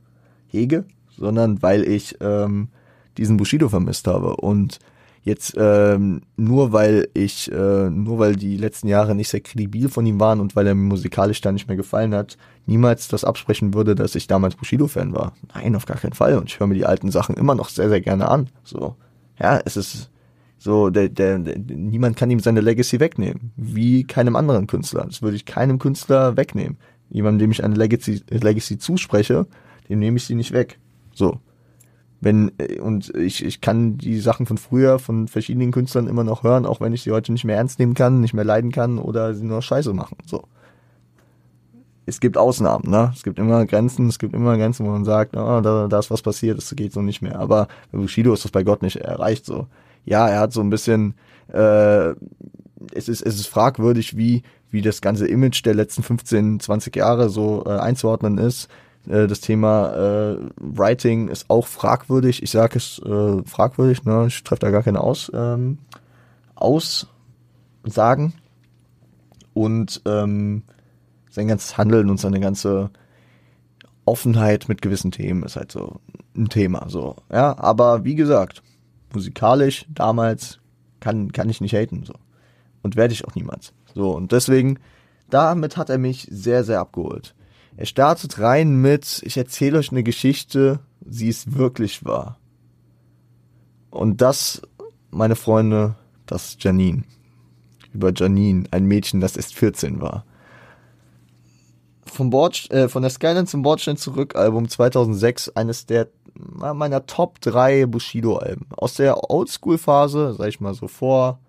hege, 0.48 0.86
sondern 1.18 1.62
weil 1.62 1.84
ich 1.84 2.18
ähm, 2.22 2.70
diesen 3.18 3.38
Bushido 3.38 3.70
vermisst 3.70 4.08
habe. 4.08 4.36
Und 4.38 4.80
jetzt 5.24 5.56
ähm, 5.58 6.22
nur 6.38 6.72
weil 6.72 7.08
ich, 7.14 7.52
äh, 7.52 7.90
nur 7.90 8.20
weil 8.20 8.36
die 8.36 8.58
letzten 8.58 8.88
Jahre 8.88 9.16
nicht 9.16 9.30
sehr 9.30 9.42
kredibil 9.42 9.90
von 9.90 10.06
ihm 10.06 10.20
waren 10.20 10.40
und 10.40 10.56
weil 10.56 10.68
er 10.68 10.76
mir 10.76 10.88
musikalisch 10.88 11.42
da 11.42 11.52
nicht 11.52 11.68
mehr 11.68 11.78
gefallen 11.78 12.14
hat, 12.14 12.38
niemals 12.66 13.08
das 13.08 13.24
absprechen 13.24 13.74
würde, 13.74 13.96
dass 13.96 14.16
ich 14.16 14.28
damals 14.28 14.56
Bushido-Fan 14.56 15.14
war. 15.14 15.34
Nein, 15.54 15.76
auf 15.76 15.86
gar 15.86 15.98
keinen 15.98 16.14
Fall. 16.14 16.38
Und 16.38 16.50
ich 16.50 16.60
höre 16.60 16.68
mir 16.68 16.76
die 16.76 16.86
alten 16.86 17.12
Sachen 17.12 17.36
immer 17.36 17.56
noch 17.56 17.70
sehr, 17.70 17.90
sehr 17.90 18.02
gerne 18.02 18.30
an. 18.30 18.50
So, 18.64 18.96
ja, 19.40 19.60
es 19.66 19.78
ist 19.78 20.10
so, 20.58 20.90
der, 20.90 21.10
der, 21.10 21.40
der, 21.40 21.58
niemand 21.58 22.16
kann 22.18 22.32
ihm 22.32 22.40
seine 22.40 22.62
Legacy 22.62 23.00
wegnehmen. 23.00 23.52
Wie 23.56 24.04
keinem 24.04 24.36
anderen 24.36 24.68
Künstler. 24.68 25.06
Das 25.06 25.22
würde 25.22 25.36
ich 25.36 25.46
keinem 25.46 25.80
Künstler 25.80 26.38
wegnehmen. 26.38 26.78
Jemandem, 27.10 27.40
dem 27.40 27.52
ich 27.52 27.64
eine 27.64 27.76
Legacy, 27.76 28.24
Legacy 28.30 28.78
zuspreche, 28.78 29.48
dem 29.90 30.00
nehme 30.00 30.18
ich 30.18 30.26
sie 30.26 30.36
nicht 30.36 30.54
weg. 30.54 30.80
So. 31.14 31.40
Wenn, 32.22 32.52
äh, 32.58 32.80
und 32.80 33.14
ich, 33.16 33.46
ich 33.46 33.62
kann 33.62 33.98
die 33.98 34.20
Sachen 34.20 34.46
von 34.46 34.58
früher, 34.58 34.98
von 34.98 35.28
verschiedenen 35.28 35.72
Künstlern 35.72 36.08
immer 36.08 36.24
noch 36.24 36.44
hören, 36.44 36.66
auch 36.66 36.82
wenn 36.82 36.94
ich 36.94 37.04
sie 37.04 37.12
heute 37.12 37.32
nicht 37.32 37.44
mehr 37.44 37.58
ernst 37.58 37.78
nehmen 37.78 37.94
kann, 37.94 38.22
nicht 38.22 38.34
mehr 38.34 38.46
leiden 38.46 38.72
kann 38.72 38.98
oder 38.98 39.34
sie 39.36 39.46
nur 39.46 39.62
Scheiße 39.62 39.94
machen. 39.94 40.18
So. 40.26 40.46
Es 42.08 42.20
gibt 42.20 42.38
Ausnahmen, 42.38 42.90
ne? 42.90 43.12
Es 43.16 43.24
gibt 43.24 43.40
immer 43.40 43.66
Grenzen, 43.66 44.08
es 44.08 44.20
gibt 44.20 44.34
immer 44.34 44.58
Grenzen, 44.58 44.86
wo 44.86 44.92
man 44.92 45.06
sagt, 45.06 45.36
oh, 45.36 45.62
da, 45.62 45.88
da 45.88 46.00
ist 46.00 46.12
was 46.12 46.22
passiert, 46.22 46.58
das 46.58 46.76
geht 46.76 46.94
so 46.94 47.02
nicht 47.02 47.22
mehr. 47.22 47.40
Aber 47.40 47.68
bei 47.92 47.98
Bushido 47.98 48.34
ist 48.34 48.46
das 48.46 48.52
bei 48.52 48.64
Gott 48.64 48.82
nicht 48.82 48.98
erreicht 48.98 49.46
so 49.46 49.68
ja, 50.06 50.28
er 50.30 50.40
hat 50.40 50.54
so 50.54 50.62
ein 50.62 50.70
bisschen, 50.70 51.16
äh, 51.52 52.10
es 52.94 53.10
ist, 53.10 53.22
es 53.22 53.40
ist 53.40 53.48
fragwürdig, 53.48 54.18
wie, 54.18 54.44
wie 54.70 54.82
das 54.82 55.02
ganze 55.02 55.28
Image 55.28 55.66
der 55.66 55.74
letzten 55.74 56.04
15, 56.04 56.60
20 56.60 56.96
Jahre 56.96 57.30
so 57.30 57.64
äh, 57.66 57.72
einzuordnen 57.72 58.38
ist. 58.38 58.70
Äh, 59.08 59.28
das 59.28 59.42
Thema 59.42 59.94
äh, 59.94 60.38
Writing 60.58 61.28
ist 61.30 61.50
auch 61.50 61.68
fragwürdig. 61.68 62.44
Ich 62.44 62.52
sage 62.52 62.78
es 62.78 63.00
äh, 63.00 63.44
fragwürdig, 63.46 64.04
ne? 64.04 64.26
ich 64.28 64.44
treffe 64.44 64.60
da 64.60 64.72
gar 64.72 64.84
keine 64.84 65.02
Aus, 65.02 65.32
ähm, 65.34 65.80
Aussagen. 66.56 68.34
Und 69.54 70.02
ähm, 70.06 70.64
sein 71.30 71.48
ganzes 71.48 71.78
Handeln 71.78 72.10
und 72.10 72.20
seine 72.20 72.40
ganze 72.40 72.90
Offenheit 74.06 74.68
mit 74.68 74.82
gewissen 74.82 75.12
Themen 75.12 75.44
ist 75.44 75.56
halt 75.56 75.72
so 75.72 76.00
ein 76.36 76.50
Thema. 76.50 76.86
So, 76.90 77.16
ja, 77.32 77.58
aber 77.58 78.04
wie 78.04 78.16
gesagt, 78.16 78.62
musikalisch 79.14 79.86
damals 79.90 80.60
kann, 81.00 81.32
kann 81.32 81.50
ich 81.50 81.62
nicht 81.62 81.74
haten, 81.74 82.04
so. 82.04 82.14
Und 82.82 82.96
werde 82.96 83.14
ich 83.14 83.26
auch 83.26 83.36
niemals. 83.36 83.74
So, 83.94 84.12
und 84.12 84.32
deswegen, 84.32 84.80
damit 85.30 85.78
hat 85.78 85.90
er 85.90 85.98
mich 85.98 86.28
sehr, 86.30 86.64
sehr 86.64 86.80
abgeholt. 86.80 87.36
Er 87.78 87.86
startet 87.86 88.40
rein 88.40 88.76
mit, 88.82 89.22
ich 89.24 89.38
erzähle 89.38 89.80
euch 89.80 89.92
eine 89.92 90.04
Geschichte, 90.04 90.80
sie 91.06 91.28
ist 91.28 91.58
wirklich 91.58 92.06
wahr. 92.06 92.40
Und 93.90 94.22
das, 94.22 94.62
meine 95.12 95.36
Freunde, 95.36 95.96
das 96.26 96.50
ist 96.50 96.64
Janine. 96.64 97.04
Über 97.94 98.12
Janine, 98.14 98.66
ein 98.72 98.86
Mädchen, 98.86 99.22
das 99.22 99.38
erst 99.38 99.56
14 99.56 100.02
war. 100.02 100.26
Vom 102.06 102.30
Bord, 102.30 102.70
äh, 102.72 102.88
von 102.88 103.02
der 103.02 103.12
Skyline 103.12 103.46
zum 103.46 103.62
Bordstein 103.62 103.98
zurück, 103.98 104.36
Album 104.36 104.68
2006, 104.68 105.50
eines 105.50 105.86
der 105.86 106.10
meiner 106.36 107.06
Top 107.06 107.40
3 107.42 107.86
Bushido-Alben. 107.86 108.68
Aus 108.76 108.96
der 108.96 109.30
Oldschool-Phase, 109.30 110.36
sag 110.38 110.48
ich 110.48 110.60
mal 110.60 110.74
so 110.74 110.88
vor, 110.88 111.40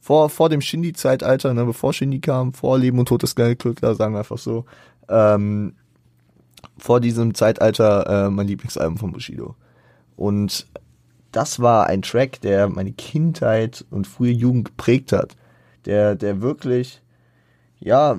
vor, 0.00 0.30
vor 0.30 0.48
dem 0.48 0.60
Shindy-Zeitalter, 0.60 1.54
ne, 1.54 1.64
bevor 1.64 1.92
Shindy 1.92 2.20
kam, 2.20 2.52
vor 2.52 2.78
Leben 2.78 2.98
und 2.98 3.06
Tod 3.06 3.22
des 3.22 3.34
Geldklöckler, 3.34 3.94
sagen 3.94 4.14
wir 4.14 4.20
einfach 4.20 4.38
so. 4.38 4.64
Ähm, 5.08 5.74
vor 6.76 7.00
diesem 7.00 7.34
Zeitalter 7.34 8.26
äh, 8.26 8.30
mein 8.30 8.46
Lieblingsalbum 8.46 8.98
von 8.98 9.12
Bushido. 9.12 9.54
Und 10.16 10.66
das 11.32 11.60
war 11.60 11.86
ein 11.86 12.02
Track, 12.02 12.40
der 12.40 12.68
meine 12.68 12.92
Kindheit 12.92 13.84
und 13.90 14.06
frühe 14.06 14.32
Jugend 14.32 14.66
geprägt 14.66 15.12
hat. 15.12 15.36
Der, 15.84 16.14
der 16.14 16.40
wirklich, 16.40 17.00
ja, 17.80 18.16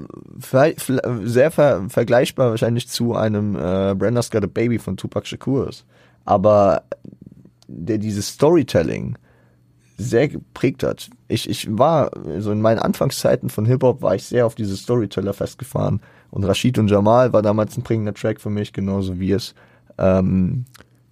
sehr 1.23 1.51
ver 1.51 1.89
vergleichbar 1.89 2.51
wahrscheinlich 2.51 2.87
zu 2.87 3.15
einem 3.15 3.55
äh, 3.55 3.95
Brenda's 3.95 4.31
Got 4.31 4.43
a 4.43 4.47
Baby 4.47 4.79
von 4.79 4.97
Tupac 4.97 5.27
Shakur 5.27 5.69
ist 5.69 5.85
aber 6.29 6.83
der 7.67 7.97
dieses 7.97 8.27
Storytelling 8.27 9.17
sehr 9.97 10.27
geprägt 10.27 10.83
hat. 10.83 11.09
Ich, 11.27 11.49
ich 11.49 11.67
war, 11.75 12.11
so 12.37 12.51
in 12.51 12.61
meinen 12.61 12.77
Anfangszeiten 12.77 13.49
von 13.49 13.65
Hip-Hop 13.65 14.03
war 14.03 14.13
ich 14.13 14.25
sehr 14.25 14.45
auf 14.45 14.53
diese 14.53 14.77
Storyteller 14.77 15.33
festgefahren. 15.33 16.01
Und 16.29 16.43
Rashid 16.43 16.77
und 16.77 16.87
Jamal 16.87 17.33
war 17.33 17.41
damals 17.41 17.75
ein 17.75 17.83
prägender 17.83 18.13
Track 18.13 18.39
für 18.39 18.51
mich, 18.51 18.73
genauso 18.73 19.19
wie 19.19 19.31
es 19.31 19.55
ähm, 19.97 20.65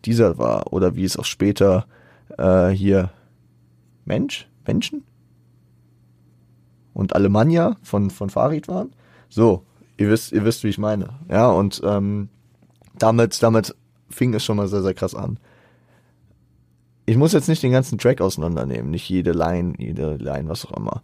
dieser 0.05 0.37
war. 0.37 0.71
Oder 0.71 0.95
wie 0.95 1.03
es 1.03 1.17
auch 1.17 1.25
später 1.25 1.87
äh, 2.37 2.69
hier 2.69 3.09
Mensch, 4.05 4.47
Menschen 4.67 5.03
und 6.93 7.15
Alemannia 7.15 7.75
von, 7.81 8.11
von 8.11 8.29
Farid 8.29 8.67
waren. 8.67 8.91
So, 9.29 9.63
ihr 9.97 10.09
wisst, 10.09 10.31
ihr 10.31 10.45
wisst, 10.45 10.63
wie 10.63 10.69
ich 10.69 10.77
meine. 10.77 11.09
Ja, 11.27 11.49
und 11.49 11.81
ähm, 11.83 12.29
damit, 12.99 13.41
damit 13.41 13.75
fing 14.09 14.33
es 14.33 14.43
schon 14.43 14.57
mal 14.57 14.67
sehr, 14.67 14.81
sehr 14.81 14.93
krass 14.93 15.15
an. 15.15 15.39
Ich 17.05 17.17
muss 17.17 17.33
jetzt 17.33 17.47
nicht 17.47 17.63
den 17.63 17.71
ganzen 17.71 17.97
Track 17.97 18.19
auseinandernehmen, 18.19 18.91
nicht 18.91 19.09
jede 19.09 19.31
Line, 19.31 19.73
jede 19.77 20.15
Line, 20.17 20.49
was 20.49 20.65
auch 20.65 20.75
immer. 20.75 21.01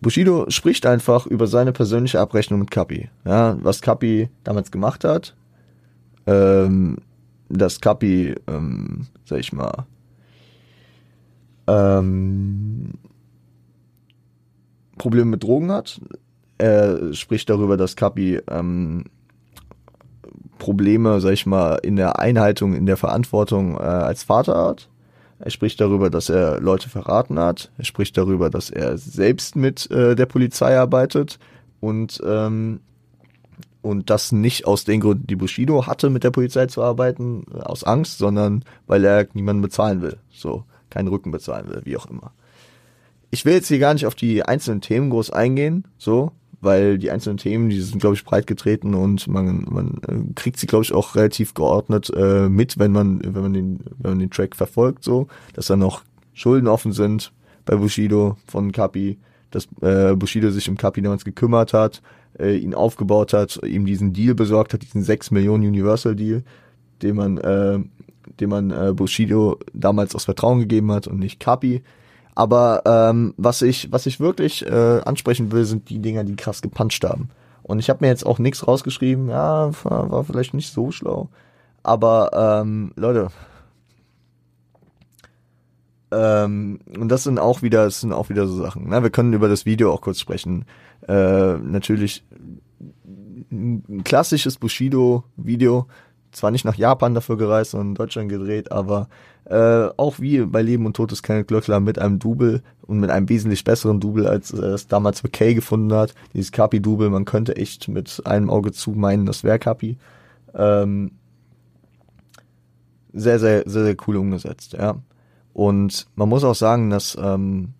Bushido 0.00 0.46
spricht 0.48 0.84
einfach 0.86 1.26
über 1.26 1.46
seine 1.46 1.72
persönliche 1.72 2.20
Abrechnung 2.20 2.60
mit 2.60 2.70
Kapi. 2.70 3.08
Ja, 3.24 3.56
was 3.62 3.80
Kapi 3.80 4.28
damals 4.42 4.70
gemacht 4.70 5.04
hat, 5.04 5.34
ähm, 6.26 6.98
dass 7.48 7.80
Kapi, 7.80 8.34
ähm, 8.48 9.06
sag 9.24 9.38
ich 9.40 9.52
mal, 9.52 9.86
ähm, 11.68 12.94
Probleme 14.98 15.30
mit 15.30 15.42
Drogen 15.42 15.70
hat. 15.70 16.00
Er 16.58 17.12
spricht 17.14 17.48
darüber, 17.50 17.76
dass 17.76 17.96
Kapi 17.96 18.40
ähm, 18.48 19.04
Probleme, 20.62 21.20
sag 21.20 21.32
ich 21.32 21.44
mal, 21.44 21.74
in 21.82 21.96
der 21.96 22.20
Einhaltung, 22.20 22.74
in 22.74 22.86
der 22.86 22.96
Verantwortung 22.96 23.74
äh, 23.74 23.80
als 23.80 24.22
Vater 24.22 24.64
hat. 24.64 24.88
Er 25.40 25.50
spricht 25.50 25.80
darüber, 25.80 26.08
dass 26.08 26.28
er 26.28 26.60
Leute 26.60 26.88
verraten 26.88 27.36
hat. 27.36 27.72
Er 27.78 27.84
spricht 27.84 28.16
darüber, 28.16 28.48
dass 28.48 28.70
er 28.70 28.96
selbst 28.96 29.56
mit 29.56 29.90
äh, 29.90 30.14
der 30.14 30.26
Polizei 30.26 30.78
arbeitet 30.78 31.40
und 31.80 32.22
ähm, 32.24 32.78
und 33.80 34.10
das 34.10 34.30
nicht 34.30 34.64
aus 34.64 34.84
den 34.84 35.00
Gründen, 35.00 35.26
die 35.26 35.34
Bushido 35.34 35.88
hatte, 35.88 36.08
mit 36.08 36.22
der 36.22 36.30
Polizei 36.30 36.66
zu 36.66 36.80
arbeiten, 36.80 37.44
äh, 37.52 37.58
aus 37.58 37.82
Angst, 37.82 38.18
sondern 38.18 38.64
weil 38.86 39.04
er 39.04 39.26
niemanden 39.32 39.62
bezahlen 39.62 40.00
will. 40.00 40.18
So, 40.30 40.62
keinen 40.90 41.08
Rücken 41.08 41.32
bezahlen 41.32 41.68
will, 41.70 41.80
wie 41.82 41.96
auch 41.96 42.06
immer. 42.06 42.30
Ich 43.32 43.44
will 43.44 43.54
jetzt 43.54 43.66
hier 43.66 43.80
gar 43.80 43.94
nicht 43.94 44.06
auf 44.06 44.14
die 44.14 44.44
einzelnen 44.44 44.80
Themen 44.80 45.10
groß 45.10 45.30
eingehen, 45.30 45.88
so, 45.98 46.30
weil 46.62 46.96
die 46.96 47.10
einzelnen 47.10 47.38
Themen, 47.38 47.68
die 47.68 47.80
sind, 47.80 48.00
glaube 48.00 48.14
ich, 48.14 48.24
breit 48.24 48.46
getreten 48.46 48.94
und 48.94 49.26
man, 49.26 49.66
man 49.68 50.00
äh, 50.06 50.32
kriegt 50.34 50.58
sie, 50.58 50.68
glaube 50.68 50.84
ich, 50.84 50.92
auch 50.94 51.16
relativ 51.16 51.54
geordnet 51.54 52.10
äh, 52.16 52.48
mit, 52.48 52.78
wenn 52.78 52.92
man, 52.92 53.20
wenn 53.22 53.42
man 53.42 53.52
den, 53.52 53.80
wenn 53.98 54.12
man 54.12 54.18
den 54.20 54.30
Track 54.30 54.54
verfolgt, 54.54 55.02
so, 55.02 55.26
dass 55.54 55.66
da 55.66 55.76
noch 55.76 56.02
Schulden 56.32 56.68
offen 56.68 56.92
sind 56.92 57.32
bei 57.64 57.74
Bushido 57.74 58.36
von 58.46 58.70
Kapi, 58.70 59.18
dass 59.50 59.68
äh, 59.82 60.14
Bushido 60.14 60.50
sich 60.50 60.68
um 60.68 60.76
Kapi 60.76 61.02
damals 61.02 61.24
gekümmert 61.24 61.72
hat, 61.72 62.00
äh, 62.38 62.56
ihn 62.56 62.74
aufgebaut 62.74 63.32
hat, 63.32 63.60
ihm 63.66 63.84
diesen 63.84 64.12
Deal 64.12 64.36
besorgt 64.36 64.72
hat, 64.72 64.82
diesen 64.82 65.02
6 65.02 65.32
Millionen 65.32 65.66
Universal 65.66 66.14
Deal, 66.14 66.44
den 67.02 67.16
man, 67.16 67.38
äh, 67.38 67.80
den 68.38 68.48
man 68.48 68.70
äh, 68.70 68.92
Bushido 68.94 69.58
damals 69.72 70.14
aus 70.14 70.26
Vertrauen 70.26 70.60
gegeben 70.60 70.92
hat 70.92 71.08
und 71.08 71.18
nicht 71.18 71.40
Kapi. 71.40 71.82
Aber 72.34 72.82
ähm, 72.86 73.34
was 73.36 73.62
ich, 73.62 73.92
was 73.92 74.06
ich 74.06 74.20
wirklich 74.20 74.64
äh, 74.66 75.00
ansprechen 75.04 75.52
will, 75.52 75.64
sind 75.64 75.90
die 75.90 75.98
Dinger, 75.98 76.24
die 76.24 76.36
krass 76.36 76.62
gepuncht 76.62 77.04
haben. 77.04 77.28
Und 77.62 77.78
ich 77.78 77.90
habe 77.90 78.04
mir 78.04 78.08
jetzt 78.08 78.26
auch 78.26 78.38
nichts 78.38 78.66
rausgeschrieben. 78.66 79.28
Ja, 79.28 79.70
war, 79.84 80.24
vielleicht 80.24 80.54
nicht 80.54 80.72
so 80.72 80.90
schlau. 80.90 81.28
Aber 81.82 82.60
ähm, 82.62 82.92
Leute, 82.96 83.28
ähm, 86.10 86.80
und 86.98 87.08
das 87.08 87.24
sind 87.24 87.38
auch 87.38 87.62
wieder, 87.62 87.84
das 87.84 88.00
sind 88.00 88.12
auch 88.12 88.28
wieder 88.28 88.46
so 88.46 88.56
Sachen. 88.56 88.88
Ne? 88.88 89.02
Wir 89.02 89.10
können 89.10 89.32
über 89.32 89.48
das 89.48 89.66
Video 89.66 89.92
auch 89.92 90.00
kurz 90.00 90.20
sprechen. 90.20 90.64
Äh, 91.08 91.54
natürlich 91.58 92.24
ein 93.50 94.02
klassisches 94.04 94.56
Bushido-Video. 94.56 95.86
Zwar 96.32 96.50
nicht 96.50 96.64
nach 96.64 96.76
Japan 96.76 97.14
dafür 97.14 97.36
gereist, 97.36 97.72
sondern 97.72 97.88
in 97.88 97.94
Deutschland 97.94 98.28
gedreht, 98.28 98.72
aber 98.72 99.08
äh, 99.44 99.88
auch 99.96 100.18
wie 100.18 100.40
bei 100.40 100.62
Leben 100.62 100.86
und 100.86 100.96
Tod 100.96 101.10
des 101.10 101.22
Kenneth 101.22 101.48
Glöckler 101.48 101.80
mit 101.80 101.98
einem 101.98 102.18
Double 102.18 102.62
und 102.82 103.00
mit 103.00 103.10
einem 103.10 103.28
wesentlich 103.28 103.64
besseren 103.64 104.00
Double, 104.00 104.26
als 104.26 104.52
er 104.52 104.74
es 104.74 104.88
damals 104.88 105.20
für 105.20 105.28
Kay 105.28 105.54
gefunden 105.54 105.92
hat. 105.92 106.14
Dieses 106.32 106.52
Kapi-Double, 106.52 107.10
man 107.10 107.24
könnte 107.24 107.56
echt 107.56 107.88
mit 107.88 108.22
einem 108.24 108.50
Auge 108.50 108.72
zu 108.72 108.92
meinen, 108.92 109.26
das 109.26 109.44
wäre 109.44 109.58
Kapi. 109.58 109.98
Ähm, 110.54 111.12
sehr, 113.12 113.38
sehr, 113.38 113.64
sehr, 113.66 113.84
sehr 113.84 113.96
cool 114.06 114.16
umgesetzt, 114.16 114.72
ja. 114.72 114.96
Und 115.52 116.06
man 116.14 116.28
muss 116.28 116.44
auch 116.44 116.54
sagen, 116.54 116.88
dass, 116.88 117.16
ähm, 117.20 117.74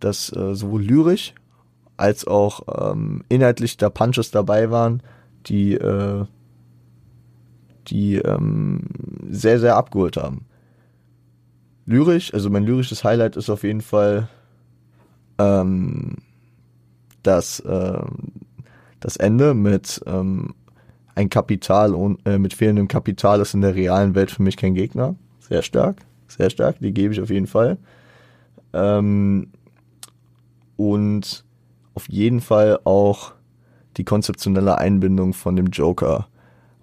dass 0.00 0.34
äh, 0.34 0.54
sowohl 0.54 0.82
lyrisch 0.82 1.34
als 1.96 2.26
auch 2.26 2.62
ähm, 2.90 3.22
inhaltlich 3.28 3.76
da 3.76 3.90
Punches 3.90 4.32
dabei 4.32 4.70
waren, 4.70 5.02
die 5.46 5.74
äh, 5.74 6.24
die 7.88 8.16
ähm, 8.16 8.82
sehr, 9.30 9.58
sehr 9.58 9.76
abgeholt 9.76 10.16
haben. 10.16 10.46
Lyrisch, 11.86 12.32
also 12.32 12.48
mein 12.50 12.64
lyrisches 12.64 13.04
Highlight 13.04 13.36
ist 13.36 13.50
auf 13.50 13.64
jeden 13.64 13.80
Fall 13.80 14.28
ähm, 15.38 16.16
das, 17.22 17.60
äh, 17.60 18.02
das 19.00 19.16
Ende 19.16 19.54
mit 19.54 20.00
ähm, 20.06 20.54
ein 21.14 21.28
Kapital 21.28 21.94
und 21.94 22.24
äh, 22.26 22.38
mit 22.38 22.54
fehlendem 22.54 22.88
Kapital 22.88 23.40
ist 23.40 23.54
in 23.54 23.60
der 23.60 23.74
realen 23.74 24.14
Welt 24.14 24.30
für 24.30 24.42
mich 24.42 24.56
kein 24.56 24.74
Gegner. 24.74 25.16
Sehr 25.40 25.62
stark, 25.62 25.96
sehr 26.28 26.50
stark, 26.50 26.76
die 26.80 26.92
gebe 26.92 27.12
ich 27.12 27.20
auf 27.20 27.30
jeden 27.30 27.46
Fall. 27.46 27.78
Ähm, 28.72 29.48
und 30.76 31.44
auf 31.94 32.08
jeden 32.08 32.40
Fall 32.40 32.80
auch 32.84 33.32
die 33.96 34.04
konzeptionelle 34.04 34.78
Einbindung 34.78 35.34
von 35.34 35.56
dem 35.56 35.66
Joker 35.66 36.28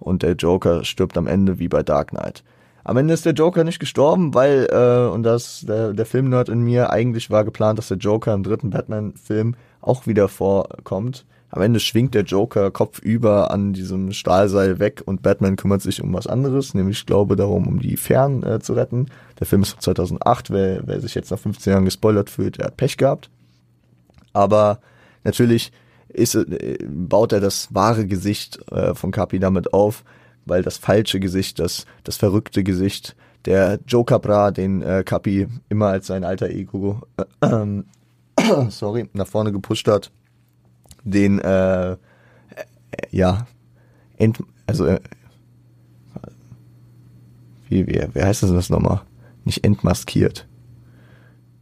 und 0.10 0.24
der 0.24 0.34
Joker 0.34 0.84
stirbt 0.84 1.18
am 1.18 1.28
Ende 1.28 1.60
wie 1.60 1.68
bei 1.68 1.84
Dark 1.84 2.10
Knight. 2.10 2.44
Am 2.84 2.98
Ende 2.98 3.14
ist 3.14 3.26
der 3.26 3.34
Joker 3.34 3.64
nicht 3.64 3.80
gestorben, 3.80 4.34
weil, 4.34 4.68
äh, 4.72 5.14
und 5.14 5.22
das, 5.24 5.64
der, 5.68 5.94
der 5.94 6.06
Filmnerd 6.08 6.50
in 6.50 6.62
mir, 6.62 6.90
eigentlich 6.90 7.30
war 7.30 7.46
geplant, 7.46 7.78
dass 7.78 7.90
der 7.90 7.98
Joker 7.98 8.34
im 8.34 8.42
dritten 8.42 8.72
Batman-Film 8.72 9.56
auch 9.82 10.08
wieder 10.08 10.28
vorkommt. 10.28 11.26
Am 11.52 11.62
Ende 11.62 11.80
schwingt 11.80 12.16
der 12.16 12.24
Joker 12.24 12.72
kopfüber 12.72 13.52
an 13.52 13.74
diesem 13.74 14.12
Stahlseil 14.12 14.80
weg 14.80 15.04
und 15.06 15.22
Batman 15.22 15.56
kümmert 15.56 15.82
sich 15.82 16.02
um 16.02 16.14
was 16.14 16.28
anderes, 16.28 16.74
nämlich 16.74 17.00
ich 17.00 17.06
glaube 17.06 17.36
darum, 17.36 17.68
um 17.68 17.80
die 17.80 17.98
Fern 17.98 18.44
äh, 18.44 18.60
zu 18.60 18.74
retten. 18.74 19.08
Der 19.40 19.46
Film 19.46 19.62
ist 19.62 19.72
von 19.72 19.82
2008, 19.82 20.50
wer, 20.50 20.88
wer 20.88 21.00
sich 21.02 21.16
jetzt 21.16 21.32
nach 21.32 21.40
15 21.40 21.72
Jahren 21.72 21.86
gespoilert 21.86 22.30
fühlt, 22.30 22.58
der 22.58 22.68
hat 22.68 22.78
Pech 22.78 22.98
gehabt. 22.98 23.30
Aber 24.34 24.80
natürlich 25.24 25.72
ist, 26.10 26.36
äh, 26.36 26.78
baut 26.86 27.32
er 27.32 27.40
das 27.40 27.74
wahre 27.74 28.06
Gesicht 28.06 28.60
äh, 28.72 28.94
von 28.96 29.12
Capi 29.12 29.40
damit 29.40 29.74
auf, 29.74 30.04
weil 30.46 30.62
das 30.62 30.78
falsche 30.78 31.20
Gesicht, 31.20 31.60
das, 31.60 31.86
das 32.04 32.18
verrückte 32.18 32.64
Gesicht, 32.64 33.16
der 33.46 33.80
Joe 33.88 34.04
Capra, 34.04 34.52
den 34.52 34.82
äh, 34.82 35.04
Capi 35.06 35.48
immer 35.70 35.88
als 35.88 36.08
sein 36.08 36.24
alter 36.24 36.50
Ego, 36.50 37.02
äh, 37.42 37.84
sorry, 38.70 39.10
nach 39.14 39.28
vorne 39.28 39.52
gepusht 39.52 39.88
hat, 39.88 40.12
den, 41.04 41.40
äh, 41.40 41.92
äh 41.92 41.98
ja, 43.12 43.48
ent, 44.18 44.44
also, 44.66 44.98
wie, 47.70 47.88
wie, 47.88 48.08
wie 48.14 48.22
heißt 48.22 48.44
das 48.44 48.70
nochmal? 48.70 49.02
Nicht 49.46 49.64
entmaskiert. 49.64 50.48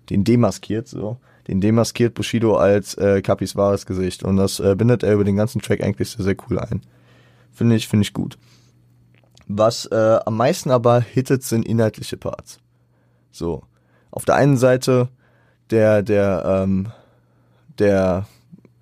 Den 0.10 0.24
demaskiert, 0.24 0.88
so 0.88 1.18
den 1.48 1.62
demaskiert 1.62 2.14
Bushido 2.14 2.58
als 2.58 2.96
äh, 2.96 3.22
Capis 3.22 3.56
wahres 3.56 3.86
Gesicht. 3.86 4.24
Und 4.24 4.38
das 4.38 4.60
äh, 4.60 4.76
bindet 4.76 5.04
er 5.04 5.14
über 5.14 5.24
den 5.24 5.36
ganzen 5.36 5.62
Track 5.62 5.82
eigentlich 5.82 6.10
sehr, 6.10 6.24
sehr 6.24 6.36
cool 6.50 6.60
ein. 6.60 6.82
Finde 7.52 7.76
ich, 7.76 7.88
finde 7.88 8.04
ich 8.04 8.14
gut. 8.14 8.38
Was 9.48 9.86
äh, 9.86 10.20
am 10.26 10.36
meisten 10.36 10.72
aber 10.72 11.00
hittet, 11.00 11.44
sind 11.44 11.66
inhaltliche 11.66 12.18
Parts. 12.18 12.60
So. 13.32 13.64
Auf 14.12 14.26
der 14.26 14.36
einen 14.36 14.58
Seite 14.58 15.10
der, 15.70 16.02
der, 16.02 16.44
ähm, 16.46 16.88
der 17.80 18.28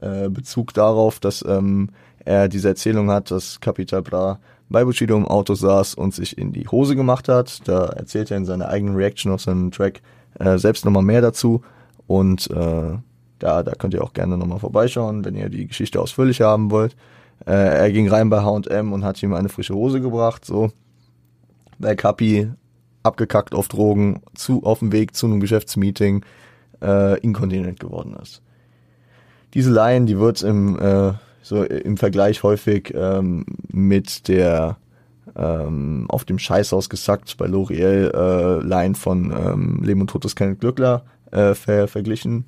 äh, 0.01 0.30
Bezug 0.30 0.74
darauf, 0.74 1.20
dass 1.20 1.43
ähm, 1.47 1.89
er 2.20 2.47
diese 2.47 2.70
Erzählung 2.70 3.11
hat, 3.11 3.32
dass 3.32 3.59
Capital 3.59 4.01
Bra 4.01 4.39
bei 4.70 4.84
Bushido 4.84 5.16
im 5.16 5.28
Auto 5.28 5.53
saß 5.53 5.93
und 5.95 6.13
sich 6.13 6.38
in 6.38 6.51
die 6.51 6.68
Hose 6.68 6.95
gemacht 6.95 7.30
hat. 7.30 7.68
Da 7.68 7.86
erzählt 7.86 8.32
er 8.32 8.38
in 8.38 8.45
seiner 8.45 8.70
eigenen 8.70 8.95
Reaction 8.95 9.32
auf 9.32 9.41
seinen 9.41 9.72
Track 9.72 10.01
äh, 10.39 10.57
selbst 10.57 10.86
nochmal 10.86 11.03
mehr 11.03 11.22
dazu. 11.22 11.61
Und 12.08 12.49
äh, 12.51 12.97
da, 13.39 13.64
da 13.64 13.72
könnt 13.74 13.93
ihr 13.93 14.03
auch 14.03 14.14
gerne 14.14 14.38
nochmal 14.38 14.60
vorbeischauen, 14.60 15.26
wenn 15.26 15.36
ihr 15.36 15.49
die 15.49 15.68
Geschichte 15.68 16.01
ausführlich 16.01 16.41
haben 16.41 16.72
wollt. 16.72 16.95
Äh, 17.45 17.51
er 17.51 17.91
ging 17.91 18.08
rein 18.08 18.30
bei 18.30 18.41
H&M 18.41 18.93
und 18.93 19.03
hat 19.03 19.22
ihm 19.22 19.34
eine 19.34 19.49
frische 19.49 19.76
Hose 19.76 20.01
gebracht, 20.01 20.45
so. 20.45 20.72
Weil 21.80 21.95
Kapi 21.95 22.49
abgekackt 23.03 23.53
auf 23.53 23.68
Drogen, 23.68 24.22
zu, 24.34 24.64
auf 24.64 24.80
dem 24.80 24.91
Weg 24.91 25.16
zu 25.16 25.26
einem 25.26 25.39
Geschäftsmeeting, 25.39 26.24
äh, 26.82 27.20
inkontinent 27.20 27.80
geworden 27.80 28.16
ist. 28.22 28.41
Diese 29.53 29.72
Line, 29.72 30.06
die 30.06 30.20
wird 30.20 30.41
im, 30.41 30.80
äh, 30.80 31.14
so 31.41 31.64
im 31.64 31.97
Vergleich 31.97 32.43
häufig 32.43 32.93
ähm, 32.95 33.45
mit 33.72 34.28
der 34.28 34.78
ähm, 35.36 36.06
auf 36.10 36.26
dem 36.26 36.39
Scheißhaus 36.39 36.89
gesackt 36.89 37.38
bei 37.38 37.45
L'Oreal 37.45 38.14
äh, 38.14 38.66
Line 38.66 38.95
von 38.95 39.32
ähm, 39.32 39.82
Leben 39.84 40.01
und 40.01 40.10
Tod 40.10 40.24
des 40.24 40.36
Kenneth 40.36 40.60
Glückler 40.60 41.03
äh, 41.36 41.53
ver 41.53 41.88
verglichen. 41.88 42.45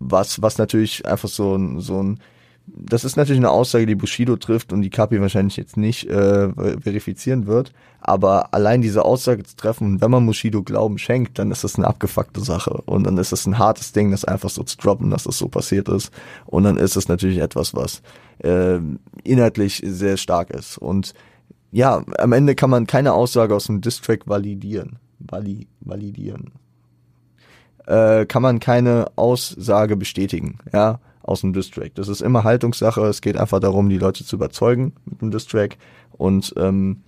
Was, 0.00 0.42
was 0.42 0.58
natürlich 0.58 1.06
einfach 1.06 1.28
so 1.28 1.56
ein, 1.56 1.80
so 1.80 2.02
ein, 2.02 2.20
das 2.66 3.04
ist 3.04 3.16
natürlich 3.16 3.40
eine 3.40 3.50
Aussage, 3.50 3.86
die 3.86 3.94
Bushido 3.94 4.36
trifft 4.36 4.72
und 4.72 4.82
die 4.82 4.90
Kapi 4.90 5.20
wahrscheinlich 5.20 5.56
jetzt 5.56 5.76
nicht 5.76 6.06
äh, 6.08 6.50
verifizieren 6.80 7.46
wird. 7.46 7.72
Aber 8.00 8.52
allein 8.52 8.82
diese 8.82 9.04
Aussage 9.04 9.42
zu 9.42 9.56
treffen, 9.56 10.00
wenn 10.00 10.10
man 10.10 10.26
Bushido 10.26 10.62
Glauben 10.62 10.98
schenkt, 10.98 11.38
dann 11.38 11.50
ist 11.50 11.64
das 11.64 11.76
eine 11.76 11.86
abgefuckte 11.86 12.40
Sache. 12.40 12.82
Und 12.84 13.04
dann 13.04 13.16
ist 13.16 13.32
das 13.32 13.46
ein 13.46 13.58
hartes 13.58 13.92
Ding, 13.92 14.10
das 14.10 14.24
einfach 14.24 14.50
so 14.50 14.62
zu 14.62 14.76
droppen, 14.76 15.10
dass 15.10 15.24
das 15.24 15.38
so 15.38 15.48
passiert 15.48 15.88
ist. 15.88 16.12
Und 16.46 16.64
dann 16.64 16.76
ist 16.76 16.96
es 16.96 17.08
natürlich 17.08 17.38
etwas, 17.38 17.74
was 17.74 18.02
äh, 18.38 18.78
inhaltlich 19.24 19.82
sehr 19.84 20.16
stark 20.16 20.50
ist. 20.50 20.78
Und 20.78 21.14
ja, 21.72 22.04
am 22.18 22.32
Ende 22.32 22.54
kann 22.54 22.70
man 22.70 22.86
keine 22.86 23.14
Aussage 23.14 23.54
aus 23.54 23.66
dem 23.66 23.80
Distrack 23.80 24.28
validieren. 24.28 24.98
Vali 25.18 25.66
validieren 25.80 26.52
äh, 27.88 28.26
kann 28.26 28.42
man 28.42 28.60
keine 28.60 29.06
Aussage 29.16 29.96
bestätigen, 29.96 30.58
ja, 30.72 31.00
aus 31.22 31.40
dem 31.40 31.54
Distrack. 31.54 31.94
Das 31.94 32.08
ist 32.08 32.20
immer 32.20 32.44
Haltungssache. 32.44 33.00
Es 33.06 33.22
geht 33.22 33.38
einfach 33.38 33.60
darum, 33.60 33.88
die 33.88 33.98
Leute 33.98 34.24
zu 34.24 34.36
überzeugen 34.36 34.92
mit 35.06 35.22
dem 35.22 35.30
Distrack 35.30 35.76
und 36.12 36.54
ähm, 36.56 37.02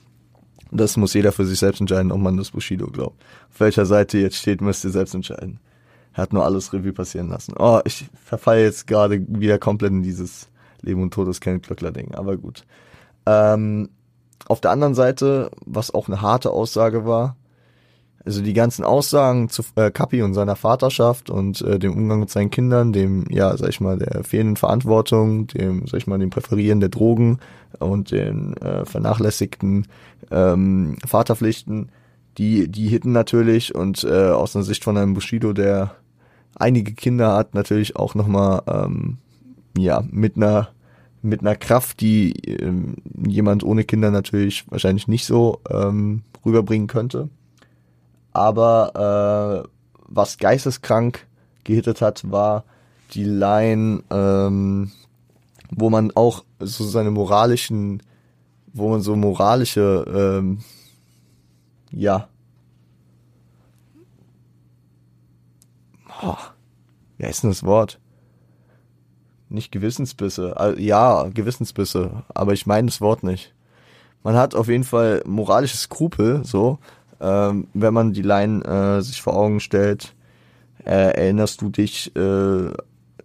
das 0.72 0.96
muss 0.96 1.14
jeder 1.14 1.32
für 1.32 1.44
sich 1.44 1.58
selbst 1.58 1.80
entscheiden, 1.80 2.12
ob 2.12 2.20
man 2.20 2.36
das 2.36 2.52
Bushido 2.52 2.86
glaubt. 2.86 3.20
Auf 3.52 3.60
welcher 3.60 3.86
Seite 3.86 4.18
jetzt 4.18 4.36
steht, 4.36 4.60
müsst 4.60 4.84
ihr 4.84 4.90
selbst 4.90 5.14
entscheiden. 5.14 5.60
Er 6.14 6.22
hat 6.22 6.32
nur 6.32 6.44
alles 6.44 6.72
Revue 6.72 6.92
passieren 6.92 7.28
lassen. 7.28 7.54
Oh, 7.58 7.80
ich 7.84 8.08
verfalle 8.24 8.62
jetzt 8.62 8.86
gerade 8.86 9.24
wieder 9.28 9.58
komplett 9.58 9.90
in 9.90 10.02
dieses 10.02 10.48
Leben 10.80 11.02
und 11.02 11.12
Todes 11.12 11.40
Glöckler 11.40 11.92
Ding, 11.92 12.14
aber 12.14 12.36
gut. 12.36 12.64
Ähm, 13.26 13.90
auf 14.46 14.60
der 14.60 14.70
anderen 14.70 14.94
Seite, 14.94 15.50
was 15.66 15.92
auch 15.92 16.08
eine 16.08 16.22
harte 16.22 16.50
Aussage 16.50 17.04
war, 17.04 17.36
also 18.24 18.42
die 18.42 18.52
ganzen 18.52 18.84
Aussagen 18.84 19.48
zu 19.48 19.62
äh, 19.76 20.22
und 20.22 20.34
seiner 20.34 20.56
Vaterschaft 20.56 21.30
und 21.30 21.62
äh, 21.62 21.78
dem 21.78 21.94
Umgang 21.94 22.20
mit 22.20 22.30
seinen 22.30 22.50
Kindern, 22.50 22.92
dem, 22.92 23.24
ja, 23.30 23.56
sag 23.56 23.70
ich 23.70 23.80
mal, 23.80 23.98
der 23.98 24.24
fehlenden 24.24 24.56
Verantwortung, 24.56 25.46
dem, 25.46 25.86
sag 25.86 25.98
ich 25.98 26.06
mal, 26.06 26.18
dem 26.18 26.30
Präferieren 26.30 26.80
der 26.80 26.90
Drogen 26.90 27.38
und 27.78 28.10
den 28.10 28.56
äh, 28.58 28.84
vernachlässigten 28.84 29.86
ähm, 30.30 30.96
Vaterpflichten, 31.06 31.90
die, 32.36 32.68
die 32.68 32.88
hitten 32.88 33.12
natürlich 33.12 33.74
und 33.74 34.04
äh, 34.04 34.28
aus 34.28 34.52
der 34.52 34.62
Sicht 34.62 34.84
von 34.84 34.98
einem 34.98 35.14
Bushido, 35.14 35.52
der 35.52 35.94
einige 36.54 36.92
Kinder 36.92 37.34
hat, 37.34 37.54
natürlich 37.54 37.96
auch 37.96 38.14
nochmal, 38.14 38.62
ähm, 38.66 39.16
ja, 39.78 40.04
mit 40.10 40.36
einer 40.36 40.68
mit 41.22 41.42
einer 41.42 41.54
Kraft, 41.54 42.00
die 42.00 42.32
ähm, 42.32 42.96
jemand 43.26 43.62
ohne 43.62 43.84
Kinder 43.84 44.10
natürlich 44.10 44.64
wahrscheinlich 44.70 45.06
nicht 45.06 45.26
so 45.26 45.60
ähm, 45.68 46.22
rüberbringen 46.46 46.86
könnte 46.86 47.28
aber 48.32 49.64
äh, 49.64 49.68
was 50.08 50.38
geisteskrank 50.38 51.26
gehittet 51.64 52.00
hat, 52.00 52.30
war 52.30 52.64
die 53.12 53.24
Line, 53.24 54.02
ähm, 54.10 54.92
wo 55.70 55.90
man 55.90 56.12
auch 56.14 56.44
so 56.58 56.84
seine 56.84 57.10
moralischen, 57.10 58.02
wo 58.72 58.88
man 58.88 59.00
so 59.00 59.16
moralische, 59.16 60.04
ähm, 60.08 60.60
ja, 61.90 62.28
oh, 66.22 66.36
wie 67.18 67.26
heißt 67.26 67.42
denn 67.42 67.50
das 67.50 67.64
Wort? 67.64 68.00
Nicht 69.48 69.72
Gewissensbisse, 69.72 70.54
ja, 70.78 71.28
Gewissensbisse, 71.28 72.22
aber 72.32 72.52
ich 72.52 72.66
meine 72.66 72.86
das 72.86 73.00
Wort 73.00 73.24
nicht. 73.24 73.52
Man 74.22 74.36
hat 74.36 74.54
auf 74.54 74.68
jeden 74.68 74.84
Fall 74.84 75.22
moralische 75.26 75.76
Skrupel, 75.76 76.44
so, 76.44 76.78
ähm, 77.20 77.66
wenn 77.74 77.94
man 77.94 78.12
die 78.12 78.22
Line 78.22 78.64
äh, 78.64 79.02
sich 79.02 79.20
vor 79.20 79.36
Augen 79.36 79.60
stellt, 79.60 80.14
äh, 80.84 81.14
erinnerst 81.14 81.60
du 81.60 81.68
dich, 81.68 82.14
äh, 82.16 82.70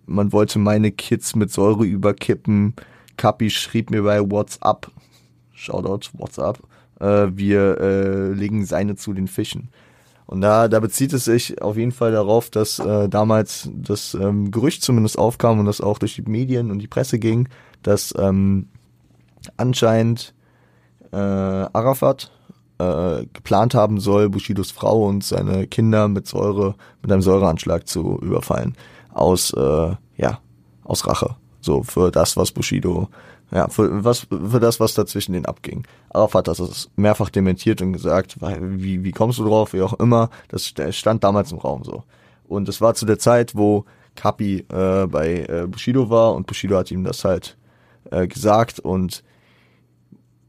man 0.06 0.32
wollte 0.32 0.60
meine 0.60 0.92
Kids 0.92 1.36
mit 1.36 1.52
Säure 1.52 1.86
überkippen. 1.86 2.76
Kapi 3.18 3.50
schrieb 3.50 3.92
mir 3.92 4.04
bei 4.04 4.20
WhatsApp, 4.20 4.92
Shoutout 5.54 6.10
WhatsApp, 6.14 6.60
äh, 7.00 7.28
wir 7.32 7.80
äh, 7.80 8.32
legen 8.34 8.66
seine 8.66 8.96
zu 8.96 9.14
den 9.14 9.28
Fischen. 9.28 9.70
Und 10.28 10.42
da, 10.42 10.68
da 10.68 10.80
bezieht 10.80 11.14
es 11.14 11.26
sich 11.26 11.62
auf 11.62 11.78
jeden 11.78 11.92
Fall 11.92 12.12
darauf, 12.12 12.50
dass 12.50 12.80
äh, 12.80 13.08
damals 13.08 13.70
das 13.76 14.16
ähm, 14.16 14.50
Gerücht 14.50 14.82
zumindest 14.82 15.20
aufkam 15.20 15.60
und 15.60 15.66
das 15.66 15.82
auch 15.82 16.00
durch 16.00 16.16
die 16.16 16.24
Medien 16.24 16.72
und 16.72 16.80
die 16.80 16.88
Presse 16.88 17.20
ging, 17.20 17.48
dass 17.84 18.14
ähm, 18.18 18.68
anscheinend 19.56 20.34
äh, 21.12 21.18
Arafat 21.18 22.32
äh, 22.78 23.26
geplant 23.34 23.74
haben 23.74 24.00
soll, 24.00 24.30
Bushidos 24.30 24.72
Frau 24.72 25.06
und 25.06 25.24
seine 25.24 25.68
Kinder 25.68 26.08
mit 26.08 26.28
Säure, 26.28 26.76
mit 27.02 27.12
einem 27.12 27.22
Säureanschlag 27.22 27.88
zu 27.88 28.20
überfallen. 28.22 28.76
Aus, 29.14 29.54
äh, 29.54 29.96
ja, 30.18 30.40
aus 30.84 31.08
Rache. 31.08 31.36
So, 31.62 31.84
für 31.84 32.12
das, 32.12 32.38
was 32.38 32.52
Bushido, 32.52 33.10
ja, 33.52 33.68
für, 33.70 34.04
was, 34.04 34.28
für 34.30 34.60
das, 34.60 34.80
was 34.80 34.94
dazwischen 34.94 35.34
den 35.34 35.46
abging. 35.46 35.86
Arafat 36.10 36.48
hat 36.48 36.60
das 36.60 36.90
mehrfach 36.96 37.30
dementiert 37.30 37.82
und 37.82 37.94
gesagt, 37.94 38.38
wie, 38.42 39.04
wie 39.04 39.12
kommst 39.12 39.40
du 39.40 39.46
drauf, 39.46 39.74
wie 39.74 39.82
auch 39.82 39.94
immer. 39.94 40.30
Das 40.50 40.74
stand 40.92 41.24
damals 41.24 41.52
im 41.52 41.60
Raum 41.60 41.84
so. 41.84 42.04
Und 42.48 42.70
es 42.70 42.82
war 42.82 42.94
zu 42.94 43.06
der 43.06 43.20
Zeit, 43.20 43.56
wo 43.56 43.86
Kapi 44.16 44.66
äh, 44.70 45.08
bei 45.08 45.46
äh, 45.48 45.68
Bushido 45.68 46.10
war 46.10 46.34
und 46.34 46.48
Bushido 46.48 46.78
hat 46.78 46.92
ihm 46.92 47.04
das 47.04 47.24
halt 47.26 47.58
äh, 48.12 48.28
gesagt 48.28 48.80
und 48.80 49.24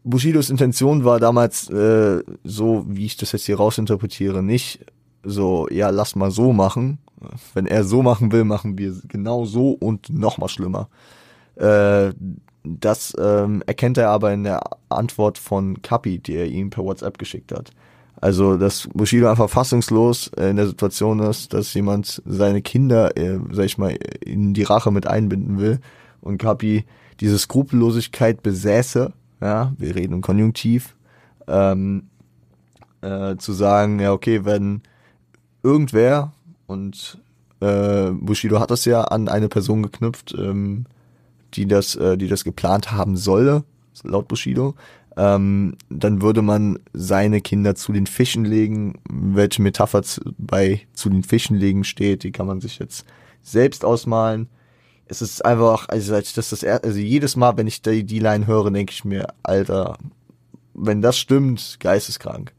Bushidos 0.06 0.50
Intention 0.50 1.04
war 1.04 1.18
damals 1.18 1.68
äh, 1.68 2.22
so, 2.44 2.84
wie 2.86 3.06
ich 3.06 3.16
das 3.16 3.32
jetzt 3.32 3.46
hier 3.46 3.56
rausinterpretiere, 3.56 4.40
nicht 4.40 4.86
so, 5.24 5.66
ja, 5.68 5.90
lass 5.90 6.14
mal 6.14 6.30
so 6.30 6.52
machen. 6.52 6.98
Wenn 7.54 7.66
er 7.66 7.82
so 7.82 8.02
machen 8.02 8.30
will, 8.30 8.44
machen 8.44 8.78
wir 8.78 8.94
genau 9.08 9.44
so 9.46 9.70
und 9.70 10.10
noch 10.10 10.38
mal 10.38 10.48
schlimmer. 10.48 10.88
Äh, 11.56 12.12
das 12.62 13.16
ähm, 13.18 13.64
erkennt 13.66 13.98
er 13.98 14.10
aber 14.10 14.32
in 14.32 14.44
der 14.44 14.60
Antwort 14.88 15.38
von 15.38 15.82
Kapi, 15.82 16.20
die 16.20 16.36
er 16.36 16.46
ihm 16.46 16.70
per 16.70 16.84
WhatsApp 16.84 17.18
geschickt 17.18 17.50
hat. 17.50 17.72
Also, 18.20 18.56
dass 18.56 18.88
Bushido 18.94 19.28
einfach 19.28 19.50
fassungslos 19.50 20.28
äh, 20.36 20.50
in 20.50 20.56
der 20.56 20.68
Situation 20.68 21.18
ist, 21.18 21.52
dass 21.52 21.74
jemand 21.74 22.22
seine 22.24 22.62
Kinder, 22.62 23.16
äh, 23.16 23.40
sag 23.50 23.64
ich 23.64 23.76
mal, 23.76 23.98
in 24.24 24.54
die 24.54 24.62
Rache 24.62 24.92
mit 24.92 25.08
einbinden 25.08 25.58
will 25.58 25.80
und 26.20 26.38
Kapi 26.38 26.84
diese 27.18 27.38
Skrupellosigkeit 27.38 28.42
besäße, 28.42 29.12
ja, 29.40 29.72
wir 29.78 29.94
reden 29.94 30.14
im 30.14 30.22
Konjunktiv, 30.22 30.96
ähm, 31.46 32.08
äh, 33.02 33.36
zu 33.36 33.52
sagen, 33.52 34.00
ja, 34.00 34.12
okay, 34.12 34.44
wenn 34.44 34.82
irgendwer, 35.62 36.32
und 36.66 37.18
äh, 37.60 38.10
Bushido 38.10 38.60
hat 38.60 38.70
das 38.70 38.84
ja 38.84 39.02
an 39.02 39.28
eine 39.28 39.48
Person 39.48 39.82
geknüpft, 39.82 40.34
ähm, 40.36 40.86
die 41.54 41.66
das, 41.66 41.94
äh, 41.96 42.16
die 42.16 42.28
das 42.28 42.44
geplant 42.44 42.92
haben 42.92 43.16
solle, 43.16 43.64
laut 44.02 44.28
Bushido, 44.28 44.74
ähm, 45.16 45.76
dann 45.88 46.20
würde 46.20 46.42
man 46.42 46.78
seine 46.92 47.40
Kinder 47.40 47.74
zu 47.74 47.92
den 47.92 48.06
Fischen 48.06 48.44
legen. 48.44 48.98
Welche 49.08 49.62
Metapher 49.62 50.02
zu, 50.02 50.20
bei 50.36 50.82
zu 50.92 51.08
den 51.08 51.22
Fischen 51.22 51.56
legen 51.56 51.84
steht, 51.84 52.22
die 52.22 52.32
kann 52.32 52.46
man 52.46 52.60
sich 52.60 52.78
jetzt 52.78 53.06
selbst 53.42 53.84
ausmalen 53.84 54.48
es 55.08 55.22
ist 55.22 55.44
einfach, 55.44 55.88
also 55.88 56.14
als 56.14 56.28
ich 56.28 56.34
das 56.34 56.50
das 56.50 56.64
also 56.64 56.98
jedes 56.98 57.36
Mal, 57.36 57.56
wenn 57.56 57.66
ich 57.66 57.82
die, 57.82 58.04
die 58.04 58.18
Line 58.18 58.46
höre, 58.46 58.70
denke 58.70 58.92
ich 58.92 59.04
mir, 59.04 59.28
Alter, 59.42 59.96
wenn 60.74 61.00
das 61.00 61.16
stimmt, 61.16 61.78
geisteskrank. 61.80 62.52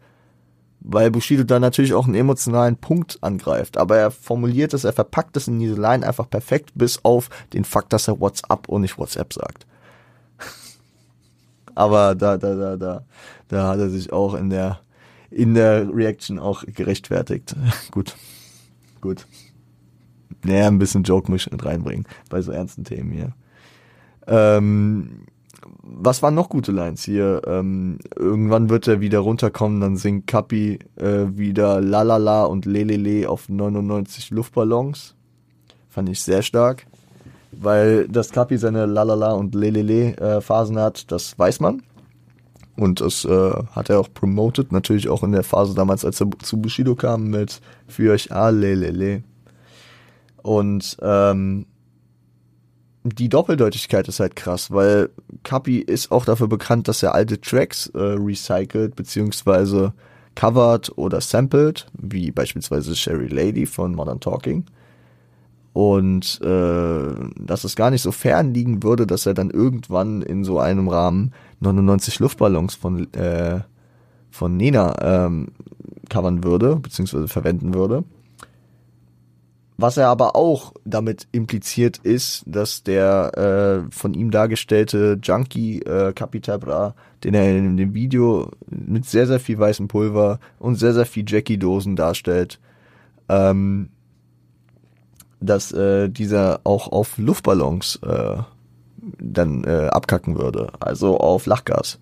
Weil 0.80 1.12
Bushido 1.12 1.43
da 1.43 1.60
natürlich 1.60 1.93
auch 1.93 2.06
einen 2.06 2.16
emotionalen 2.16 2.78
Punkt 2.78 3.18
angreift, 3.22 3.78
aber 3.78 3.98
er 3.98 4.12
formuliert 4.12 4.74
es, 4.74 4.86
er 4.86 4.93
verpackt 4.93 5.36
es 5.36 5.48
in 5.48 5.60
diese 5.60 5.76
Line 5.76 6.08
einfach 6.08 6.30
perfekt, 6.30 6.72
bis 6.76 7.04
auf 7.04 7.30
den 7.52 7.66
Fakt, 7.66 7.91
dass 7.91 8.08
er 8.08 8.22
WhatsApp 8.22 8.70
und 8.70 8.82
nicht 8.82 8.98
WhatsApp 8.98 9.34
sagt. 9.34 9.66
aber 11.76 12.16
da, 12.16 12.38
da, 12.38 12.56
da, 12.56 12.78
da, 12.78 13.04
da 13.50 13.68
hat 13.68 13.80
er 13.80 13.89
sich 13.89 14.14
auch 14.14 14.34
in 14.36 14.50
der, 14.50 14.80
in 15.30 15.54
der 15.54 15.93
Reaction 15.93 16.39
auch 16.39 16.64
gerechtfertigt. 16.66 17.56
gut. 17.91 18.16
Gut 19.02 19.26
naja, 20.43 20.67
ein 20.67 20.79
bisschen 20.79 21.03
Joke-Misch 21.03 21.49
mit 21.51 21.65
reinbringen 21.65 22.05
bei 22.29 22.41
so 22.41 22.51
ernsten 22.51 22.83
Themen 22.83 23.11
hier. 23.11 23.33
Ähm, 24.27 25.21
was 25.81 26.21
waren 26.21 26.35
noch 26.35 26.49
gute 26.49 26.71
Lines 26.71 27.03
hier? 27.03 27.41
Ähm, 27.47 27.99
irgendwann 28.15 28.69
wird 28.69 28.88
er 28.88 28.99
wieder 29.01 29.19
runterkommen, 29.19 29.81
dann 29.81 29.97
singt 29.97 30.27
Kapi 30.27 30.79
äh, 30.97 31.25
wieder 31.29 31.81
Lalala 31.81 32.43
und 32.45 32.65
Lelele 32.65 33.29
auf 33.29 33.49
99 33.49 34.31
Luftballons. 34.31 35.15
Fand 35.89 36.09
ich 36.09 36.21
sehr 36.21 36.41
stark. 36.41 36.85
Weil 37.51 38.07
das 38.07 38.31
Kapi 38.31 38.57
seine 38.57 38.85
Lalala 38.85 39.31
und 39.31 39.55
Lelele 39.55 40.17
äh, 40.17 40.41
Phasen 40.41 40.77
hat, 40.77 41.11
das 41.11 41.39
weiß 41.39 41.59
man. 41.59 41.81
Und 42.75 43.01
das 43.01 43.25
äh, 43.25 43.53
hat 43.71 43.89
er 43.89 43.99
auch 43.99 44.13
promoted, 44.13 44.71
natürlich 44.71 45.09
auch 45.09 45.23
in 45.23 45.31
der 45.31 45.43
Phase 45.43 45.73
damals, 45.73 46.05
als 46.05 46.21
er 46.21 46.29
zu 46.43 46.61
Bushido 46.61 46.93
kam 46.93 47.29
mit 47.29 47.59
Für 47.88 48.11
euch 48.11 48.31
A, 48.31 48.49
Lelele. 48.49 49.23
Und 50.43 50.97
ähm, 51.01 51.65
die 53.03 53.29
Doppeldeutigkeit 53.29 54.07
ist 54.07 54.19
halt 54.19 54.35
krass, 54.35 54.71
weil 54.71 55.09
Kapi 55.43 55.79
ist 55.79 56.11
auch 56.11 56.25
dafür 56.25 56.47
bekannt, 56.47 56.88
dass 56.88 57.03
er 57.03 57.13
alte 57.15 57.39
Tracks 57.39 57.88
äh, 57.88 57.99
recycelt, 57.99 58.95
beziehungsweise 58.95 59.93
covert 60.35 60.91
oder 60.97 61.21
sampled, 61.21 61.88
wie 61.93 62.31
beispielsweise 62.31 62.95
Sherry 62.95 63.27
Lady 63.27 63.65
von 63.65 63.95
Modern 63.95 64.19
Talking. 64.19 64.65
Und 65.73 66.41
äh, 66.41 67.13
dass 67.39 67.63
es 67.63 67.75
gar 67.75 67.91
nicht 67.91 68.01
so 68.01 68.11
fern 68.11 68.53
liegen 68.53 68.81
würde, 68.83 69.05
dass 69.05 69.25
er 69.25 69.35
dann 69.35 69.51
irgendwann 69.51 70.21
in 70.21 70.43
so 70.43 70.59
einem 70.59 70.88
Rahmen 70.88 71.33
99 71.59 72.19
Luftballons 72.19 72.75
von, 72.75 73.11
äh, 73.13 73.61
von 74.31 74.57
Nena 74.57 74.95
ähm, 75.01 75.49
covern 76.09 76.43
würde, 76.43 76.77
beziehungsweise 76.77 77.27
verwenden 77.27 77.73
würde. 77.73 78.03
Was 79.80 79.95
er 79.97 80.07
aber 80.07 80.36
auch 80.36 80.73
damit 80.86 81.28
impliziert 81.32 81.97
ist, 81.99 82.43
dass 82.47 82.82
der 82.82 83.86
äh, 83.88 83.91
von 83.91 84.15
ihm 84.15 84.32
dargestellte 84.32 85.19
Junkie 85.21 85.82
äh, 85.84 86.13
Capitabra, 86.13 86.95
den 87.23 87.36
er 87.36 87.55
in 87.55 87.78
dem 87.78 87.93
Video 87.93 88.49
mit 88.67 89.05
sehr, 89.05 89.28
sehr 89.28 89.39
viel 89.39 89.59
weißem 89.59 89.88
Pulver 89.88 90.39
und 90.57 90.75
sehr, 90.75 90.95
sehr 90.95 91.05
viel 91.05 91.25
Jackie-Dosen 91.28 91.95
darstellt, 91.95 92.59
ähm, 93.30 93.89
dass 95.39 95.71
äh, 95.73 96.09
dieser 96.09 96.61
auch 96.63 96.91
auf 96.91 97.19
Luftballons 97.19 97.99
äh, 98.03 98.38
dann 99.19 99.63
äh, 99.63 99.89
abkacken 99.91 100.39
würde, 100.39 100.71
also 100.80 101.19
auf 101.19 101.45
Lachgas. 101.45 101.99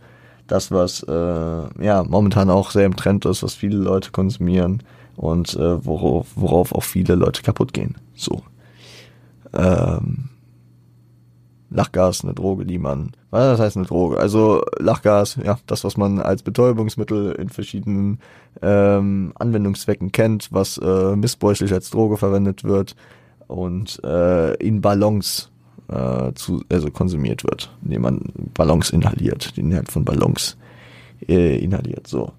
Das, 0.47 0.71
was 0.71 1.03
äh, 1.03 1.83
ja 1.83 2.03
momentan 2.07 2.49
auch 2.49 2.71
sehr 2.71 2.85
im 2.85 2.95
Trend 2.95 3.25
ist, 3.25 3.43
was 3.43 3.53
viele 3.53 3.77
Leute 3.77 4.11
konsumieren 4.11 4.81
und 5.15 5.55
äh, 5.55 5.85
worauf, 5.85 6.27
worauf 6.35 6.73
auch 6.73 6.83
viele 6.83 7.15
Leute 7.15 7.41
kaputt 7.41 7.73
gehen. 7.73 7.95
So. 8.15 8.41
Ähm, 9.53 10.29
Lachgas, 11.69 12.23
eine 12.23 12.33
Droge, 12.33 12.65
die 12.65 12.77
man, 12.77 13.11
was 13.31 13.59
heißt 13.59 13.77
eine 13.77 13.85
Droge? 13.85 14.17
Also 14.17 14.63
Lachgas, 14.77 15.37
ja, 15.43 15.57
das, 15.67 15.83
was 15.83 15.97
man 15.97 16.19
als 16.19 16.43
Betäubungsmittel 16.43 17.33
in 17.33 17.49
verschiedenen 17.49 18.19
ähm, 18.61 19.33
Anwendungszwecken 19.35 20.11
kennt, 20.11 20.49
was 20.51 20.77
äh, 20.77 21.15
missbräuchlich 21.15 21.73
als 21.73 21.89
Droge 21.89 22.17
verwendet 22.17 22.63
wird 22.63 22.95
und 23.47 24.01
äh, 24.03 24.53
in 24.55 24.81
Ballons 24.81 25.51
äh, 25.89 26.33
zu, 26.33 26.63
also 26.69 26.91
konsumiert 26.91 27.43
wird, 27.43 27.71
indem 27.83 28.03
man 28.03 28.21
Ballons 28.53 28.91
inhaliert, 28.91 29.57
den 29.57 29.71
Inhalt 29.71 29.91
von 29.91 30.05
Ballons 30.05 30.57
äh, 31.27 31.57
inhaliert, 31.57 32.07
so. 32.07 32.31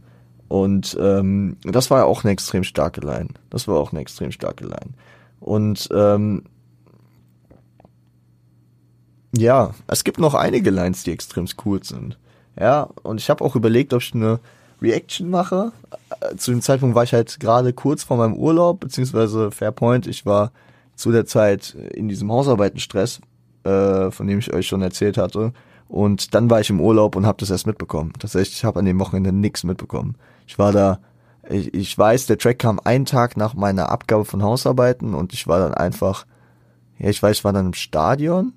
Und 0.49 0.97
ähm, 1.01 1.57
das 1.63 1.91
war 1.91 2.01
ja 2.01 2.05
auch 2.05 2.25
eine 2.25 2.33
extrem 2.33 2.65
starke 2.65 3.01
Line. 3.01 3.31
Das 3.51 3.67
war 3.67 3.77
auch 3.77 3.93
eine 3.93 4.01
extrem 4.01 4.31
starke 4.31 4.65
Line. 4.65 4.95
Und 5.41 5.89
ähm, 5.93 6.45
ja, 9.37 9.75
es 9.87 10.05
gibt 10.05 10.19
noch 10.19 10.35
einige 10.35 10.71
Lines, 10.71 11.03
die 11.03 11.13
extrem 11.13 11.47
cool 11.65 11.83
sind. 11.83 12.19
Ja, 12.59 12.89
und 13.03 13.21
ich 13.21 13.29
habe 13.29 13.45
auch 13.45 13.57
überlegt, 13.57 13.93
ob 13.93 14.03
ich 14.03 14.15
eine 14.15 14.41
Reaction 14.81 15.29
mache. 15.29 15.73
Äh, 16.21 16.37
zu 16.37 16.53
dem 16.53 16.63
Zeitpunkt 16.63 16.95
war 16.95 17.05
ich 17.05 17.13
halt 17.13 17.39
gerade 17.41 17.73
kurz 17.73 18.05
vor 18.05 18.17
meinem 18.17 18.35
Urlaub, 18.35 18.81
beziehungsweise 18.81 19.51
Fairpoint. 19.51 20.07
Ich 20.07 20.27
war 20.27 20.53
zu 20.95 21.13
der 21.13 21.27
Zeit 21.27 21.77
in 21.93 22.09
diesem 22.09 22.31
Hausarbeitenstress, 22.33 23.21
äh, 23.65 24.11
von 24.11 24.27
dem 24.27 24.39
ich 24.39 24.53
euch 24.53 24.67
schon 24.67 24.83
erzählt 24.83 25.19
hatte. 25.19 25.53
Und 25.89 26.35
dann 26.35 26.51
war 26.51 26.61
ich 26.61 26.71
im 26.71 26.81
Urlaub 26.81 27.17
und 27.17 27.27
habe 27.27 27.39
das 27.39 27.51
erst 27.51 27.67
mitbekommen. 27.67 28.13
Tatsächlich, 28.19 28.57
ich 28.57 28.65
habe 28.65 28.79
an 28.79 28.87
dem 28.87 28.99
Wochenende 28.99 29.33
nichts 29.33 29.65
mitbekommen. 29.65 30.17
Ich 30.47 30.59
war 30.59 30.73
da, 30.73 31.01
ich, 31.49 31.75
ich 31.75 31.97
weiß, 31.97 32.27
der 32.27 32.39
Track 32.39 32.59
kam 32.59 32.81
einen 32.83 33.05
Tag 33.05 33.37
nach 33.37 33.55
meiner 33.55 33.91
Abgabe 33.91 34.25
von 34.25 34.43
Hausarbeiten 34.43 35.15
und 35.15 35.33
ich 35.33 35.47
war 35.47 35.59
dann 35.59 35.75
einfach, 35.75 36.27
ja, 36.99 37.09
ich 37.09 37.23
weiß, 37.23 37.39
ich 37.39 37.45
war 37.45 37.53
dann 37.53 37.67
im 37.67 37.75
Stadion 37.75 38.53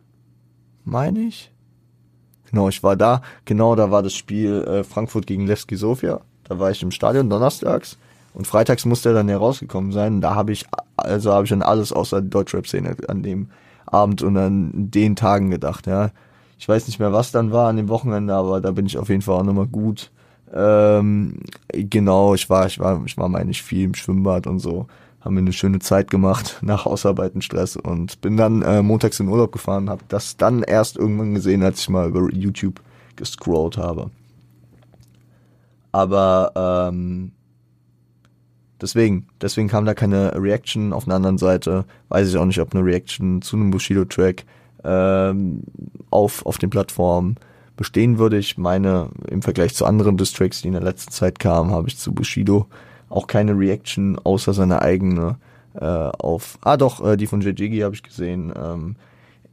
meine 0.85 1.19
ich. 1.19 1.51
Genau, 2.49 2.67
ich 2.67 2.81
war 2.81 2.95
da. 2.95 3.21
Genau, 3.45 3.75
da 3.75 3.91
war 3.91 4.01
das 4.01 4.13
Spiel 4.13 4.63
äh, 4.63 4.83
Frankfurt 4.83 5.27
gegen 5.27 5.45
Levski 5.45 5.75
Sofia. 5.75 6.21
Da 6.45 6.57
war 6.57 6.71
ich 6.71 6.81
im 6.81 6.91
Stadion 6.91 7.29
donnerstags 7.29 7.97
und 8.33 8.47
freitags 8.47 8.85
musste 8.85 9.09
er 9.09 9.15
dann 9.15 9.29
herausgekommen 9.29 9.91
sein. 9.91 10.19
Da 10.19 10.33
habe 10.33 10.51
ich 10.51 10.65
also 10.97 11.31
habe 11.31 11.45
ich 11.45 11.53
an 11.53 11.61
alles 11.61 11.93
außer 11.93 12.21
die 12.21 12.29
Deutschrap-Szene 12.29 12.97
an 13.07 13.23
dem 13.23 13.49
Abend 13.85 14.21
und 14.23 14.37
an 14.37 14.71
den 14.73 15.15
Tagen 15.15 15.51
gedacht. 15.51 15.85
Ja, 15.87 16.09
ich 16.57 16.67
weiß 16.67 16.87
nicht 16.87 16.99
mehr, 16.99 17.13
was 17.13 17.31
dann 17.31 17.51
war 17.51 17.69
an 17.69 17.77
dem 17.77 17.89
Wochenende, 17.89 18.33
aber 18.33 18.61
da 18.61 18.71
bin 18.71 18.85
ich 18.85 18.97
auf 18.97 19.09
jeden 19.09 19.21
Fall 19.21 19.35
auch 19.35 19.43
nochmal 19.43 19.67
gut. 19.67 20.11
Ähm, 20.53 21.39
genau, 21.71 22.33
ich 22.33 22.49
war, 22.49 22.65
ich 22.65 22.79
war, 22.79 23.03
ich 23.05 23.17
war 23.17 23.29
meine 23.29 23.51
ich 23.51 23.61
viel 23.61 23.83
im 23.85 23.93
Schwimmbad 23.93 24.47
und 24.47 24.59
so 24.59 24.87
haben 25.21 25.35
wir 25.35 25.41
eine 25.41 25.53
schöne 25.53 25.79
Zeit 25.79 26.09
gemacht 26.09 26.59
nach 26.61 26.85
Ausarbeitenstress 26.85 27.75
und 27.75 28.21
bin 28.21 28.37
dann 28.37 28.61
äh, 28.61 28.81
montags 28.81 29.19
in 29.19 29.27
Urlaub 29.27 29.51
gefahren, 29.51 29.89
habe 29.89 30.03
das 30.07 30.37
dann 30.37 30.63
erst 30.63 30.97
irgendwann 30.97 31.33
gesehen, 31.33 31.63
als 31.63 31.81
ich 31.81 31.89
mal 31.89 32.07
über 32.07 32.29
YouTube 32.31 32.81
gescrollt 33.15 33.77
habe. 33.77 34.11
Aber 35.91 36.89
ähm, 36.91 37.31
deswegen, 38.79 39.27
deswegen 39.41 39.67
kam 39.67 39.85
da 39.85 39.93
keine 39.93 40.33
Reaction. 40.35 40.93
Auf 40.93 41.05
einer 41.05 41.15
anderen 41.15 41.37
Seite 41.37 41.85
weiß 42.09 42.29
ich 42.29 42.37
auch 42.37 42.45
nicht, 42.45 42.61
ob 42.61 42.73
eine 42.73 42.85
Reaction 42.85 43.41
zu 43.41 43.55
einem 43.55 43.71
Bushido-Track 43.71 44.45
ähm, 44.83 45.63
auf, 46.11 46.45
auf 46.45 46.59
den 46.59 46.69
Plattformen 46.69 47.35
bestehen 47.79 48.19
würde. 48.19 48.37
Ich 48.37 48.57
meine, 48.57 49.09
im 49.29 49.41
Vergleich 49.41 49.73
zu 49.73 49.85
anderen 49.85 50.17
Distracks, 50.17 50.61
die 50.61 50.67
in 50.67 50.73
der 50.73 50.83
letzten 50.83 51.11
Zeit 51.11 51.39
kamen, 51.39 51.71
habe 51.71 51.87
ich 51.87 51.97
zu 51.97 52.11
Bushido 52.11 52.67
auch 53.07 53.25
keine 53.25 53.57
Reaction 53.57 54.19
außer 54.19 54.53
seine 54.53 54.81
eigene 54.81 55.37
äh, 55.73 55.85
auf. 55.85 56.59
Ah 56.61 56.75
doch, 56.75 57.03
äh, 57.03 57.15
die 57.15 57.25
von 57.25 57.39
Jajigi 57.39 57.79
habe 57.79 57.95
ich 57.95 58.03
gesehen. 58.03 58.53
Ähm, 58.55 58.97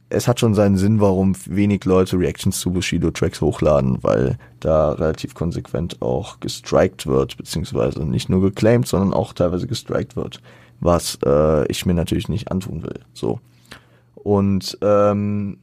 es 0.09 0.27
hat 0.27 0.41
schon 0.41 0.53
seinen 0.53 0.77
Sinn, 0.77 0.99
warum 0.99 1.35
wenig 1.45 1.85
Leute 1.85 2.19
Reactions 2.19 2.59
zu 2.59 2.71
Bushido-Tracks 2.71 3.39
hochladen, 3.39 4.03
weil 4.03 4.37
da 4.59 4.91
relativ 4.91 5.33
konsequent 5.33 6.01
auch 6.01 6.39
gestrikt 6.41 7.07
wird, 7.07 7.37
beziehungsweise 7.37 8.05
nicht 8.05 8.29
nur 8.29 8.41
geclaimed, 8.41 8.87
sondern 8.87 9.13
auch 9.13 9.33
teilweise 9.33 9.67
gestrikt 9.67 10.17
wird, 10.17 10.41
was 10.81 11.17
äh, 11.25 11.65
ich 11.67 11.85
mir 11.85 11.93
natürlich 11.93 12.27
nicht 12.27 12.51
antun 12.51 12.83
will. 12.83 12.99
So. 13.13 13.39
Und 14.15 14.77
ähm, 14.81 15.57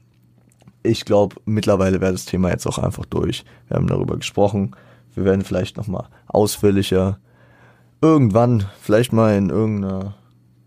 ich 0.84 1.04
glaube, 1.04 1.36
mittlerweile 1.46 2.00
wäre 2.00 2.12
das 2.12 2.26
Thema 2.26 2.50
jetzt 2.50 2.66
auch 2.66 2.78
einfach 2.78 3.06
durch. 3.06 3.44
Wir 3.68 3.76
haben 3.76 3.88
darüber 3.88 4.16
gesprochen. 4.16 4.76
Wir 5.14 5.24
werden 5.24 5.44
vielleicht 5.44 5.76
nochmal 5.76 6.06
ausführlicher 6.26 7.18
irgendwann, 8.00 8.66
vielleicht 8.80 9.12
mal 9.12 9.36
in 9.36 9.48
irgendeiner 9.48 10.14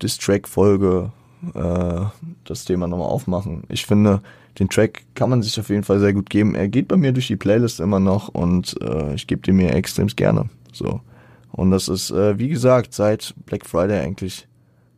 Distrack-Folge 0.01 1.11
äh, 1.53 2.01
das 2.45 2.65
Thema 2.65 2.87
nochmal 2.87 3.09
aufmachen. 3.09 3.63
Ich 3.69 3.85
finde, 3.85 4.21
den 4.57 4.69
Track 4.69 5.03
kann 5.13 5.29
man 5.29 5.43
sich 5.43 5.59
auf 5.59 5.69
jeden 5.69 5.83
Fall 5.83 5.99
sehr 5.99 6.13
gut 6.13 6.29
geben. 6.29 6.55
Er 6.55 6.67
geht 6.67 6.87
bei 6.87 6.97
mir 6.97 7.11
durch 7.11 7.27
die 7.27 7.35
Playlist 7.35 7.79
immer 7.79 7.99
noch 7.99 8.29
und 8.29 8.75
äh, 8.81 9.13
ich 9.13 9.27
gebe 9.27 9.41
den 9.41 9.57
mir 9.57 9.73
extrem 9.73 10.07
gerne. 10.07 10.49
So. 10.73 11.01
Und 11.51 11.71
das 11.71 11.89
ist, 11.89 12.09
äh, 12.09 12.39
wie 12.39 12.49
gesagt, 12.49 12.93
seit 12.93 13.35
Black 13.45 13.65
Friday 13.65 13.99
eigentlich 13.99 14.47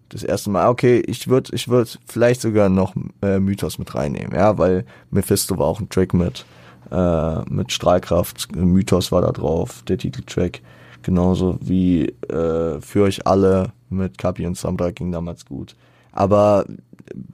das 0.09 0.23
erste 0.23 0.49
Mal. 0.49 0.69
Okay, 0.69 1.01
ich 1.05 1.27
würde 1.27 1.55
ich 1.55 1.67
würd 1.67 1.99
vielleicht 2.05 2.41
sogar 2.41 2.69
noch 2.69 2.95
äh, 3.21 3.39
Mythos 3.39 3.79
mit 3.79 3.93
reinnehmen, 3.95 4.33
ja, 4.33 4.57
weil 4.57 4.85
Mephisto 5.11 5.57
war 5.57 5.67
auch 5.67 5.79
ein 5.79 5.89
Track 5.89 6.13
mit, 6.13 6.45
äh, 6.91 7.41
mit 7.49 7.71
Strahlkraft. 7.71 8.55
Mythos 8.55 9.11
war 9.11 9.21
da 9.21 9.31
drauf, 9.31 9.83
der 9.87 9.97
Titeltrack. 9.97 10.61
Genauso 11.01 11.57
wie 11.61 12.07
äh, 12.27 12.81
für 12.81 13.03
euch 13.03 13.25
alle 13.25 13.71
mit 13.89 14.17
Kapi 14.17 14.45
und 14.45 14.57
Sombra 14.57 14.91
ging 14.91 15.11
damals 15.11 15.45
gut. 15.45 15.75
Aber 16.11 16.65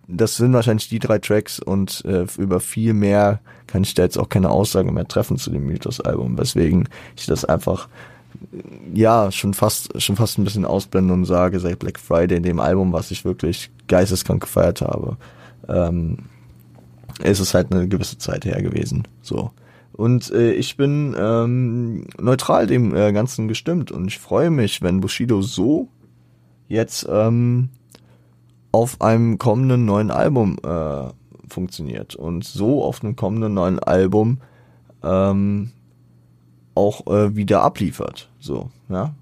das 0.07 0.37
sind 0.37 0.53
wahrscheinlich 0.53 0.89
die 0.89 0.99
drei 0.99 1.19
Tracks 1.19 1.59
und 1.59 2.03
äh, 2.05 2.25
über 2.37 2.59
viel 2.59 2.93
mehr 2.93 3.39
kann 3.67 3.83
ich 3.83 3.93
da 3.93 4.03
jetzt 4.03 4.17
auch 4.17 4.29
keine 4.29 4.49
Aussage 4.49 4.91
mehr 4.91 5.07
treffen 5.07 5.37
zu 5.37 5.49
dem 5.49 5.65
Mythos-Album, 5.65 6.37
weswegen 6.37 6.87
ich 7.17 7.25
das 7.25 7.45
einfach 7.45 7.89
ja 8.93 9.31
schon 9.31 9.53
fast 9.53 10.01
schon 10.01 10.15
fast 10.15 10.37
ein 10.37 10.43
bisschen 10.43 10.65
ausblende 10.65 11.13
und 11.13 11.25
sage, 11.25 11.59
seit 11.59 11.79
Black 11.79 11.99
Friday 11.99 12.37
in 12.37 12.43
dem 12.43 12.59
Album, 12.59 12.93
was 12.93 13.11
ich 13.11 13.25
wirklich 13.25 13.71
geisteskrank 13.87 14.41
gefeiert 14.41 14.81
habe, 14.81 15.17
ähm, 15.67 16.17
ist 17.23 17.39
es 17.39 17.53
halt 17.53 17.71
eine 17.71 17.87
gewisse 17.87 18.17
Zeit 18.17 18.45
her 18.45 18.61
gewesen. 18.61 19.07
So. 19.21 19.51
Und 19.93 20.31
äh, 20.31 20.51
ich 20.51 20.75
bin 20.75 21.15
ähm, 21.17 22.07
neutral 22.19 22.67
dem 22.67 22.93
äh, 22.93 23.13
Ganzen 23.13 23.47
gestimmt 23.47 23.91
und 23.91 24.07
ich 24.07 24.19
freue 24.19 24.51
mich, 24.51 24.81
wenn 24.81 24.99
Bushido 24.99 25.41
so 25.41 25.87
jetzt 26.67 27.07
ähm, 27.09 27.69
auf 28.71 28.99
einem 29.01 29.37
kommenden 29.37 29.85
neuen 29.85 30.11
Album 30.11 30.57
äh, 30.63 31.07
funktioniert 31.47 32.15
und 32.15 32.43
so 32.43 32.83
auf 32.83 33.03
einem 33.03 33.15
kommenden 33.15 33.53
neuen 33.53 33.79
Album 33.79 34.39
ähm, 35.01 35.71
auch 36.75 37.07
äh, 37.07 37.35
wieder 37.35 37.63
abliefert. 37.63 38.29
So, 38.39 38.69
ja. 38.89 39.15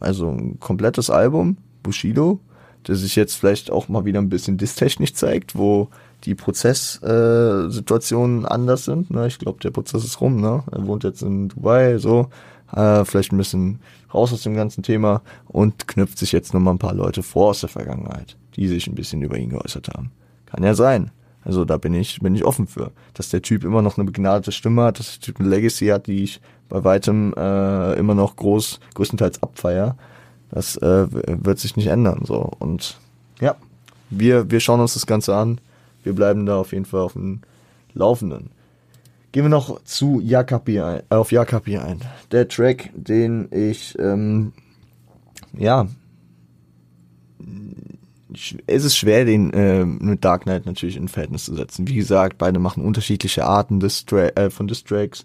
Also 0.00 0.28
ein 0.28 0.60
komplettes 0.60 1.08
Album, 1.10 1.56
Bushido, 1.82 2.40
der 2.86 2.96
sich 2.96 3.16
jetzt 3.16 3.34
vielleicht 3.34 3.70
auch 3.70 3.88
mal 3.88 4.04
wieder 4.04 4.20
ein 4.20 4.28
bisschen 4.28 4.58
distechnisch 4.58 5.14
zeigt, 5.14 5.56
wo 5.56 5.88
die 6.24 6.34
Prozesssituationen 6.34 8.44
äh, 8.44 8.48
anders 8.48 8.84
sind. 8.84 9.10
Ne? 9.10 9.26
Ich 9.26 9.38
glaube, 9.38 9.60
der 9.60 9.70
Prozess 9.70 10.04
ist 10.04 10.20
rum. 10.20 10.40
Ne? 10.40 10.62
Er 10.70 10.86
wohnt 10.86 11.04
jetzt 11.04 11.22
in 11.22 11.48
Dubai, 11.48 11.98
so 11.98 12.28
äh, 12.72 13.04
vielleicht 13.04 13.32
ein 13.32 13.38
bisschen 13.38 13.80
raus 14.12 14.32
aus 14.32 14.42
dem 14.42 14.54
ganzen 14.54 14.82
Thema 14.82 15.22
und 15.46 15.86
knüpft 15.86 16.18
sich 16.18 16.32
jetzt 16.32 16.54
nochmal 16.54 16.74
ein 16.74 16.78
paar 16.78 16.94
Leute 16.94 17.22
vor 17.22 17.50
aus 17.50 17.60
der 17.60 17.68
Vergangenheit, 17.68 18.36
die 18.56 18.68
sich 18.68 18.86
ein 18.86 18.94
bisschen 18.94 19.22
über 19.22 19.38
ihn 19.38 19.50
geäußert 19.50 19.88
haben. 19.88 20.10
Kann 20.46 20.64
ja 20.64 20.74
sein. 20.74 21.10
Also 21.44 21.64
da 21.64 21.78
bin 21.78 21.94
ich, 21.94 22.20
bin 22.20 22.34
ich 22.34 22.44
offen 22.44 22.66
für. 22.66 22.90
Dass 23.14 23.30
der 23.30 23.42
Typ 23.42 23.64
immer 23.64 23.82
noch 23.82 23.96
eine 23.96 24.04
begnadete 24.04 24.52
Stimme 24.52 24.82
hat, 24.82 24.98
dass 24.98 25.18
der 25.18 25.20
Typ 25.20 25.40
eine 25.40 25.48
Legacy 25.48 25.86
hat, 25.86 26.06
die 26.06 26.24
ich 26.24 26.40
bei 26.68 26.84
weitem 26.84 27.34
äh, 27.36 27.94
immer 27.94 28.14
noch 28.14 28.36
groß, 28.36 28.80
größtenteils 28.94 29.42
abfeier. 29.42 29.96
Das 30.50 30.76
äh, 30.76 31.06
wird 31.10 31.58
sich 31.58 31.76
nicht 31.76 31.88
ändern. 31.88 32.22
so 32.24 32.50
Und 32.58 32.98
ja, 33.40 33.56
wir, 34.10 34.50
wir 34.50 34.60
schauen 34.60 34.80
uns 34.80 34.94
das 34.94 35.06
Ganze 35.06 35.36
an 35.36 35.60
wir 36.08 36.14
bleiben 36.14 36.46
da 36.46 36.56
auf 36.56 36.72
jeden 36.72 36.86
Fall 36.86 37.00
auf 37.00 37.12
dem 37.12 37.40
Laufenden. 37.92 38.50
Gehen 39.32 39.44
wir 39.44 39.50
noch 39.50 39.82
zu 39.84 40.20
Jakapi 40.20 40.80
ein, 40.80 41.02
äh, 41.10 41.14
auf 41.14 41.32
Jakapi 41.32 41.76
ein. 41.76 42.00
Der 42.32 42.48
Track, 42.48 42.90
den 42.94 43.48
ich, 43.52 43.94
ähm, 43.98 44.52
ja, 45.52 45.86
es 48.66 48.84
ist 48.84 48.96
schwer, 48.96 49.26
den 49.26 49.52
äh, 49.52 49.84
mit 49.84 50.24
Dark 50.24 50.44
Knight 50.44 50.64
natürlich 50.64 50.96
in 50.96 51.08
Verhältnis 51.08 51.44
zu 51.44 51.54
setzen. 51.54 51.88
Wie 51.88 51.94
gesagt, 51.96 52.38
beide 52.38 52.58
machen 52.58 52.84
unterschiedliche 52.84 53.44
Arten 53.44 53.80
des 53.80 54.06
äh, 54.12 54.48
von 54.48 54.66
Distracks. 54.66 55.24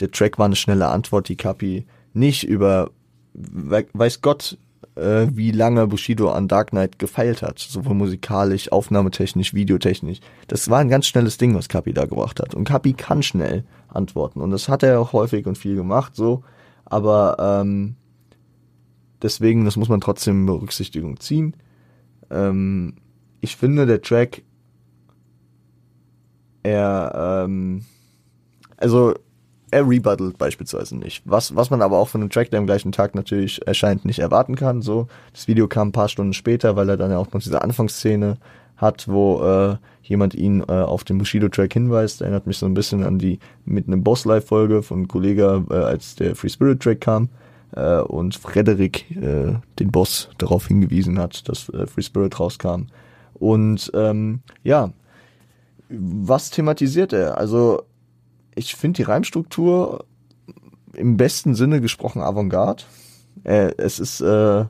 Der 0.00 0.10
Track 0.10 0.38
war 0.38 0.46
eine 0.46 0.56
schnelle 0.56 0.88
Antwort, 0.88 1.28
die 1.28 1.36
Kapi 1.36 1.86
nicht 2.12 2.44
über 2.44 2.90
weiß 3.34 4.20
Gott 4.20 4.58
äh, 4.94 5.26
wie 5.32 5.52
lange 5.52 5.86
Bushido 5.86 6.30
an 6.30 6.48
Dark 6.48 6.70
Knight 6.70 6.98
gefeilt 6.98 7.42
hat, 7.42 7.58
sowohl 7.58 7.94
musikalisch, 7.94 8.70
aufnahmetechnisch, 8.70 9.54
videotechnisch. 9.54 10.20
Das 10.48 10.68
war 10.68 10.80
ein 10.80 10.88
ganz 10.88 11.06
schnelles 11.06 11.38
Ding, 11.38 11.54
was 11.54 11.68
Kapi 11.68 11.92
da 11.92 12.04
gebracht 12.04 12.40
hat. 12.40 12.54
Und 12.54 12.64
Kapi 12.64 12.92
kann 12.92 13.22
schnell 13.22 13.64
antworten. 13.88 14.40
Und 14.40 14.50
das 14.50 14.68
hat 14.68 14.82
er 14.82 15.00
auch 15.00 15.12
häufig 15.12 15.46
und 15.46 15.56
viel 15.56 15.76
gemacht, 15.76 16.14
so. 16.14 16.44
Aber 16.84 17.36
ähm, 17.38 17.96
deswegen, 19.22 19.64
das 19.64 19.76
muss 19.76 19.88
man 19.88 20.00
trotzdem 20.00 20.40
in 20.40 20.46
Berücksichtigung 20.46 21.18
ziehen. 21.20 21.56
Ähm, 22.30 22.96
ich 23.40 23.56
finde, 23.56 23.86
der 23.86 24.02
Track 24.02 24.42
er, 26.62 27.44
ähm, 27.44 27.84
also 28.76 29.14
er 29.72 29.88
rebuttelt 29.88 30.38
beispielsweise 30.38 30.96
nicht. 30.96 31.22
Was, 31.24 31.56
was 31.56 31.70
man 31.70 31.82
aber 31.82 31.98
auch 31.98 32.08
von 32.08 32.20
einem 32.20 32.30
Track, 32.30 32.50
der 32.50 32.60
am 32.60 32.66
gleichen 32.66 32.92
Tag 32.92 33.14
natürlich 33.14 33.66
erscheint, 33.66 34.04
nicht 34.04 34.18
erwarten 34.18 34.54
kann. 34.54 34.82
So, 34.82 35.08
das 35.32 35.48
Video 35.48 35.66
kam 35.66 35.88
ein 35.88 35.92
paar 35.92 36.08
Stunden 36.08 36.34
später, 36.34 36.76
weil 36.76 36.88
er 36.90 36.96
dann 36.96 37.10
ja 37.10 37.18
auch 37.18 37.32
noch 37.32 37.40
diese 37.40 37.62
Anfangsszene 37.62 38.36
hat, 38.76 39.08
wo 39.08 39.42
äh, 39.42 39.76
jemand 40.02 40.34
ihn 40.34 40.60
äh, 40.60 40.72
auf 40.72 41.04
den 41.04 41.16
Bushido-Track 41.18 41.72
hinweist. 41.72 42.20
Erinnert 42.20 42.46
mich 42.46 42.58
so 42.58 42.66
ein 42.66 42.74
bisschen 42.74 43.02
an 43.02 43.18
die 43.18 43.38
mit 43.64 43.86
einem 43.86 44.04
Boss-Live-Folge 44.04 44.82
von 44.82 45.08
Kollega, 45.08 45.64
äh, 45.70 45.74
als 45.74 46.16
der 46.16 46.36
Free 46.36 46.50
Spirit-Track 46.50 47.00
kam 47.00 47.30
äh, 47.74 48.00
und 48.00 48.34
Frederik 48.34 49.10
äh, 49.16 49.54
den 49.78 49.90
Boss 49.90 50.28
darauf 50.36 50.66
hingewiesen 50.66 51.18
hat, 51.18 51.48
dass 51.48 51.70
äh, 51.70 51.86
Free 51.86 52.02
Spirit 52.02 52.38
rauskam. 52.38 52.88
Und 53.34 53.90
ähm, 53.94 54.40
ja, 54.62 54.90
was 55.88 56.50
thematisiert 56.50 57.12
er? 57.12 57.38
Also 57.38 57.84
ich 58.54 58.74
finde 58.74 58.98
die 58.98 59.02
Reimstruktur 59.02 60.04
im 60.94 61.16
besten 61.16 61.54
Sinne 61.54 61.80
gesprochen 61.80 62.22
Avantgarde. 62.22 62.84
Äh, 63.44 63.72
es 63.78 63.98
ist 63.98 64.20
äh, 64.20 64.64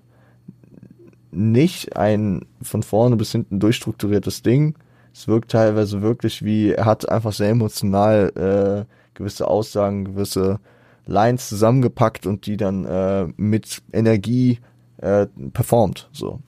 nicht 1.30 1.96
ein 1.96 2.46
von 2.62 2.82
vorne 2.82 3.16
bis 3.16 3.32
hinten 3.32 3.58
durchstrukturiertes 3.58 4.42
Ding. 4.42 4.74
Es 5.12 5.28
wirkt 5.28 5.50
teilweise 5.50 6.02
wirklich 6.02 6.44
wie, 6.44 6.70
er 6.70 6.84
hat 6.84 7.08
einfach 7.08 7.32
sehr 7.32 7.50
emotional 7.50 8.86
äh, 8.88 9.14
gewisse 9.14 9.48
Aussagen, 9.48 10.04
gewisse 10.04 10.60
Lines 11.06 11.48
zusammengepackt 11.48 12.26
und 12.26 12.46
die 12.46 12.56
dann 12.56 12.84
äh, 12.84 13.26
mit 13.36 13.82
Energie 13.92 14.60
äh, 14.98 15.26
performt. 15.52 16.08
So. 16.12 16.40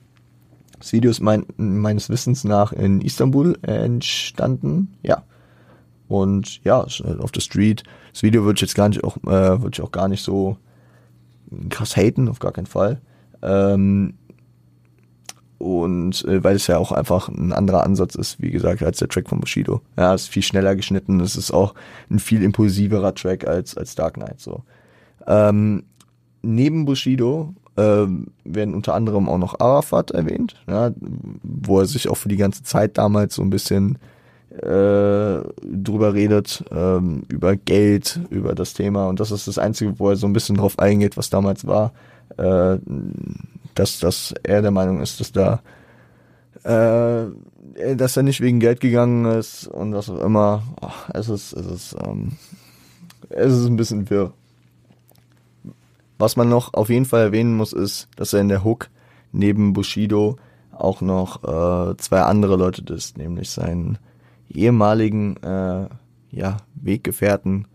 Das 0.79 0.93
Video 0.93 1.11
ist 1.11 1.19
mein, 1.19 1.45
meines 1.57 2.09
Wissens 2.09 2.43
nach 2.43 2.71
in 2.71 3.01
Istanbul 3.01 3.57
entstanden. 3.61 4.95
Ja. 5.03 5.23
Und 6.07 6.63
ja, 6.63 6.81
auf 6.81 7.31
der 7.31 7.41
Street. 7.41 7.83
Das 8.11 8.23
Video 8.23 8.43
würde 8.43 8.57
ich 8.57 8.61
jetzt 8.61 8.75
gar 8.75 8.89
nicht 8.89 9.03
auch, 9.03 9.17
äh, 9.17 9.61
würde 9.61 9.71
ich 9.73 9.81
auch 9.81 9.91
gar 9.91 10.07
nicht 10.07 10.23
so 10.23 10.57
krass 11.69 11.95
haten, 11.95 12.29
auf 12.29 12.39
gar 12.39 12.51
keinen 12.51 12.67
Fall. 12.67 13.01
Ähm, 13.41 14.15
und 15.57 16.23
äh, 16.25 16.43
weil 16.43 16.57
es 16.57 16.67
ja 16.67 16.77
auch 16.77 16.91
einfach 16.91 17.29
ein 17.29 17.53
anderer 17.53 17.83
Ansatz 17.83 18.15
ist, 18.15 18.41
wie 18.41 18.51
gesagt, 18.51 18.83
als 18.83 18.99
der 18.99 19.07
Track 19.07 19.29
von 19.29 19.39
Bushido. 19.39 19.81
Ja, 19.97 20.13
es 20.13 20.23
ist 20.23 20.29
viel 20.29 20.43
schneller 20.43 20.75
geschnitten, 20.75 21.19
es 21.21 21.35
ist 21.35 21.51
auch 21.51 21.73
ein 22.09 22.19
viel 22.19 22.43
impulsiverer 22.43 23.15
Track 23.15 23.47
als, 23.47 23.75
als 23.75 23.95
Dark 23.95 24.15
Knight. 24.15 24.39
So. 24.39 24.63
Ähm, 25.27 25.83
neben 26.41 26.85
Bushido 26.85 27.53
ähm, 27.77 28.27
werden 28.43 28.75
unter 28.75 28.93
anderem 28.93 29.27
auch 29.27 29.37
noch 29.37 29.59
Arafat 29.59 30.11
erwähnt, 30.11 30.55
ja, 30.67 30.91
wo 31.41 31.79
er 31.79 31.85
sich 31.85 32.09
auch 32.09 32.17
für 32.17 32.29
die 32.29 32.37
ganze 32.37 32.63
Zeit 32.63 32.97
damals 32.97 33.35
so 33.35 33.41
ein 33.41 33.49
bisschen 33.49 33.97
äh, 34.61 35.41
drüber 35.61 36.13
redet, 36.13 36.63
ähm, 36.71 37.23
über 37.27 37.55
Geld, 37.55 38.19
über 38.29 38.55
das 38.55 38.73
Thema. 38.73 39.07
Und 39.07 39.19
das 39.19 39.31
ist 39.31 39.47
das 39.47 39.57
Einzige, 39.57 39.99
wo 39.99 40.09
er 40.09 40.15
so 40.15 40.27
ein 40.27 40.33
bisschen 40.33 40.57
drauf 40.57 40.79
eingeht, 40.79 41.17
was 41.17 41.29
damals 41.29 41.67
war. 41.67 41.93
Äh, 42.37 42.77
dass, 43.75 43.99
dass 43.99 44.33
er 44.43 44.61
der 44.61 44.71
Meinung 44.71 45.01
ist, 45.01 45.19
dass 45.19 45.31
da 45.31 45.61
äh, 46.63 47.25
dass 47.95 48.17
er 48.17 48.23
nicht 48.23 48.41
wegen 48.41 48.59
Geld 48.59 48.79
gegangen 48.79 49.25
ist 49.25 49.67
und 49.67 49.93
was 49.93 50.09
auch 50.09 50.21
immer. 50.21 50.63
Oh, 50.81 50.89
es 51.13 51.29
ist, 51.29 51.53
es 51.53 51.65
ist, 51.65 51.95
ähm, 52.05 52.33
es 53.29 53.53
ist 53.53 53.65
ein 53.65 53.75
bisschen 53.75 54.09
wirr. 54.09 54.33
Was 56.17 56.37
man 56.37 56.49
noch 56.49 56.73
auf 56.73 56.89
jeden 56.89 57.05
Fall 57.05 57.21
erwähnen 57.21 57.55
muss, 57.55 57.73
ist, 57.73 58.07
dass 58.15 58.33
er 58.33 58.41
in 58.41 58.49
der 58.49 58.63
Hook 58.63 58.89
neben 59.31 59.73
Bushido 59.73 60.37
auch 60.71 61.01
noch 61.01 61.43
äh, 61.43 61.97
zwei 61.97 62.21
andere 62.21 62.55
Leute 62.55 62.93
ist, 62.93 63.17
nämlich 63.17 63.49
seinen 63.49 63.97
ehemaligen 64.49 65.37
äh, 65.37 65.87
ja, 66.31 66.57
Weggefährten 66.75 67.67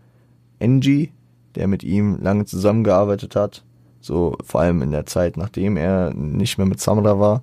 Engie, 0.59 1.11
der 1.55 1.67
mit 1.67 1.83
ihm 1.83 2.17
lange 2.21 2.45
zusammengearbeitet 2.45 3.35
hat, 3.35 3.63
so 3.99 4.37
vor 4.43 4.61
allem 4.61 4.81
in 4.81 4.91
der 4.91 5.05
Zeit, 5.05 5.37
nachdem 5.37 5.77
er 5.77 6.13
nicht 6.13 6.57
mehr 6.57 6.67
mit 6.67 6.79
Samra 6.79 7.19
war, 7.19 7.41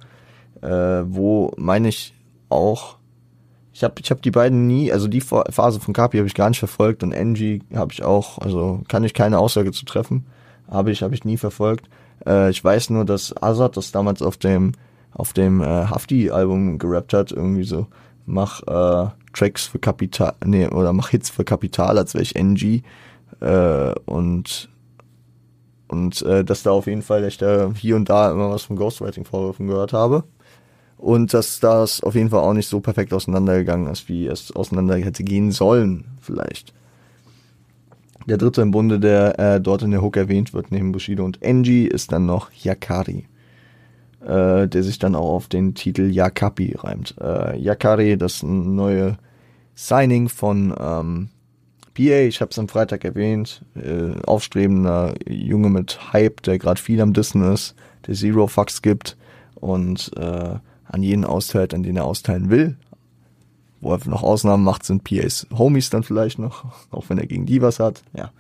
äh, 0.62 1.05
wo 1.07 1.53
meine 1.57 1.89
ich 1.89 2.14
auch, 2.49 2.97
ich 3.72 3.85
habe 3.85 3.95
ich 4.01 4.11
hab 4.11 4.22
die 4.22 4.31
beiden 4.31 4.66
nie, 4.66 4.93
also 4.93 5.07
die 5.09 5.20
Phase 5.20 5.81
von 5.81 5.95
Kapi 5.95 6.18
habe 6.18 6.26
ich 6.26 6.35
gar 6.35 6.49
nicht 6.49 6.59
verfolgt 6.59 7.03
und 7.03 7.12
Engie 7.12 7.62
habe 7.74 7.93
ich 7.93 8.03
auch, 8.03 8.39
also 8.39 8.83
kann 8.89 9.05
ich 9.05 9.14
keine 9.14 9.39
Aussage 9.39 9.72
zu 9.72 9.85
treffen, 9.85 10.26
habe 10.68 10.91
ich 10.91 11.03
habe 11.03 11.14
ich 11.14 11.24
nie 11.24 11.37
verfolgt. 11.37 11.89
Äh, 12.26 12.51
ich 12.51 12.62
weiß 12.62 12.91
nur, 12.91 13.05
dass 13.05 13.41
Azad 13.41 13.76
das 13.76 13.93
damals 13.93 14.22
auf 14.22 14.37
dem 14.37 14.72
auf 15.12 15.33
dem 15.33 15.61
äh, 15.61 15.64
Hafti 15.64 16.31
Album 16.31 16.79
gerappt 16.79 17.12
hat, 17.12 17.33
irgendwie 17.33 17.64
so 17.64 17.87
mach 18.29 18.62
äh, 18.62 19.11
Tracks 19.33 19.66
für 19.66 19.79
Kapital, 19.79 20.35
nee, 20.45 20.68
oder 20.68 20.93
mach 20.93 21.11
Hits 21.11 21.31
für 21.31 21.45
Kapital, 21.45 21.99
als 21.99 22.14
wäre 22.14 22.22
ich 22.22 22.37
NG. 22.37 22.83
Äh, 23.41 23.93
und 24.07 24.68
und 25.89 26.20
äh, 26.22 26.45
dass 26.45 26.62
da 26.62 26.70
auf 26.70 26.87
jeden 26.87 27.03
Fall 27.03 27.24
ich 27.24 27.39
da 27.39 27.72
hier 27.74 27.97
und 27.97 28.11
da 28.11 28.31
immer 28.31 28.51
was 28.51 28.64
von 28.64 28.76
Ghostwriting-Vorwürfen 28.76 29.66
gehört 29.66 29.95
habe. 29.95 30.24
Und 30.99 31.33
dass 31.33 31.61
das 31.61 32.03
auf 32.03 32.14
jeden 32.14 32.29
Fall 32.29 32.41
auch 32.41 32.53
nicht 32.53 32.68
so 32.68 32.81
perfekt 32.81 33.14
auseinandergegangen 33.14 33.91
ist, 33.91 34.09
wie 34.09 34.26
es 34.26 34.55
auseinander 34.55 34.97
hätte 34.97 35.24
gehen 35.24 35.51
sollen, 35.51 36.05
vielleicht. 36.20 36.74
Der 38.26 38.37
dritte 38.37 38.61
im 38.61 38.72
Bunde, 38.72 39.01
der 39.01 39.39
äh, 39.39 39.61
dort 39.61 39.83
in 39.83 39.93
der 39.93 40.03
Hook 40.03 40.18
erwähnt 40.18 40.53
wird, 40.53 40.70
neben 40.70 40.93
Bushido 40.93 41.24
und 41.24 41.41
Enji, 41.41 41.85
ist 41.87 42.12
dann 42.12 42.26
noch 42.26 42.53
Yakari 42.53 43.26
äh, 44.25 44.66
der 44.69 44.83
sich 44.83 44.99
dann 44.99 45.14
auch 45.14 45.35
auf 45.35 45.49
den 45.49 45.75
Titel 45.75 46.11
Yakapi 46.11 46.75
reimt. 46.79 47.14
Äh, 47.21 47.59
Yakari, 47.59 48.16
das 48.16 48.43
neue 48.43 49.16
Signing 49.75 50.29
von 50.29 50.75
ähm, 50.79 51.29
PA, 51.95 52.21
ich 52.27 52.41
habe 52.41 52.51
es 52.51 52.59
am 52.59 52.69
Freitag 52.69 53.05
erwähnt, 53.05 53.62
äh, 53.75 54.21
aufstrebender 54.27 55.14
Junge 55.29 55.69
mit 55.71 56.12
Hype, 56.12 56.43
der 56.43 56.59
gerade 56.59 56.81
viel 56.81 57.01
am 57.01 57.12
Dissen 57.12 57.43
ist, 57.53 57.75
der 58.07 58.14
Zero 58.14 58.47
Fucks 58.47 58.83
gibt 58.83 59.16
und 59.57 60.11
äh, 60.16 60.55
an 60.85 61.03
jeden 61.03 61.25
austeilt, 61.25 61.75
an 61.75 61.83
den 61.83 61.97
er 61.97 62.05
austeilen 62.05 62.51
will. 62.51 62.77
Wo 63.81 63.93
er 63.93 64.01
noch 64.09 64.23
Ausnahmen 64.23 64.64
macht, 64.64 64.85
sind 64.85 65.05
PAs 65.05 65.47
Homies 65.57 65.91
dann 65.91 66.03
vielleicht 66.03 66.39
noch, 66.39 66.64
auch 66.91 67.05
wenn 67.09 67.19
er 67.19 67.27
gegen 67.27 67.47
die 67.47 67.62
was 67.62 67.79
hat, 67.79 68.03
ja. 68.14 68.31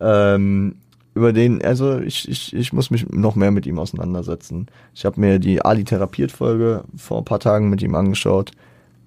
Ähm, 0.00 0.76
über 1.14 1.32
den, 1.32 1.62
also 1.64 1.98
ich, 1.98 2.28
ich, 2.28 2.54
ich 2.54 2.72
muss 2.72 2.90
mich 2.90 3.08
noch 3.08 3.34
mehr 3.34 3.50
mit 3.50 3.66
ihm 3.66 3.78
auseinandersetzen. 3.78 4.66
Ich 4.94 5.04
habe 5.04 5.20
mir 5.20 5.38
die 5.38 5.62
Ali 5.64 5.84
therapiert 5.84 6.30
Folge 6.30 6.84
vor 6.96 7.18
ein 7.18 7.24
paar 7.24 7.40
Tagen 7.40 7.68
mit 7.68 7.82
ihm 7.82 7.94
angeschaut 7.94 8.52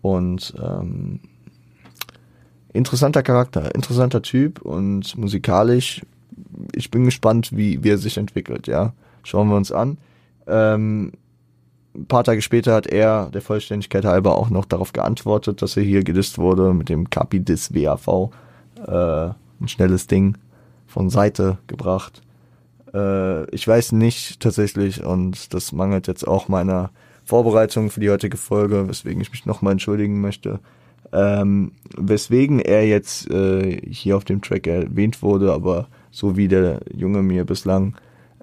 und 0.02 0.54
ähm, 0.62 1.22
interessanter 2.74 3.24
Charakter, 3.24 3.74
interessanter 3.74 4.22
Typ 4.22 4.62
und 4.62 5.18
musikalisch. 5.18 6.02
Ich 6.76 6.92
bin 6.92 7.06
gespannt, 7.06 7.56
wie, 7.56 7.84
wie 7.84 7.90
er 7.90 7.98
sich 7.98 8.18
entwickelt. 8.18 8.68
Ja, 8.68 8.94
schauen 9.24 9.48
wir 9.48 9.56
uns 9.56 9.72
an. 9.72 9.98
Ähm, 10.46 11.14
ein 11.96 12.06
paar 12.08 12.24
Tage 12.24 12.42
später 12.42 12.74
hat 12.74 12.88
er 12.88 13.30
der 13.30 13.42
Vollständigkeit 13.42 14.04
halber 14.04 14.36
auch 14.36 14.50
noch 14.50 14.66
darauf 14.66 14.94
geantwortet, 14.94 15.62
dass 15.62 15.78
er 15.78 15.84
hier 15.84 16.04
gedisst 16.04 16.38
wurde 16.38 16.74
mit 16.74 16.90
dem 16.90 17.10
Kapi 17.10 17.40
Dis 17.40 17.74
WAV. 17.74 18.32
Äh, 18.86 19.34
ein 19.62 19.68
schnelles 19.68 20.08
Ding 20.08 20.36
von 20.94 21.10
Seite 21.10 21.58
gebracht. 21.66 22.22
Äh, 22.94 23.50
ich 23.50 23.68
weiß 23.68 23.94
nicht 23.94 24.40
tatsächlich 24.40 25.04
und 25.04 25.54
das 25.54 25.72
mangelt 25.72 26.08
jetzt 26.08 26.28
auch 26.28 26.48
meiner 26.48 26.92
Vorbereitung 27.26 27.90
für 27.90 28.00
die 28.00 28.12
heutige 28.12 28.38
Folge, 28.38 28.88
weswegen 28.88 29.22
ich 29.22 29.32
mich 29.32 29.46
nochmal 29.46 29.74
entschuldigen 29.74 30.22
möchte. 30.22 30.60
Ähm, 31.12 31.72
weswegen 31.98 32.60
er 32.60 32.88
jetzt 32.88 33.30
äh, 33.30 33.82
hier 33.90 34.18
auf 34.18 34.24
dem 34.24 34.42
Track 34.42 34.68
erwähnt 34.68 35.22
wurde, 35.24 35.52
aber 35.52 35.88
so 36.12 36.38
wie 36.38 36.48
der 36.48 36.82
Junge 36.96 37.24
mir 37.24 37.44
bislang 37.44 37.96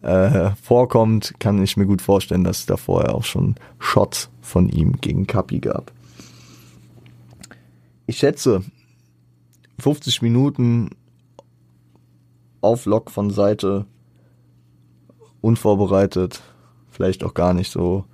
äh, 0.02 0.50
vorkommt, 0.62 1.34
kann 1.38 1.62
ich 1.62 1.76
mir 1.76 1.86
gut 1.86 2.02
vorstellen, 2.02 2.44
dass 2.44 2.60
es 2.60 2.66
da 2.66 2.76
vorher 2.76 3.14
auch 3.14 3.24
schon 3.24 3.54
Shots 3.78 4.28
von 4.40 4.68
ihm 4.68 5.00
gegen 5.00 5.26
Kapi 5.26 5.60
gab. 5.60 5.92
Ich 8.06 8.18
schätze, 8.18 8.62
50 9.78 10.22
Minuten 10.22 10.90
auf 12.60 12.86
Lok 12.86 13.10
von 13.10 13.30
Seite, 13.30 13.86
unvorbereitet, 15.40 16.42
vielleicht 16.90 17.24
auch 17.24 17.34
gar 17.34 17.54
nicht 17.54 17.70
so 17.70 18.04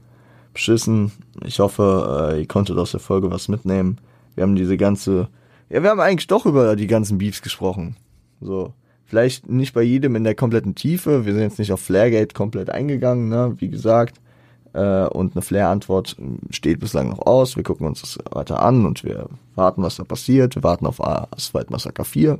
beschissen. 0.52 1.12
Ich 1.44 1.58
hoffe, 1.58 2.32
äh, 2.32 2.40
ihr 2.40 2.48
konntet 2.48 2.78
aus 2.78 2.92
der 2.92 3.00
Folge 3.00 3.30
was 3.30 3.48
mitnehmen. 3.48 3.98
Wir 4.34 4.42
haben 4.42 4.56
diese 4.56 4.76
ganze, 4.76 5.28
ja, 5.68 5.82
wir 5.82 5.90
haben 5.90 6.00
eigentlich 6.00 6.28
doch 6.28 6.46
über 6.46 6.76
die 6.76 6.86
ganzen 6.86 7.18
Beefs 7.18 7.42
gesprochen. 7.42 7.96
So, 8.40 8.72
vielleicht 9.04 9.48
nicht 9.48 9.74
bei 9.74 9.82
jedem 9.82 10.16
in 10.16 10.24
der 10.24 10.34
kompletten 10.34 10.74
Tiefe. 10.74 11.26
Wir 11.26 11.32
sind 11.32 11.42
jetzt 11.42 11.58
nicht 11.58 11.72
auf 11.72 11.80
Flaregate 11.80 12.34
komplett 12.34 12.70
eingegangen, 12.70 13.28
ne, 13.28 13.54
wie 13.58 13.68
gesagt. 13.68 14.20
Äh, 14.72 15.06
und 15.06 15.34
eine 15.34 15.42
Flair-Antwort 15.42 16.16
steht 16.50 16.80
bislang 16.80 17.08
noch 17.08 17.26
aus. 17.26 17.56
Wir 17.56 17.62
gucken 17.62 17.86
uns 17.86 18.02
das 18.02 18.18
weiter 18.30 18.62
an 18.62 18.86
und 18.86 19.04
wir 19.04 19.28
warten, 19.54 19.82
was 19.82 19.96
da 19.96 20.04
passiert. 20.04 20.54
Wir 20.54 20.62
warten 20.62 20.86
auf 20.86 21.02
Asphalt 21.02 21.70
Massaker 21.70 22.04
4. 22.04 22.38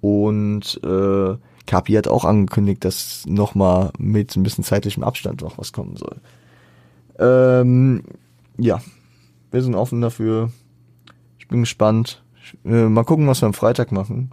Und 0.00 0.80
äh, 0.84 1.36
Kapi 1.66 1.92
hat 1.94 2.08
auch 2.08 2.24
angekündigt, 2.24 2.84
dass 2.84 3.24
nochmal 3.26 3.90
mit 3.98 4.36
ein 4.36 4.42
bisschen 4.42 4.64
zeitlichem 4.64 5.02
Abstand 5.02 5.42
noch 5.42 5.58
was 5.58 5.72
kommen 5.72 5.96
soll. 5.96 6.20
Ähm, 7.18 8.02
ja, 8.58 8.80
wir 9.50 9.62
sind 9.62 9.74
offen 9.74 10.00
dafür. 10.00 10.50
Ich 11.38 11.48
bin 11.48 11.60
gespannt. 11.60 12.22
Äh, 12.64 12.88
mal 12.88 13.04
gucken, 13.04 13.26
was 13.26 13.42
wir 13.42 13.46
am 13.46 13.54
Freitag 13.54 13.92
machen. 13.92 14.30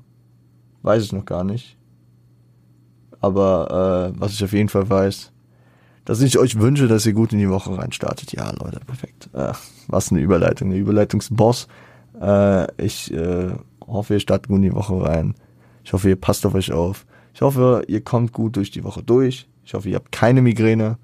Weiß 0.82 1.03
ich 1.03 1.14
noch 1.14 1.26
gar 1.26 1.43
nicht. 1.43 1.78
Aber 3.20 4.14
äh, 4.14 4.20
was 4.20 4.34
ich 4.34 4.43
auf 4.43 4.53
jeden 4.53 4.70
Fall 4.70 4.89
weiß, 4.89 5.32
dass 6.05 6.22
ich 6.22 6.38
euch 6.38 6.59
wünsche, 6.59 6.88
dass 6.88 7.05
ihr 7.05 7.14
gut 7.14 7.32
in 7.32 7.39
die 7.39 7.49
Woche 7.49 7.78
reinstartet. 7.78 8.34
Ja, 8.34 8.51
Leute, 8.51 8.82
perfekt. 8.82 9.30
Äh, 9.34 9.53
was 9.88 10.11
eine 10.11 10.20
Überleitung, 10.20 10.70
eine 10.70 10.78
Überleitungsboss. 10.78 11.68
Äh, 12.20 12.84
ich 12.84 13.14
äh, 13.14 13.51
hoffe, 13.88 14.16
ihr 14.16 14.20
startet 14.20 14.49
gut 14.49 14.57
in 14.57 14.64
die 14.64 14.76
Woche 14.76 15.01
rein. 15.01 15.36
Ich 15.84 15.94
hoffe, 15.94 16.10
ihr 16.10 16.16
passt 16.16 16.46
auf 16.46 16.56
euch 16.56 16.72
auf. 16.72 17.06
Ich 17.34 17.42
hoffe, 17.42 17.84
ihr 17.88 18.02
kommt 18.02 18.32
gut 18.32 18.56
durch 18.56 18.72
die 18.72 18.84
Woche 18.84 19.04
durch. 19.04 19.48
Ich 19.66 19.74
hoffe, 19.74 19.90
ihr 19.90 19.96
habt 19.96 20.12
keine 20.12 20.42
Migräne. 20.42 20.98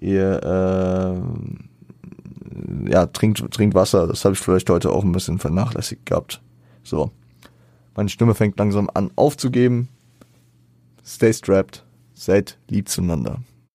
Ihr 0.00 0.42
äh, 0.42 1.20
ja, 2.90 3.06
trinkt, 3.06 3.50
trinkt 3.52 3.74
Wasser. 3.74 4.06
Das 4.06 4.24
habe 4.24 4.34
ich 4.34 4.40
vielleicht 4.40 4.70
heute 4.70 4.90
auch 4.90 5.04
ein 5.04 5.12
bisschen 5.12 5.38
vernachlässigt 5.38 6.06
gehabt. 6.06 6.40
So. 6.82 7.10
Meine 7.94 8.08
Stimme 8.08 8.34
fängt 8.34 8.58
langsam 8.58 8.90
an 8.92 9.10
aufzugeben. 9.16 9.88
Stay 11.04 11.32
strapped. 11.32 11.84
Seid 12.14 12.58
lieb 12.68 12.88
zueinander. 12.88 13.40